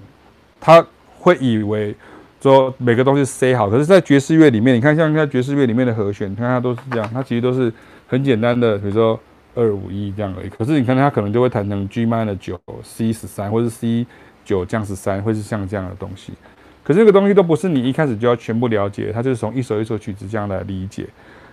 [0.61, 0.85] 他
[1.19, 1.95] 会以为
[2.41, 7.71] 说每个东西 C 好，可是，在爵士乐里面，你看像在爵士乐里面的和弦，你看它都是这样，它其实都是
[8.07, 9.19] 很简单的，比如说
[9.55, 10.49] 二五一这样而已。
[10.49, 14.07] 可是你看它可能就会弹成 G minor 九 C 十三，或是 C
[14.45, 16.33] 九降十三，会是像这样的东西。
[16.91, 21.07] 可是这个东西都不是你一开始就要全部了解，它就是从一首一首曲子这样来理解。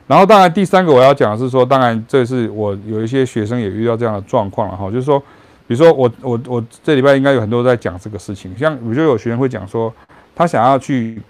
[0.07, 5.19] 然后当然第三个我要讲的是说，当然这是我有一些学生也遇到这样的状况了哈，就是说，
[5.67, 9.93] 比如说我我我这礼拜应该有很多在讲这个事情，像比如说有学生会讲说，
[10.35, 11.21] 他想要去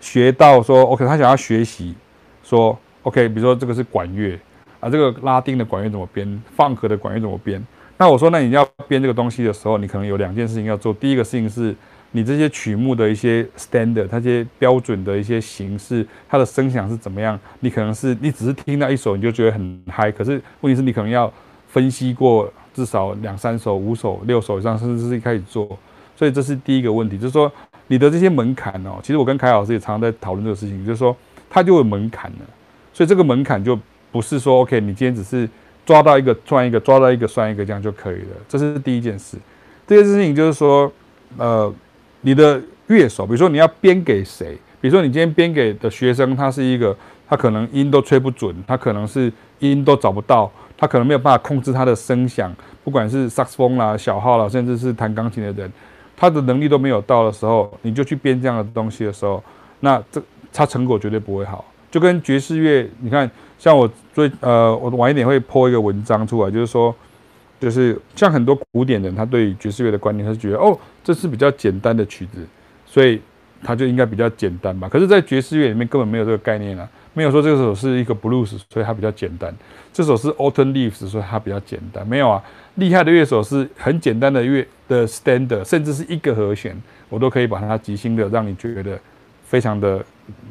[0.00, 1.94] 学到说，OK，他想要学习
[2.42, 4.38] 说，OK，比如说这个是管乐
[4.80, 7.62] 啊，这个拉丁的管乐怎么编放克的管乐怎么编？
[7.98, 11.76] 那我说，那你要编这个东西的时候，你可能有两件事情要做，第一个事情是。
[12.12, 17.38] 你这些曲目的一些 standard，它这些标准的一些形式，它的声响是怎么样？
[17.60, 21.30] 你可能是你只是听到一首你就觉得很嗨，可是问题是你可能要
[21.68, 25.68] 分析过至少两三首、五首、六首以上，甚至是一开始做。
[26.14, 27.52] 所以这是第一个问题，就是说
[27.88, 28.98] 你的这些门槛哦。
[29.02, 31.14] 其实我跟凯老师也常常在讨论这个事情，就是说
[31.50, 32.38] 它就有门槛了。
[32.94, 33.78] 所以这个门槛就
[34.10, 35.46] 不是说 OK，你今天只是
[35.84, 38.36] 抓到一个算一个，抓到一个算一个这样就可以了。
[38.48, 39.36] 这是第一件事。
[39.86, 40.90] 第二件事情就是说，
[41.36, 41.74] 呃。
[42.26, 44.58] 你的乐手，比如说你要编给谁？
[44.80, 46.94] 比如说你今天编给的学生，他是一个，
[47.28, 55.72] 他可能音都吹不准，他可能是音都找不到，他可能没有办法控制他的声响，不管是萨克斯风啦、小号啦，甚至是弹钢琴的人，
[56.16, 59.40] 他的能力都没有到的时候，你就去编这样的东西的时候，
[59.78, 60.20] 那这
[60.52, 61.64] 他成果绝对不会好。
[61.92, 66.92] 就跟爵士乐，你看，像我最呃，我晚一点会 po 一个文章出来，就是说。
[67.58, 72.46] 就是像很多古典人，他对爵士乐的观念，他是觉得哦，这是比较简单的曲子，
[72.84, 73.20] 所以
[73.62, 74.88] 他就应该比较简单吧。
[74.88, 79.50] 可是，在爵士乐里面根本没有这个概念啊，没有说这首是一个 blues，所以它比较简单；
[79.90, 82.06] 这首是 autumn leaves，所以它比较简单。
[82.06, 82.42] 没有啊，
[82.74, 86.76] 厉害的乐手是很简单的乐的 standard，甚至是一个和弦，
[87.08, 88.98] 我都可以把它即兴的让你觉得
[89.46, 90.04] 非常的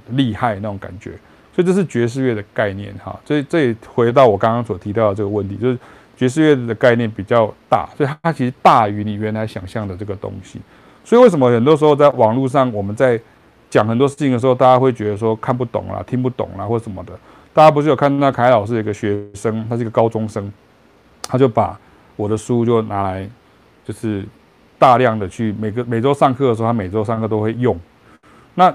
[0.09, 1.11] 厉害那种感觉。
[1.53, 3.17] 所以这是爵士乐的概念哈。
[3.23, 5.77] 所以这也回到我刚刚所提到的这个问题，就是。
[6.15, 10.59] 爵士乐的概念比较大，所以它其实大于你原来想象的这个东西。
[11.03, 13.19] 所以为什么很多时候在网络上我们在
[13.69, 17.13] 讲很多事情的时候，大家会觉得说看不懂啦、听不懂啦或什么的？
[17.53, 20.51] 大家不是有看到凯老师有一个学生，他是一个高中生，
[21.23, 21.79] 他就把
[22.15, 23.29] 我的书就拿来，
[23.83, 24.25] 就是
[24.79, 27.77] 大量的去每个每周上课的时候，他每周上课都会用。
[28.55, 28.73] 那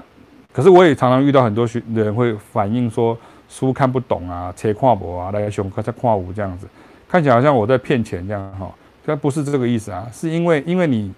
[0.53, 3.17] 可是我也常常遇到很多学人会反映说
[3.49, 6.67] 书看不懂啊，切跨博啊，来上课再看无这样子。
[7.11, 8.73] 看起来好像我在骗钱这样哈，
[9.05, 11.11] 但不是这个意思啊，是因为因为你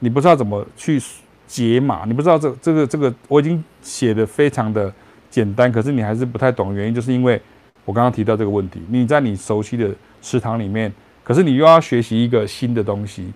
[0.00, 1.00] 你不知道怎么去
[1.46, 4.92] 解码，你不知道这这个这个我已经写的非常的
[5.30, 7.40] 简单，可是你还是不太懂原因，就是因为
[7.86, 9.88] 我刚刚提到这个问题，你在你熟悉的
[10.20, 10.92] 池塘里面，
[11.24, 13.32] 可是你又要学习一个新的东西，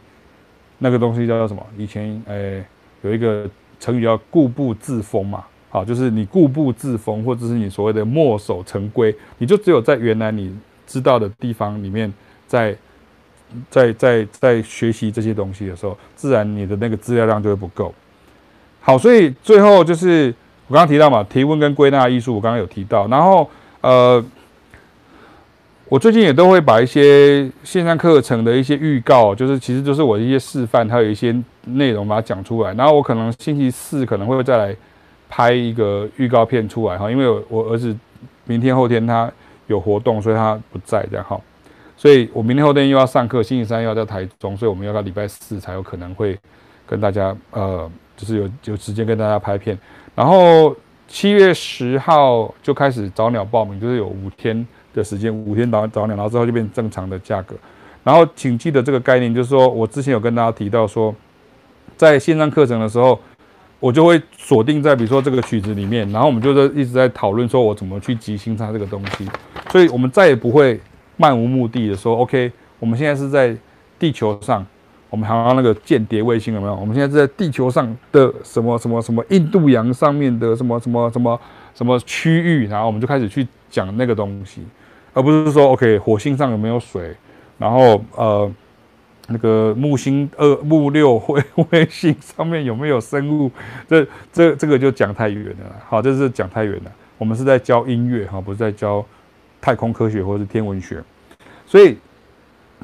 [0.76, 1.66] 那个东西叫做什么？
[1.78, 2.62] 以前诶、
[3.01, 3.48] 有一个
[3.81, 10.55] 成语叫固步自封嘛，好，就是你固步自封，或者是你所谓的墨守成规，你就只有在原来你。
[10.86, 12.12] 知道的地方里面，
[12.47, 12.77] 在
[13.70, 17.94] 在在在学习这些东西的时候，自然你的那个资料量就会不够。
[18.81, 20.35] 好，所以最后就是
[20.66, 23.06] 我刚刚提到嘛，提问跟归纳艺术，我刚刚有提到。
[23.06, 23.48] 然后
[23.81, 24.24] 呃，
[25.89, 31.35] 我最近也都会把一些线上课程的一些预告，就是其实就是我一些示范，还有一些
[31.66, 32.74] 内容把它讲出来。
[32.74, 34.77] 然后我可能星期四可能会再来
[35.28, 37.97] 拍一个预告片出来哈，因为我我儿子
[38.47, 39.31] 明天后天他。
[39.66, 41.41] 有活动，所以他不在这样哈，
[41.97, 46.39] 所以我明天后天又要上课，星期三又要在台中，所以我们要到礼拜四才有可能会
[46.86, 49.78] 跟大家呃，就是有有时间跟大家拍片。
[50.15, 50.74] 然后
[51.09, 57.57] 七月十号就开始早鸟报名，就是有五天的时间，五天早早鸟，然后之后就变正常的价格。
[58.03, 61.15] 然后请记得这个概念，就是说我之前有跟大家提到说，
[61.97, 63.19] 在线上课程的时候。
[63.85, 69.28] 我就会锁定在比如说这个曲子里面，然后我们就在一直在讨论说我怎么去即兴它这个东西，
[69.70, 70.81] 所以我们再也不会
[71.19, 73.55] 漫无目的的说 OK，我们现在是在
[73.98, 74.65] 地球上，
[75.11, 76.74] 我们好像那个间谍卫星有没有？
[76.77, 81.39] 我们现在是在地球上的什么什么什么印度洋上面的什么什么什么
[81.74, 84.62] 什么区域，然后我们就开始去讲那个东西，
[85.12, 87.15] 而不是说 OK 火星上有没有水，
[87.59, 88.51] 然后呃。
[89.28, 93.51] 那个木星二、木六卫卫星上面有没有生物？
[93.88, 95.76] 这、这、这个就讲太远了。
[95.88, 96.92] 好，这是讲太远了。
[97.16, 99.05] 我们是在教音乐哈，不是在教
[99.60, 101.02] 太空科学或是天文学。
[101.66, 101.96] 所以，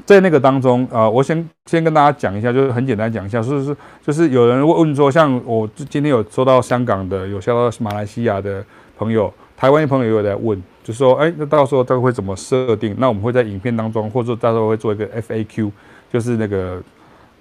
[0.05, 8.65] 在那个当中啊、呃，我先先跟大家讲一下，就是很简单讲一下，说是就是有人问说，像我今天有收到香港的，有收到马来西亚的
[8.97, 12.95] 朋友，台湾的朋友有在问，就说，哎，那到时候他会怎么设定？
[12.97, 15.69] 那我们会在影片当中，或者到时候会做一个 FAQ，
[16.11, 16.81] 就是那个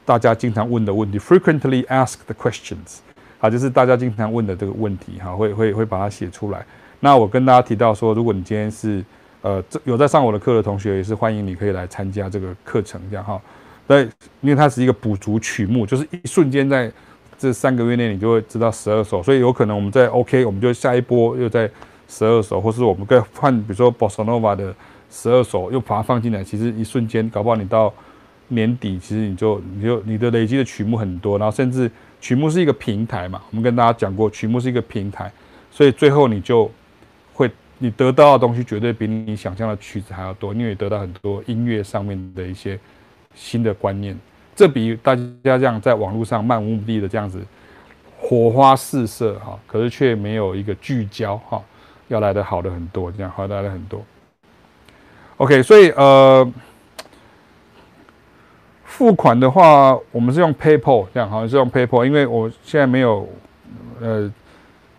[0.05, 2.99] 大家经常问的问题，frequently asked questions，
[3.41, 6.65] 啊，就是大家经常问的这个问题，哈，会会会把它写出来。
[7.01, 9.05] 那我跟大家提到说，如果你今天是
[9.43, 13.41] 呃，这有在上我的课的同学，也是欢迎你可以来参加这个课程，这样哈。
[13.87, 14.09] 对，
[14.41, 16.93] 因为它是一个补足曲目，就是一瞬间在
[17.39, 21.69] 这三个月内，你就会知道十二首，所以有可能我们在 OK，我们就下一波又在
[22.07, 24.75] 十二首，或是我们可以换，比如说 Bossa Nova 的
[25.11, 26.45] 十二首，又把它放进来。
[26.45, 27.93] 其实一瞬间，搞不好你到
[28.51, 31.91] 年底，其实你就你就你的累积的曲目很多，然后甚至
[32.21, 35.33] 曲目是一个平台嘛，我们跟大家讲过，曲目是一个平台，
[35.71, 36.71] 所以最后你就
[37.33, 37.51] 会。
[37.83, 42.79] 你得到的东西绝对比你想象的曲子还要多，因为得到很多音乐上面的一些
[43.35, 44.15] 新的观念，
[44.55, 47.41] 这比大家这样在网络上漫无目的的这样子
[48.19, 51.63] 火花四射哈，可是却没有一个聚焦哈，
[52.09, 54.05] 要来的好的很多，这样好来的很多。
[55.39, 56.47] OK，所以呃，
[59.01, 63.27] 付款的话，我们是用 PayPal 这样，好像是用 PayPal，因为我现在没有
[63.99, 64.31] 呃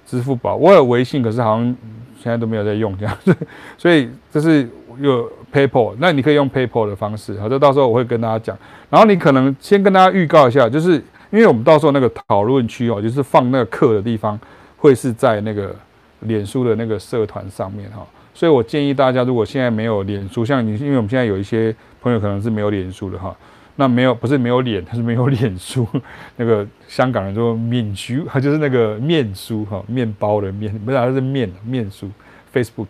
[0.07, 1.75] 支付宝，我有微信，可是好像。
[2.23, 3.35] 现在都没有在用这样子，
[3.79, 4.69] 所以这是
[4.99, 8.55] 有 PayPal，那你可以用 PayPal 的方式，好，这到时候我会跟大家讲。
[8.91, 14.39] 然后你可能先跟大家预告一下，就是因为我们到时候那个讨论区哦，就是放那个课的地方，
[14.77, 15.75] 会是在那个
[16.19, 18.05] 脸书的那个社团上面哈。
[18.35, 23.35] 所以我建议大家，如果现在没有脸书，像你，因为我们现在有一些朋友可能是没有脸书的哈。
[23.81, 25.87] 那没有，不是没有脸，他是没有脸书。
[26.35, 32.07] 那个香港人说面书，他就是那个面书哈，面包的面，不是，它是面面书。
[32.53, 32.89] Facebook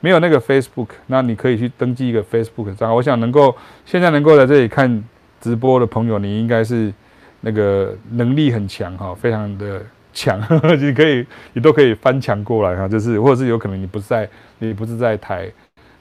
[0.00, 2.94] 没有那个 Facebook，那你可以去登记一个 Facebook 账号。
[2.94, 3.54] 我想能够
[3.84, 5.04] 现在能够在这里看
[5.38, 6.90] 直播的朋友，你应该是
[7.42, 9.82] 那个能力很强哈，非常的
[10.14, 10.40] 强，
[10.80, 14.26] 你可以你都可以翻墙过来哈，就是或者是有可能你不是在
[14.60, 15.52] 你不是在台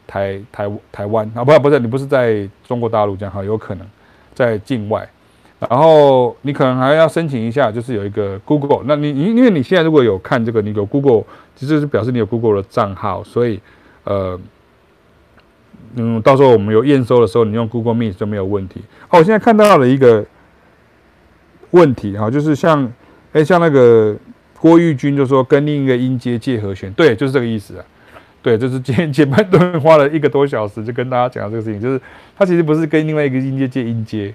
[0.08, 3.86] 台台台湾啊，不不是你不是在中国大陆这样哈，有可能。
[4.34, 5.08] 在境外，
[5.60, 11.24] 然后你可能还要申请一下，就是有一个 Google，那你你因为你现在如果有看这个，你有 Google，
[11.56, 13.60] 其实是表示你有 Google 的账号，所以
[14.06, 14.40] 呃，
[15.96, 18.82] 嗯，到时候我们有验收的时候，你用 Google Meet 就没有问题。
[19.08, 20.26] 好，我现在看到了一个
[21.72, 22.92] 问题哈，就是像
[23.34, 24.16] 哎像那个
[24.60, 27.86] 郭玉军就说跟另一个音阶借和弦，对，就是这个意思啊。
[28.44, 32.02] 对，就是今天前半段花了一个多小时，就跟大家讲这个事情，就是
[32.36, 34.34] 它其实不是跟另外一个音阶借音阶，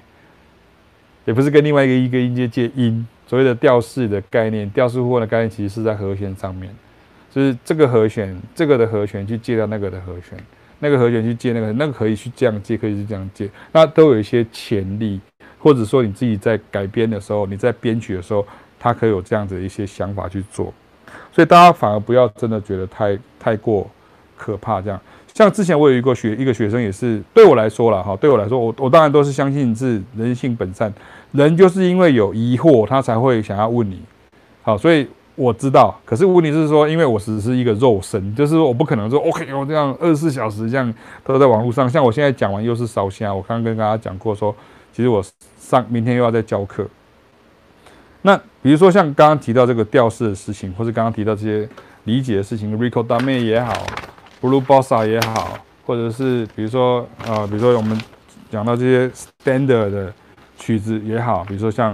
[1.24, 3.04] 也不是跟另外一个一个音阶借音。
[3.26, 6.72] 所谓的调式的概念，调式互换的概念，其实是在和弦上面，
[7.32, 10.38] 就是这个和弦，这个的和弦去借到那个的和弦，
[10.78, 15.20] 那个和弦去借那个，那个可以去这样借，可以去这样借，那都有一些潜力，
[15.58, 18.46] 或者说你自己在改编的时候，你在编曲的时候，
[18.78, 20.72] 它可以有这样子的一些想法去做，
[21.32, 23.90] 所以大家反而不要真的觉得太太过。
[24.36, 25.00] 可怕，这样。
[25.34, 30.90] 像之前我有一个学一个学生也是对我来说了哈，对我来说我我当然都是相信是人性本善，
[31.32, 34.00] 人就是因为有疑惑他才会想要问你，
[34.62, 44.56] 好，所以我知道，可是问题是说，因为我只是一个肉身，就是说我不可能说 OK 我这样二十四小时这样都在网络上，像我现在讲完又是烧香，我刚刚跟大家讲过说，
[44.94, 45.22] 其实我
[45.58, 46.88] 上明天又要再教课，
[48.22, 51.68] 那比如说像刚刚提到这个调式的事情，或是刚刚提到这些
[52.04, 53.74] 理解的事情，Ricordame 也好。
[54.40, 57.98] Blue Bossa 也好，或者是比如说呃，比如说我们
[58.50, 59.08] 讲到这些
[59.42, 60.12] standard 的
[60.58, 61.92] 曲子也好，比如说像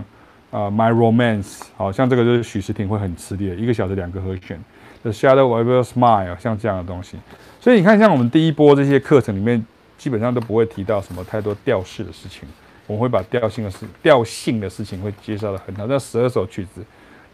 [0.51, 4.63] 啊、呃、My Romance，好像这个就是许时婷会很吃力的，一个小时两个和弦
[5.03, 7.17] ，The Shadow of Your Smile，像这样的东西。
[7.61, 9.65] 所以你看，像我们第一波这些课程里面，
[9.97, 12.49] 基本上都不会提到什么太多调式的事情，
[12.87, 15.87] 我们会把调性的事、调性的事情会介绍得很好。
[15.87, 16.85] 那十二首曲子，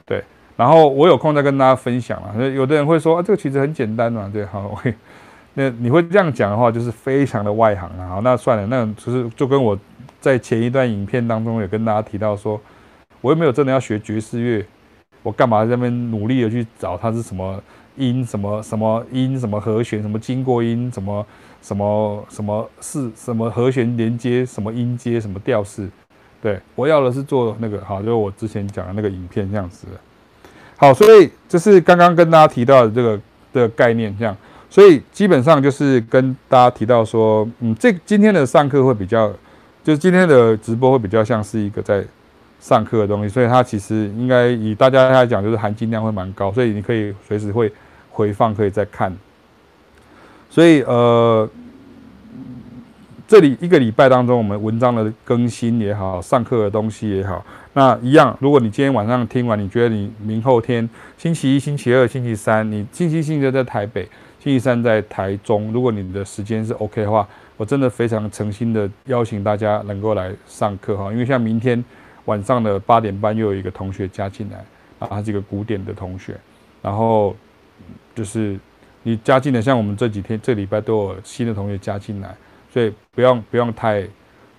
[0.05, 0.23] 对。
[0.59, 2.51] 然后我有空再跟大家分享了。
[2.51, 4.93] 有的人会说啊，这个其实很简单嘛，对，好，OK，
[5.55, 8.09] 那你会这样讲的话，就是非常的外行啊。
[8.09, 9.79] 好，那算了，那就是就跟我
[10.21, 12.61] 在前一段影片当中有跟大家提到说，
[13.21, 14.67] 我又没有真的要学爵士乐，
[15.23, 17.63] 我干嘛在那边努力的去找它是什么
[17.95, 21.25] 音，什么什么音，什么和弦，什么经过音，什么
[21.63, 25.89] 什么什么是什么和弦连接，什么音阶，什么调式，
[26.43, 29.87] 对，我要的是做那个，好，就是我之前讲的那个影片这样子。
[30.81, 33.21] 好，所以这是刚刚跟大家提到的这个
[33.53, 34.37] 的概念，这样，
[34.71, 39.29] 所以基本上就是跟大家提到说，嗯，这今天的上课会比较，
[39.83, 42.05] 就是今天的直播会比较像是一个在
[42.61, 47.73] 上课的东西，所以它其实应该以大家来讲，就是含金量会蛮高，所以你可以随时会
[48.11, 49.13] 回放，可以再看。
[50.49, 51.49] 所以呃，
[53.29, 57.45] 这里一个礼拜当中，我们文章的更新也好，上课的东西也好，
[57.75, 58.35] 那一样。
[58.41, 60.89] 如果你今天晚上听完，你觉得你明后天
[61.19, 64.09] 星期一、星期二、星期三，你星期一、星期二在台北，
[64.41, 67.29] 星期三在台中，如果你的时间是 OK 的话，
[67.59, 71.13] 我真的非常诚心的邀请大家能够来上课哈。
[71.13, 71.85] 因为像明天
[72.25, 74.65] 晚上的八点半又有一个同学加进来
[75.01, 76.35] 啊，他是一个古典的同学，
[76.81, 77.37] 然后
[78.15, 78.59] 就是。
[79.05, 82.35] 你加进来，像我们这几天这礼拜都有新的同学加进来，
[82.73, 84.07] 所以不用不用太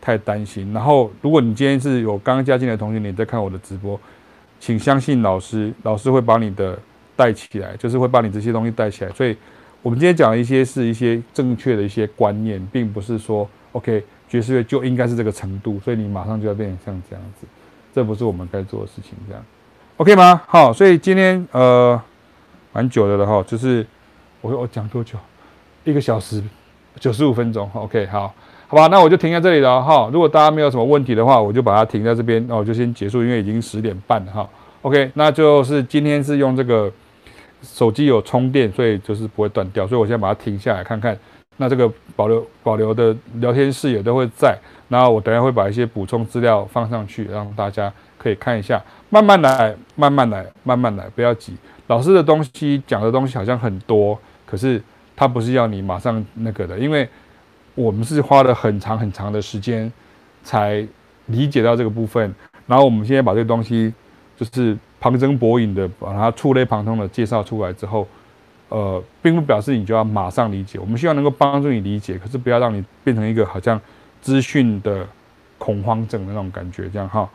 [0.01, 0.71] 太担心。
[0.73, 3.99] 然后，如果你今天是有刚刚加进来的同学，你在看我的直播，
[4.59, 6.77] 请相信老师，老师会把你的
[7.15, 9.11] 带起来，就是会把你这些东西带起来。
[9.11, 9.35] 所以，
[9.81, 17.47] 我们今天讲的一些是一些正确的一些观念，并不是说 OK 爵士乐就应该是这个程度，所以你马上就要变成像这样子，
[17.93, 19.13] 这不是我们该做的事情。
[19.27, 19.43] 这样
[19.97, 20.41] OK 吗？
[20.47, 22.01] 好，所以今天呃
[22.71, 23.85] 蛮久的了哈，就是。
[24.41, 25.19] 我我讲多久？
[25.83, 26.41] 一个小时
[26.99, 27.69] 九十五分钟。
[27.73, 28.33] OK，好，
[28.67, 30.09] 好吧，那我就停在这里了哈。
[30.11, 34.49] 如果大家没有什么问题的话，我就把它停在这边，那我就先结束，因为已经十点半了哈。
[34.81, 36.91] OK，那就是今天是用这个
[37.63, 41.17] 手机有充电，所以就是不会断掉，所以我先把它停下来看看。
[41.57, 44.57] 那这个保留保留的聊天室也都会在，
[44.87, 48.81] 然后我等下会把一些补充资料放上去，让大家可以看一下。
[49.09, 51.57] 慢慢来，慢慢来，慢慢来，不要急。
[51.87, 54.17] 老师的东西讲的东西好像很多。
[54.45, 54.81] 可是
[55.19, 57.05] 他不是要你马上那个的，因为
[57.75, 59.91] 我们是花了很长很长的时间
[60.43, 60.87] 才
[61.25, 62.33] 理解到这个部分。
[62.65, 63.93] 然后我们现在把这个东西
[64.37, 68.07] 就是旁征博引的把它触类旁通的介绍出来之后，
[68.69, 70.79] 呃，并不表示你就要马上理解。
[70.79, 73.77] 我们希望能够帮助你理解，可是不要让你变成一个好像
[74.21, 75.05] 资讯的
[75.57, 77.29] 恐慌症的那种感觉，这样哈。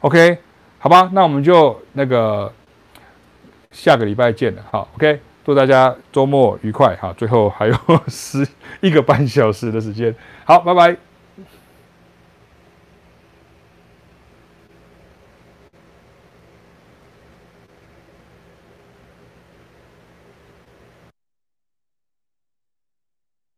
[0.00, 0.36] OK，
[0.80, 2.52] 好吧，那我们就那个
[3.70, 5.20] 下个礼拜见了，好，OK。
[5.48, 7.10] 祝大家周末愉快哈！
[7.16, 7.74] 最后还有
[8.06, 8.46] 十
[8.82, 10.14] 一个半小时的时间，
[10.44, 11.07] 好，拜拜。